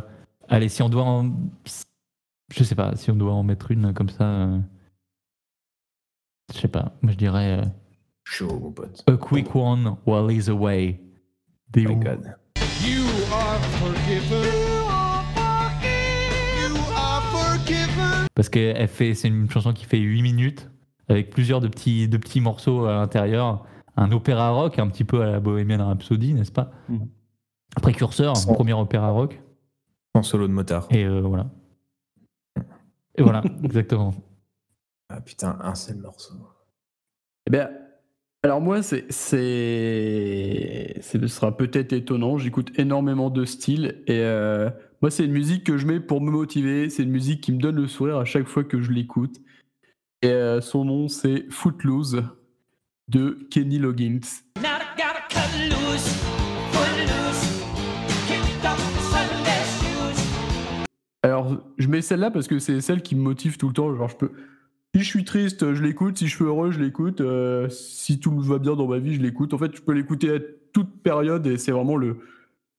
allez, 0.49 0.69
si 0.69 0.83
on 0.83 0.89
doit 0.89 1.05
en. 1.05 1.31
Je 2.55 2.63
sais 2.65 2.75
pas, 2.75 2.95
si 2.97 3.11
on 3.11 3.17
doit 3.17 3.33
en 3.33 3.43
mettre 3.43 3.71
une 3.71 3.93
comme 3.93 4.09
ça. 4.09 4.25
euh, 4.25 4.59
Je 6.55 6.59
sais 6.61 6.69
pas, 6.69 6.93
moi 7.03 7.13
je 7.13 7.17
dirais. 7.17 7.61
euh, 7.61 7.65
Chaud, 8.25 8.59
mon 8.61 8.73
pote. 8.73 9.03
A 9.09 9.17
quick 9.17 9.55
one 9.55 9.97
while 10.07 10.31
he's 10.31 10.49
away. 10.49 11.01
Oh 11.77 11.81
my 11.81 11.97
god. 11.97 12.37
You 12.83 13.05
are 13.33 13.59
forgiven. 13.81 14.45
You 16.61 16.77
are 16.97 17.23
forgiven. 17.31 18.27
Parce 18.35 18.49
que 18.49 18.59
elle 18.59 18.89
fait, 18.89 19.15
c'est 19.15 19.29
une 19.29 19.51
chanson 19.51 19.73
qui 19.73 19.85
fait 19.85 19.99
8 19.99 20.23
minutes, 20.23 20.71
avec 21.09 21.31
plusieurs 21.31 21.61
de 21.61 21.69
petits, 21.69 22.09
de 22.09 22.17
petits 22.17 22.41
morceaux 22.41 22.87
à 22.87 22.95
l'intérieur. 22.95 23.65
Un 23.97 24.13
opéra 24.13 24.51
rock, 24.51 24.79
un 24.79 24.89
petit 24.89 25.05
peu 25.05 25.23
à 25.23 25.27
la 25.31 25.41
Bohemian 25.41 25.87
Rhapsody, 25.87 26.35
n'est-ce 26.35 26.53
pas? 26.53 26.71
Mhm. 26.89 27.09
Précurseur, 27.81 28.37
Sans- 28.37 28.53
premier 28.55 28.75
opéra 28.75 29.11
rock. 29.11 29.41
En 30.17 30.23
solo 30.23 30.49
de 30.49 30.53
motard. 30.53 30.89
Et 30.91 31.05
euh, 31.05 31.21
voilà. 31.21 31.47
Et 33.19 33.23
voilà, 33.23 33.43
exactement. 33.65 34.15
Ah 35.11 35.21
putain, 35.21 35.59
un 35.63 35.75
seul 35.75 35.97
morceau. 35.97 36.35
Eh 37.47 37.51
bien, 37.51 37.71
alors 38.43 38.61
moi, 38.61 38.83
c'est, 38.83 39.11
c'est, 39.13 40.95
c'est- 41.01 41.19
ce 41.21 41.27
sera 41.27 41.57
peut-être 41.57 41.93
étonnant. 41.93 42.39
J'écoute 42.39 42.79
énormément 42.79 43.31
de 43.31 43.45
styles 43.45 44.03
et 44.07 44.21
euh, 44.21 44.71
moi, 45.03 45.11
c'est 45.11 45.25
une 45.25 45.33
musique 45.33 45.65
que 45.65 45.77
je 45.77 45.87
mets 45.87 46.01
pour 46.01 46.21
me 46.21 46.31
motiver. 46.31 46.89
C'est 46.91 47.03
une 47.03 47.11
musique 47.11 47.41
qui 47.43 47.53
me 47.53 47.59
donne 47.59 47.77
le 47.77 47.87
sourire 47.87 48.17
à 48.19 48.25
chaque 48.25 48.47
fois 48.49 48.65
que 48.65 48.81
je 48.81 48.91
l'écoute. 48.93 49.37
Et 50.23 50.29
euh, 50.31 50.61
son 50.61 50.85
nom, 50.85 51.09
c'est 51.09 51.47
Footloose 51.51 52.23
de 53.09 53.47
Kenny 53.51 53.79
Loggins. 53.79 54.21
Now 54.57 54.65
I 54.81 54.97
gotta 54.97 55.27
cut 55.29 55.69
loose, 55.71 56.17
Alors, 61.47 61.63
je 61.79 61.89
mets 61.89 62.03
celle-là 62.03 62.31
parce 62.31 62.49
que 62.49 62.59
c'est 62.59 62.81
celle 62.81 63.03
qui 63.03 63.15
me 63.15 63.23
motive 63.23 63.57
tout 63.57 63.69
le 63.69 63.75
temps. 63.75 63.95
Genre, 63.95 64.09
je 64.09 64.17
peux. 64.17 64.31
Si 64.95 65.03
je 65.03 65.07
suis 65.07 65.25
triste, 65.25 65.75
je 65.75 65.83
l'écoute. 65.83 66.19
Si 66.19 66.27
je 66.27 66.35
suis 66.35 66.45
heureux, 66.45 66.71
je 66.71 66.81
l'écoute. 66.81 67.21
Euh, 67.21 67.69
si 67.69 68.19
tout 68.19 68.39
va 68.41 68.59
bien 68.59 68.75
dans 68.75 68.87
ma 68.87 68.99
vie, 68.99 69.15
je 69.15 69.21
l'écoute. 69.21 69.55
En 69.55 69.59
fait, 69.59 69.75
je 69.75 69.83
peux 69.83 69.93
l'écouter 69.93 70.37
à 70.37 70.39
toute 70.73 71.03
période 71.03 71.47
et 71.47 71.59
c'est 71.59 71.73
vraiment 71.73 71.97
le. 71.97 72.19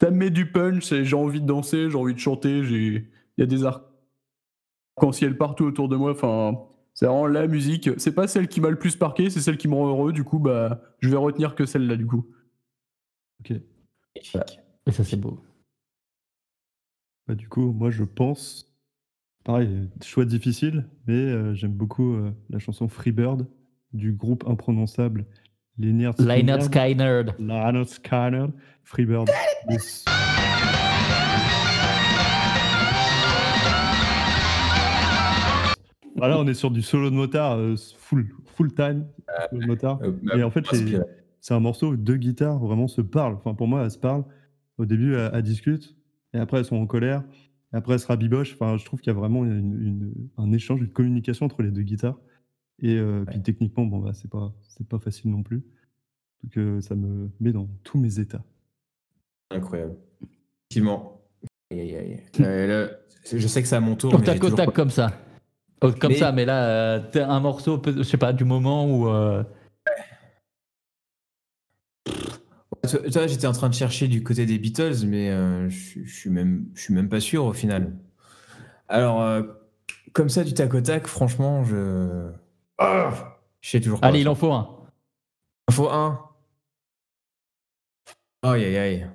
Ça 0.01 0.11
me 0.11 0.17
met 0.17 0.29
du 0.29 0.51
punch. 0.51 0.93
J'ai 0.93 1.15
envie 1.15 1.41
de 1.41 1.45
danser, 1.45 1.89
j'ai 1.89 1.97
envie 1.97 2.13
de 2.13 2.19
chanter. 2.19 2.63
J'ai. 2.63 3.07
Il 3.37 3.41
y 3.41 3.43
a 3.43 3.45
des 3.45 3.65
arcs-en-ciel 3.65 5.37
partout 5.37 5.65
autour 5.65 5.89
de 5.89 5.95
moi. 5.95 6.11
Enfin, 6.11 6.57
c'est 6.93 7.05
vraiment 7.05 7.27
la 7.27 7.47
musique. 7.47 7.91
C'est 7.97 8.13
pas 8.13 8.27
celle 8.27 8.47
qui 8.47 8.61
m'a 8.61 8.71
le 8.71 8.79
plus 8.79 8.99
marqué, 8.99 9.29
c'est 9.29 9.41
celle 9.41 9.57
qui 9.57 9.67
me 9.67 9.75
rend 9.75 9.87
heureux. 9.87 10.11
Du 10.11 10.23
coup, 10.23 10.39
bah, 10.39 10.81
je 10.99 11.09
vais 11.09 11.17
retenir 11.17 11.55
que 11.55 11.65
celle-là. 11.65 11.95
Du 11.95 12.07
coup. 12.07 12.25
Ok. 13.41 13.51
Magnifique. 14.15 14.59
Et 14.87 14.91
ça, 14.91 15.03
c'est 15.03 15.17
beau. 15.17 15.39
Bah, 17.27 17.35
du 17.35 17.47
coup, 17.49 17.71
moi, 17.73 17.89
je 17.91 18.03
pense. 18.03 18.65
Pareil, 19.43 19.89
choix 20.03 20.25
difficile, 20.25 20.85
mais 21.07 21.13
euh, 21.13 21.53
j'aime 21.53 21.71
beaucoup 21.71 22.13
euh, 22.15 22.31
la 22.49 22.59
chanson 22.59 22.87
Freebird 22.89 23.47
du 23.93 24.11
groupe 24.11 24.43
imprononçable 24.45 25.25
Lynyrd 25.77 26.19
Lynyrd 26.19 26.63
Skynyrd. 26.63 27.29
Skynyrd. 27.31 27.35
Lynyrd 27.39 27.87
Skynyrd. 27.87 28.51
Freebird. 28.83 29.29
Yes. 29.69 30.03
Voilà, 36.15 36.39
on 36.39 36.47
est 36.47 36.55
sur 36.55 36.71
du 36.71 36.81
solo 36.81 37.09
de 37.11 37.15
motard 37.15 37.57
euh, 37.57 37.75
full, 37.97 38.27
full 38.55 38.73
time. 38.73 39.05
solo 39.51 39.61
de 39.61 39.67
motard. 39.67 39.99
Euh, 40.01 40.37
Et 40.37 40.43
en 40.43 40.49
fait, 40.49 40.69
les- 40.71 40.99
c'est 41.41 41.53
un 41.53 41.59
morceau 41.59 41.89
où 41.89 41.97
deux 41.97 42.15
guitares 42.17 42.57
vraiment 42.57 42.87
se 42.87 43.01
parlent. 43.01 43.35
Enfin, 43.35 43.53
pour 43.53 43.67
moi, 43.67 43.83
elles 43.83 43.91
se 43.91 43.99
parlent. 43.99 44.23
Au 44.79 44.85
début, 44.85 45.13
elles, 45.15 45.29
elles 45.33 45.43
discutent, 45.43 45.95
et 46.33 46.37
après, 46.39 46.59
elles 46.59 46.65
sont 46.65 46.77
en 46.77 46.85
colère. 46.87 47.23
Et 47.73 47.77
après, 47.77 47.93
elles 47.93 47.99
se 47.99 48.07
rabibochent. 48.07 48.53
Enfin, 48.53 48.77
je 48.77 48.85
trouve 48.85 48.99
qu'il 49.01 49.11
y 49.11 49.15
a 49.15 49.19
vraiment 49.19 49.43
une- 49.45 49.81
une- 49.81 50.13
un 50.37 50.51
échange, 50.53 50.79
une 50.81 50.89
communication 50.89 51.45
entre 51.45 51.61
les 51.63 51.71
deux 51.71 51.81
guitares. 51.83 52.17
Et 52.81 52.95
euh, 52.97 53.25
puis 53.25 53.41
techniquement, 53.41 53.85
bon, 53.85 53.99
bah, 53.99 54.11
c'est 54.13 54.29
pas, 54.29 54.53
c'est 54.69 54.87
pas 54.87 54.99
facile 54.99 55.31
non 55.31 55.43
plus. 55.43 55.63
Donc, 56.43 56.57
euh, 56.57 56.79
ça 56.81 56.95
me 56.95 57.29
met 57.39 57.51
dans 57.51 57.67
tous 57.83 57.97
mes 57.97 58.19
états. 58.19 58.43
Incroyable. 59.51 59.95
Effectivement. 60.69 61.21
Aïe, 61.71 61.79
aïe, 61.81 61.95
aïe. 61.95 62.19
Euh, 62.41 62.67
là, 62.85 62.91
je 63.31 63.47
sais 63.47 63.61
que 63.61 63.67
c'est 63.67 63.75
à 63.75 63.79
mon 63.79 63.95
tour. 63.95 64.13
Au 64.13 64.17
tac 64.19 64.43
au 64.43 64.49
tac 64.51 64.67
pas- 64.67 64.71
comme 64.71 64.89
ça. 64.89 65.11
Oh, 65.81 65.91
Comme 65.91 66.11
Mais- 66.11 66.17
ça, 66.17 66.31
mais 66.31 66.45
là, 66.45 66.97
euh, 66.97 67.01
un 67.27 67.39
morceau, 67.39 67.81
je 67.85 68.03
sais 68.03 68.17
pas, 68.17 68.33
du 68.33 68.45
moment 68.45 68.89
où. 68.89 69.07
Vois, 72.95 73.27
j'étais 73.27 73.47
en 73.47 73.51
train 73.51 73.69
de 73.69 73.73
chercher 73.73 74.07
du 74.07 74.23
côté 74.23 74.45
des 74.45 74.57
Beatles, 74.57 75.05
mais 75.05 75.29
euh, 75.29 75.69
je 75.69 76.07
suis 76.07 76.29
même, 76.29 76.65
je 76.73 76.81
suis 76.81 76.93
même 76.93 77.09
pas 77.09 77.19
sûr 77.19 77.45
au 77.45 77.53
final. 77.53 77.93
Alors, 78.87 79.21
euh, 79.21 79.43
comme 80.13 80.29
ça, 80.29 80.43
du 80.43 80.53
tac 80.53 80.73
au 80.73 80.81
tac, 80.81 81.07
franchement, 81.07 81.63
je. 81.63 82.31
Ah 82.77 83.11
je 83.61 83.69
sais 83.69 83.81
toujours 83.81 83.99
pas. 83.99 84.07
Allez, 84.07 84.21
il 84.21 84.29
en 84.29 84.35
faut 84.35 84.51
un. 84.51 84.87
Il 85.69 85.73
faut 85.73 85.89
un. 85.89 86.21
Aïe, 88.43 88.63
aïe, 88.63 88.77
aïe. 88.77 89.07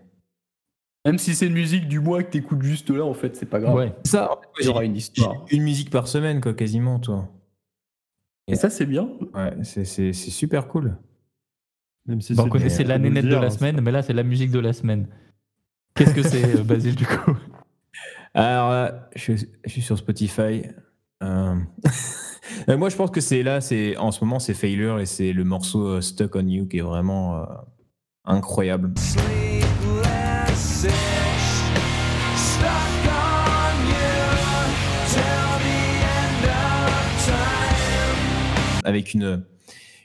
Même 1.05 1.18
si 1.18 1.35
c'est 1.35 1.47
une 1.47 1.55
musique 1.55 1.89
du 1.89 2.01
mois 2.01 2.23
que 2.23 2.31
t'écoutes 2.31 2.62
juste 2.62 2.91
là, 2.91 3.05
en 3.05 3.14
fait, 3.14 3.35
c'est 3.37 3.47
pas 3.47 3.61
grave. 3.61 3.75
Ouais. 3.75 3.93
Ça, 4.05 4.31
en 4.33 4.41
fait, 4.41 4.49
Il 4.61 4.66
y 4.66 4.68
aura 4.68 4.85
une 4.85 4.97
histoire. 4.97 5.45
une 5.51 5.62
musique 5.62 5.91
par 5.91 6.07
semaine, 6.07 6.41
quoi, 6.41 6.55
quasiment, 6.55 7.01
toi. 7.01 7.29
Et 8.47 8.57
ça, 8.57 8.70
c'est 8.70 8.87
bien. 8.87 9.09
Ouais, 9.35 9.55
c'est 9.62 10.12
super 10.12 10.68
cool. 10.68 10.97
Même 12.07 12.20
si 12.20 12.34
Bah, 12.34 12.42
on 12.42 12.46
c'est 12.46 12.50
connaissait 12.50 12.84
la 12.84 12.98
nénette 12.98 13.24
de 13.24 13.34
la 13.34 13.46
hein, 13.46 13.50
semaine, 13.50 13.80
mais 13.80 13.90
là, 13.92 14.03
c'est 14.03 14.12
la 14.12 14.22
musique 14.22 14.50
de 14.50 14.59
la 14.59 14.72
semaine. 14.72 15.07
Qu'est-ce 15.94 16.14
que 16.14 16.22
c'est, 16.22 16.59
euh, 16.59 16.62
Basile, 16.64 16.94
du 16.96 17.07
coup? 17.07 17.36
Alors 18.34 18.70
là, 18.70 19.09
je, 19.14 19.34
je 19.64 19.70
suis 19.70 19.82
sur 19.82 19.98
Spotify. 19.98 20.62
Euh, 21.22 21.55
euh, 22.68 22.76
moi, 22.76 22.88
je 22.88 22.96
pense 22.96 23.11
que 23.11 23.20
c'est 23.20 23.42
là, 23.42 23.61
c'est 23.61 23.96
en 23.96 24.11
ce 24.11 24.24
moment, 24.24 24.38
c'est 24.38 24.55
Failure 24.55 24.98
et 25.00 25.07
c'est 25.07 25.32
le 25.32 25.44
morceau 25.44 25.86
euh, 25.86 26.00
Stuck 26.00 26.34
on 26.36 26.46
You 26.46 26.66
qui 26.66 26.78
est 26.78 26.82
vraiment 26.82 27.38
euh, 27.38 27.44
incroyable. 28.24 28.92
Avec 38.84 39.14
une, 39.14 39.44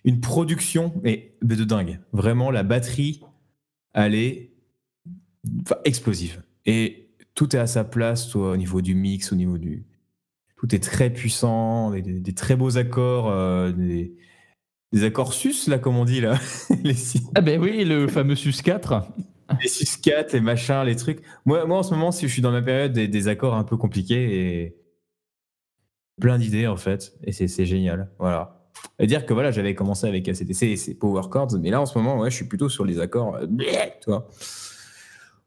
une 0.07 0.21
production 0.21 0.93
mais, 1.03 1.35
mais 1.43 1.55
de 1.57 1.63
dingue. 1.65 1.99
Vraiment, 2.13 2.49
la 2.49 2.63
batterie, 2.63 3.21
elle 3.93 4.15
est 4.15 4.53
enfin, 5.61 5.75
explosive. 5.85 6.41
Et 6.65 7.09
tout 7.35 7.55
est 7.55 7.59
à 7.59 7.67
sa 7.67 7.83
place, 7.83 8.29
toi, 8.29 8.51
au 8.51 8.57
niveau 8.57 8.81
du 8.81 8.95
mix, 8.95 9.31
au 9.31 9.35
niveau 9.35 9.57
du. 9.57 9.85
Tout 10.55 10.73
est 10.73 10.79
très 10.83 11.11
puissant, 11.11 11.91
des, 11.91 12.01
des 12.01 12.33
très 12.33 12.55
beaux 12.55 12.77
accords, 12.77 13.29
euh, 13.29 13.71
des, 13.71 14.15
des 14.93 15.03
accords 15.03 15.33
sus, 15.33 15.67
là, 15.69 15.77
comme 15.77 15.97
on 15.97 16.05
dit, 16.05 16.21
là. 16.21 16.39
Les 16.83 16.93
six- 16.95 17.27
Ah, 17.35 17.41
ben 17.41 17.61
oui, 17.61 17.83
le 17.85 18.07
fameux 18.07 18.35
Sus 18.35 18.53
4. 18.63 19.03
les 19.61 19.67
6-4, 19.69 20.33
les 20.33 20.41
machins, 20.41 20.83
les 20.85 20.95
trucs. 20.95 21.19
Moi, 21.45 21.65
moi, 21.65 21.77
en 21.79 21.83
ce 21.83 21.93
moment, 21.93 22.11
si 22.11 22.27
je 22.27 22.33
suis 22.33 22.41
dans 22.41 22.51
ma 22.51 22.61
période 22.63 22.91
des, 22.93 23.07
des 23.07 23.27
accords 23.27 23.53
un 23.55 23.63
peu 23.65 23.77
compliqués 23.77 24.63
et 24.63 24.77
plein 26.19 26.39
d'idées, 26.39 26.65
en 26.67 26.77
fait. 26.77 27.13
Et 27.23 27.31
c'est 27.31 27.65
génial. 27.65 28.09
Voilà. 28.19 28.56
Dire 28.99 29.25
que 29.25 29.33
voilà, 29.33 29.51
j'avais 29.51 29.75
commencé 29.75 30.07
avec 30.07 30.27
ACDC 30.27 30.63
et 30.63 30.75
c'est 30.77 30.95
Power 30.95 31.29
Chords, 31.29 31.57
mais 31.59 31.69
là, 31.69 31.79
en 31.81 31.85
ce 31.85 31.97
moment, 31.97 32.17
ouais, 32.19 32.31
je 32.31 32.35
suis 32.35 32.45
plutôt 32.45 32.67
sur 32.69 32.83
les 32.83 32.99
accords. 32.99 33.35
euh, 33.35 33.45
bleh, 33.45 33.93
tu 34.01 34.09
vois. 34.09 34.27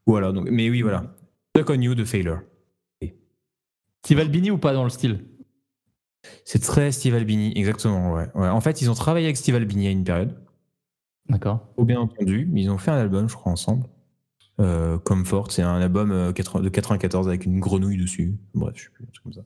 Voilà. 0.06 0.30
Donc, 0.32 0.48
mais 0.50 0.70
oui, 0.70 0.82
voilà. 0.82 1.14
Stuck 1.56 1.70
on 1.70 1.80
You 1.80 1.94
de 1.94 2.04
Failure. 2.04 2.40
Steve 4.04 4.18
Albini 4.20 4.50
ou 4.50 4.58
pas 4.58 4.72
dans 4.72 4.84
le 4.84 4.90
style? 4.90 5.24
C'est 6.44 6.60
très 6.60 6.92
Steve 6.92 7.14
Albini, 7.14 7.52
exactement. 7.56 8.12
Ouais. 8.12 8.28
Ouais. 8.34 8.48
En 8.48 8.60
fait, 8.60 8.80
ils 8.80 8.90
ont 8.90 8.94
travaillé 8.94 9.26
avec 9.26 9.36
Steve 9.36 9.54
Albini 9.56 9.88
à 9.88 9.90
une 9.90 10.04
période. 10.04 10.36
D'accord. 11.28 11.68
Au 11.76 11.84
bien 11.84 12.00
entendu, 12.00 12.48
mais 12.50 12.62
ils 12.62 12.70
ont 12.70 12.78
fait 12.78 12.90
un 12.90 12.98
album, 12.98 13.28
je 13.28 13.34
crois, 13.34 13.52
ensemble. 13.52 13.86
Euh, 14.60 14.98
Comfort, 14.98 15.52
c'est 15.52 15.62
un 15.62 15.80
album 15.80 16.12
euh, 16.12 16.32
80 16.32 16.62
de 16.62 16.68
94 16.68 17.28
avec 17.28 17.46
une 17.46 17.60
grenouille 17.60 17.96
dessus. 17.96 18.36
Bref, 18.54 18.74
je 18.76 18.84
sais 18.84 18.90
plus, 18.90 19.04
un 19.04 19.10
truc 19.12 19.22
comme 19.22 19.32
ça. 19.32 19.44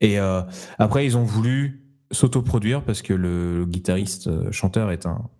Et 0.00 0.18
euh, 0.18 0.42
après, 0.78 1.04
ils 1.04 1.16
ont 1.16 1.24
voulu 1.24 1.82
s'autoproduire 2.10 2.84
parce 2.84 3.02
que 3.02 3.14
le 3.14 3.64
guitariste 3.66 4.26
euh, 4.28 4.50
chanteur 4.52 4.90
est 4.90 5.06
un, 5.06 5.30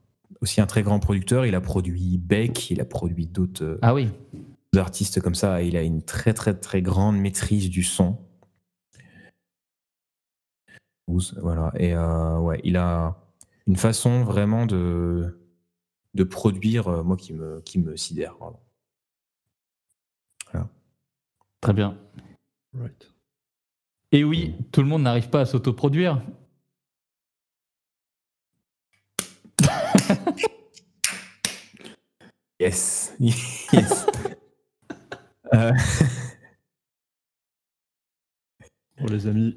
aussi 0.40 0.60
un 0.60 0.66
très 0.66 0.82
grand 0.82 1.00
producteur. 1.00 1.46
Il 1.46 1.54
a 1.54 1.60
produit 1.60 2.18
Beck, 2.18 2.70
il 2.70 2.80
a 2.80 2.84
produit 2.84 3.26
d'autres 3.26 3.64
euh, 3.64 3.78
Ah 3.82 3.94
oui. 3.94 4.08
artistes 4.76 5.20
comme 5.20 5.34
ça. 5.34 5.62
et 5.62 5.66
Il 5.68 5.76
a 5.76 5.82
une 5.82 6.02
très 6.02 6.32
très 6.34 6.54
très 6.58 6.82
grande 6.82 7.18
maîtrise 7.18 7.70
du 7.70 7.82
son. 7.82 8.18
Voilà. 11.42 11.72
Et 11.76 11.94
euh, 11.94 12.38
ouais, 12.38 12.60
il 12.62 12.76
a 12.76 13.16
une 13.66 13.76
façon 13.76 14.22
vraiment 14.22 14.66
de, 14.66 15.40
de 16.14 16.24
produire, 16.24 16.88
euh, 16.88 17.02
moi, 17.02 17.16
qui 17.16 17.32
me, 17.32 17.60
qui 17.62 17.78
me 17.78 17.96
sidère. 17.96 18.36
Très 21.60 21.74
bien. 21.74 21.98
Right. 22.72 23.12
Et 24.12 24.24
oui, 24.24 24.54
tout 24.72 24.80
le 24.80 24.88
monde 24.88 25.02
n'arrive 25.02 25.28
pas 25.28 25.40
à 25.42 25.44
s'autoproduire. 25.44 26.22
Yes. 32.60 33.14
yes. 33.20 34.06
Euh, 35.54 35.72
Bon, 39.00 39.06
les 39.06 39.26
amis, 39.26 39.56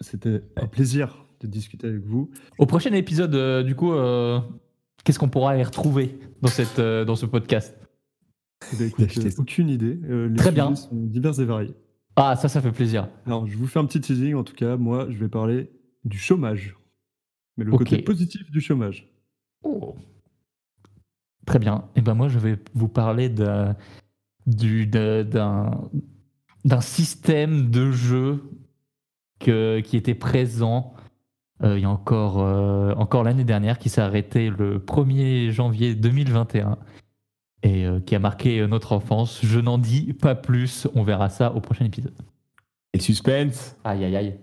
c'était 0.00 0.42
un 0.56 0.66
plaisir 0.66 1.24
de 1.40 1.46
discuter 1.46 1.86
avec 1.86 2.04
vous. 2.04 2.30
Au 2.58 2.66
prochain 2.66 2.92
épisode, 2.92 3.34
euh, 3.34 3.62
du 3.62 3.74
coup, 3.74 3.92
euh, 3.92 4.40
qu'est-ce 5.04 5.18
qu'on 5.18 5.30
pourra 5.30 5.56
y 5.56 5.62
retrouver 5.62 6.18
dans, 6.42 6.48
cette, 6.48 6.78
euh, 6.78 7.06
dans 7.06 7.16
ce 7.16 7.24
podcast? 7.24 7.74
Écoute, 8.78 9.10
ça. 9.30 9.40
aucune 9.40 9.70
idée. 9.70 9.98
Euh, 10.04 10.28
les 10.28 10.36
Très 10.36 10.52
bien. 10.52 10.74
sont 10.74 10.90
divers 10.94 11.40
et 11.40 11.44
variés. 11.46 11.74
Ah, 12.16 12.36
ça, 12.36 12.48
ça 12.48 12.60
fait 12.60 12.72
plaisir. 12.72 13.08
Alors, 13.24 13.46
je 13.46 13.56
vous 13.56 13.66
fais 13.66 13.78
un 13.78 13.86
petit 13.86 14.00
teasing. 14.02 14.34
En 14.34 14.44
tout 14.44 14.54
cas, 14.54 14.76
moi, 14.76 15.06
je 15.08 15.18
vais 15.18 15.28
parler 15.28 15.70
du 16.04 16.18
chômage. 16.18 16.76
Mais 17.56 17.64
le 17.64 17.72
côté 17.72 18.02
positif 18.02 18.50
du 18.50 18.60
chômage. 18.60 19.08
Oh. 19.64 19.94
Très 21.46 21.58
bien. 21.58 21.84
Et 21.96 22.00
ben 22.00 22.14
moi, 22.14 22.28
je 22.28 22.38
vais 22.38 22.58
vous 22.74 22.88
parler 22.88 23.28
d'un 23.28 23.76
du- 24.46 24.86
d'un 24.86 25.24
d'un 26.64 26.80
système 26.80 27.70
de 27.70 27.90
jeu 27.92 28.42
que, 29.38 29.80
qui 29.80 29.96
était 29.98 30.14
présent 30.14 30.94
euh, 31.62 31.78
il 31.78 31.82
y 31.82 31.84
a 31.84 31.90
encore, 31.90 32.40
euh, 32.40 32.94
encore 32.94 33.22
l'année 33.22 33.44
dernière, 33.44 33.78
qui 33.78 33.88
s'est 33.88 34.00
arrêté 34.00 34.50
le 34.50 34.78
1er 34.78 35.50
janvier 35.50 35.94
2021 35.94 36.78
et 37.62 37.86
euh, 37.86 38.00
qui 38.00 38.14
a 38.14 38.18
marqué 38.18 38.66
notre 38.66 38.92
enfance. 38.92 39.40
Je 39.44 39.60
n'en 39.60 39.78
dis 39.78 40.14
pas 40.14 40.34
plus. 40.34 40.88
On 40.94 41.02
verra 41.04 41.28
ça 41.28 41.52
au 41.54 41.60
prochain 41.60 41.84
épisode. 41.84 42.14
Et 42.92 42.98
le 42.98 43.02
suspense. 43.02 43.76
Aïe, 43.84 44.04
aïe, 44.04 44.16
aïe. 44.16 44.38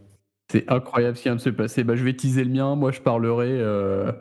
C'est 0.51 0.69
incroyable 0.69 1.15
ce 1.15 1.21
qui 1.21 1.29
vient 1.29 1.37
de 1.37 1.41
se 1.41 1.49
passer. 1.49 1.85
Bah, 1.85 1.95
je 1.95 2.03
vais 2.03 2.13
teaser 2.13 2.43
le 2.43 2.49
mien. 2.49 2.75
Moi, 2.75 2.91
je 2.91 2.99
parlerai 2.99 3.51
euh, 3.51 4.11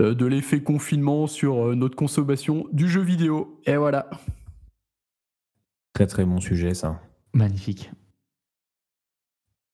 euh, 0.00 0.14
de 0.14 0.24
l'effet 0.24 0.62
confinement 0.62 1.26
sur 1.26 1.62
euh, 1.62 1.74
notre 1.74 1.94
consommation 1.94 2.66
du 2.72 2.88
jeu 2.88 3.02
vidéo. 3.02 3.60
Et 3.66 3.76
voilà. 3.76 4.08
Très 5.92 6.06
très 6.06 6.24
bon 6.24 6.40
sujet, 6.40 6.72
ça. 6.72 7.02
Magnifique. 7.34 7.90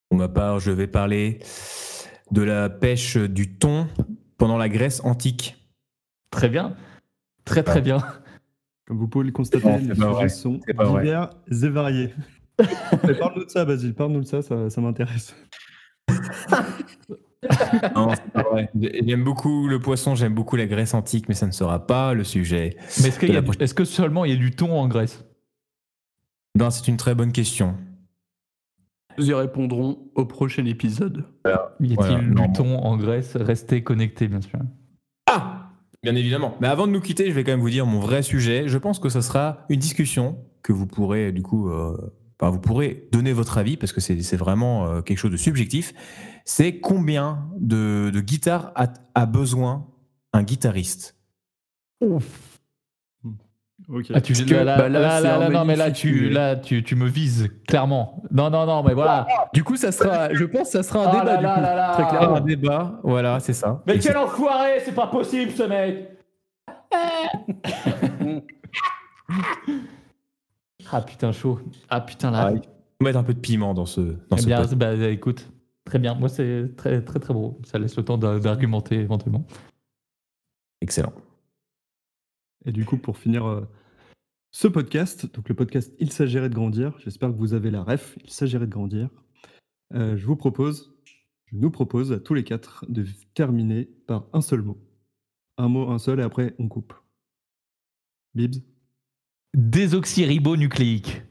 Pour 0.08 0.18
ma 0.18 0.28
part, 0.28 0.58
je 0.58 0.72
vais 0.72 0.88
parler 0.88 1.38
de 2.32 2.42
la 2.42 2.68
pêche 2.68 3.16
du 3.16 3.56
thon 3.56 3.86
pendant 4.36 4.58
la 4.58 4.68
Grèce 4.68 5.00
antique. 5.04 5.64
Très 6.32 6.48
bien. 6.48 6.74
Très, 7.44 7.62
très 7.62 7.82
bien. 7.82 7.98
Comme 8.84 8.98
vous 8.98 9.06
pouvez 9.06 9.26
le 9.26 9.32
constater, 9.32 9.64
Non, 9.64 9.76
les 9.76 9.94
sujets 9.94 10.06
vrai. 10.08 10.28
sont 10.28 10.60
divers 10.68 11.30
et 11.46 11.68
variés. 11.68 12.12
Parle-nous 12.58 13.44
de 13.44 13.50
ça, 13.50 13.64
Basile. 13.64 13.94
Parle-nous 13.94 14.22
de 14.22 14.26
ça, 14.26 14.42
ça, 14.42 14.68
ça 14.68 14.80
m'intéresse. 14.80 15.36
Non, 17.96 18.10
c'est 18.14 18.32
pas 18.32 18.42
vrai. 18.42 18.70
J'aime 18.78 19.24
beaucoup 19.24 19.66
le 19.66 19.80
poisson, 19.80 20.14
j'aime 20.14 20.34
beaucoup 20.34 20.56
la 20.56 20.66
Grèce 20.66 20.92
antique, 20.92 21.26
mais 21.28 21.34
ça 21.34 21.46
ne 21.46 21.52
sera 21.52 21.86
pas 21.86 22.12
le 22.12 22.22
sujet. 22.22 22.76
Mais 23.00 23.08
est-ce, 23.08 23.18
qu'il 23.18 23.28
y 23.28 23.32
a 23.32 23.34
De 23.34 23.36
la 23.36 23.40
du- 23.40 23.44
prochaine- 23.46 23.62
est-ce 23.62 23.72
que 23.74 23.84
seulement 23.86 24.26
il 24.26 24.32
y 24.32 24.34
a 24.34 24.36
du 24.38 24.50
thon 24.50 24.72
en 24.78 24.86
Grèce? 24.88 25.24
Ben, 26.54 26.70
c'est 26.70 26.86
une 26.88 26.98
très 26.98 27.14
bonne 27.14 27.32
question. 27.32 27.76
Nous 29.16 29.30
y 29.30 29.34
répondrons 29.34 30.10
au 30.14 30.26
prochain 30.26 30.66
épisode. 30.66 31.24
Y 31.46 31.48
a-t-il 31.50 31.94
Voilà, 31.96 32.20
non. 32.22 32.46
du 32.46 32.52
thon 32.52 32.76
en 32.78 32.96
Grèce? 32.98 33.36
Restez 33.36 33.82
connectés, 33.82 34.28
bien 34.28 34.40
sûr. 34.42 34.58
Ah 35.26 35.70
Bien 36.02 36.14
évidemment. 36.14 36.56
Mais 36.60 36.68
avant 36.68 36.86
de 36.86 36.92
nous 36.92 37.00
quitter, 37.00 37.28
je 37.28 37.32
vais 37.32 37.44
quand 37.44 37.52
même 37.52 37.60
vous 37.60 37.70
dire 37.70 37.86
mon 37.86 38.00
vrai 38.00 38.22
sujet. 38.22 38.68
Je 38.68 38.78
pense 38.78 38.98
que 38.98 39.08
ce 39.08 39.20
sera 39.22 39.64
une 39.70 39.80
discussion 39.80 40.38
que 40.62 40.72
vous 40.72 40.86
pourrez, 40.86 41.32
du 41.32 41.42
coup, 41.42 41.70
euh, 41.70 41.96
enfin, 42.40 42.50
vous 42.50 42.58
pourrez 42.60 43.08
donner 43.12 43.32
votre 43.32 43.58
avis 43.58 43.76
parce 43.76 43.92
que 43.92 44.00
c'est 44.00 44.36
vraiment 44.36 44.86
euh, 44.86 45.02
quelque 45.02 45.18
chose 45.18 45.30
de 45.30 45.36
subjectif. 45.36 45.92
C'est 46.44 46.80
combien 46.80 47.46
de, 47.58 48.10
de 48.12 48.20
guitares 48.20 48.72
a, 48.74 48.88
a 49.14 49.26
besoin 49.26 49.86
un 50.32 50.42
guitariste? 50.42 51.16
Ok. 52.02 52.22
Ah, 54.14 54.20
tu, 54.20 54.32
que, 54.34 54.54
là, 54.54 54.64
là, 54.64 54.76
bah, 54.78 54.88
là, 54.88 55.20
là, 55.20 55.46
un 55.46 55.50
non, 55.50 55.64
mais 55.64 55.74
là, 55.76 55.90
tu, 55.90 56.28
là 56.30 56.54
tu, 56.56 56.82
tu 56.84 56.94
me 56.96 57.06
vises, 57.08 57.48
clairement. 57.66 58.22
Non, 58.30 58.50
non, 58.50 58.66
non, 58.66 58.82
mais 58.82 58.94
voilà. 58.94 59.26
Du 59.52 59.64
coup, 59.64 59.76
ça 59.76 59.90
sera, 59.90 60.32
je 60.34 60.44
pense, 60.44 60.64
que 60.70 60.78
ça 60.78 60.82
sera 60.82 61.06
un 61.06 61.08
Ah 61.08 61.20
débat. 61.20 61.24
là 61.24 61.36
du 61.40 61.46
coup, 61.46 61.60
là 61.62 61.74
là. 61.74 61.92
très 61.94 62.02
Un 62.04 62.08
clairement. 62.08 62.40
débat, 62.40 63.00
voilà, 63.02 63.40
c'est 63.40 63.52
ça. 63.54 63.82
Mais 63.86 63.96
Et 63.96 63.98
quel 63.98 64.16
enfoiré 64.16 64.80
C'est 64.84 64.94
pas 64.94 65.06
possible, 65.08 65.50
ce 65.52 65.62
mec 65.64 66.08
Ah 70.92 71.02
putain, 71.02 71.32
chaud. 71.32 71.60
Ah 71.88 72.00
putain, 72.00 72.30
là. 72.30 72.46
Ah, 72.46 72.52
il 72.52 72.62
faut 72.62 73.04
mettre 73.04 73.18
un 73.18 73.22
peu 73.24 73.34
de 73.34 73.40
piment 73.40 73.74
dans 73.74 73.86
ce, 73.86 74.00
dans 74.00 74.36
Eh 74.36 74.40
ce 74.40 74.46
bien, 74.46 74.64
bah, 74.74 74.94
écoute, 75.10 75.48
très 75.84 75.98
bien. 75.98 76.14
Moi, 76.14 76.28
c'est 76.28 76.74
très, 76.76 77.02
très, 77.04 77.18
très 77.20 77.32
beau. 77.34 77.58
Ça 77.64 77.78
laisse 77.78 77.96
le 77.96 78.04
temps 78.04 78.18
d'a- 78.18 78.38
d'argumenter 78.38 78.96
éventuellement. 78.96 79.44
Excellent. 80.80 81.12
Et 82.64 82.72
du 82.72 82.84
coup, 82.84 82.96
pour 82.98 83.16
finir 83.18 83.46
euh, 83.46 83.66
ce 84.50 84.68
podcast, 84.68 85.32
donc 85.34 85.48
le 85.48 85.54
podcast 85.54 85.92
Il 85.98 86.12
s'agirait 86.12 86.48
de 86.48 86.54
grandir, 86.54 86.98
j'espère 86.98 87.30
que 87.30 87.36
vous 87.36 87.54
avez 87.54 87.70
la 87.70 87.82
ref, 87.82 88.18
Il 88.24 88.30
s'agirait 88.30 88.66
de 88.66 88.72
grandir. 88.72 89.08
Euh, 89.94 90.16
je 90.16 90.26
vous 90.26 90.36
propose, 90.36 90.94
je 91.46 91.56
nous 91.56 91.70
propose 91.70 92.12
à 92.12 92.20
tous 92.20 92.34
les 92.34 92.44
quatre 92.44 92.84
de 92.88 93.04
terminer 93.34 93.84
par 94.06 94.26
un 94.32 94.40
seul 94.40 94.62
mot. 94.62 94.78
Un 95.58 95.68
mot, 95.68 95.90
un 95.90 95.98
seul, 95.98 96.20
et 96.20 96.22
après 96.22 96.54
on 96.58 96.68
coupe. 96.68 96.94
Bibs 98.34 98.56
Désoxyribonucléique. 99.54 101.22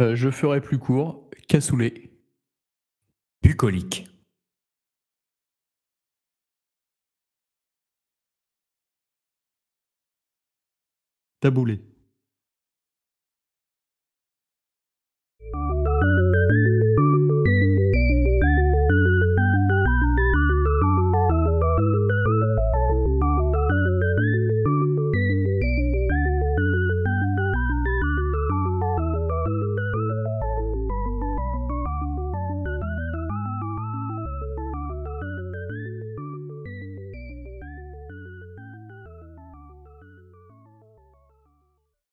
Euh, 0.00 0.14
je 0.14 0.30
ferai 0.30 0.60
plus 0.60 0.78
court. 0.78 1.30
Cassoulet. 1.48 2.10
Bucolique. 3.42 4.06
Taboulé. 11.40 11.93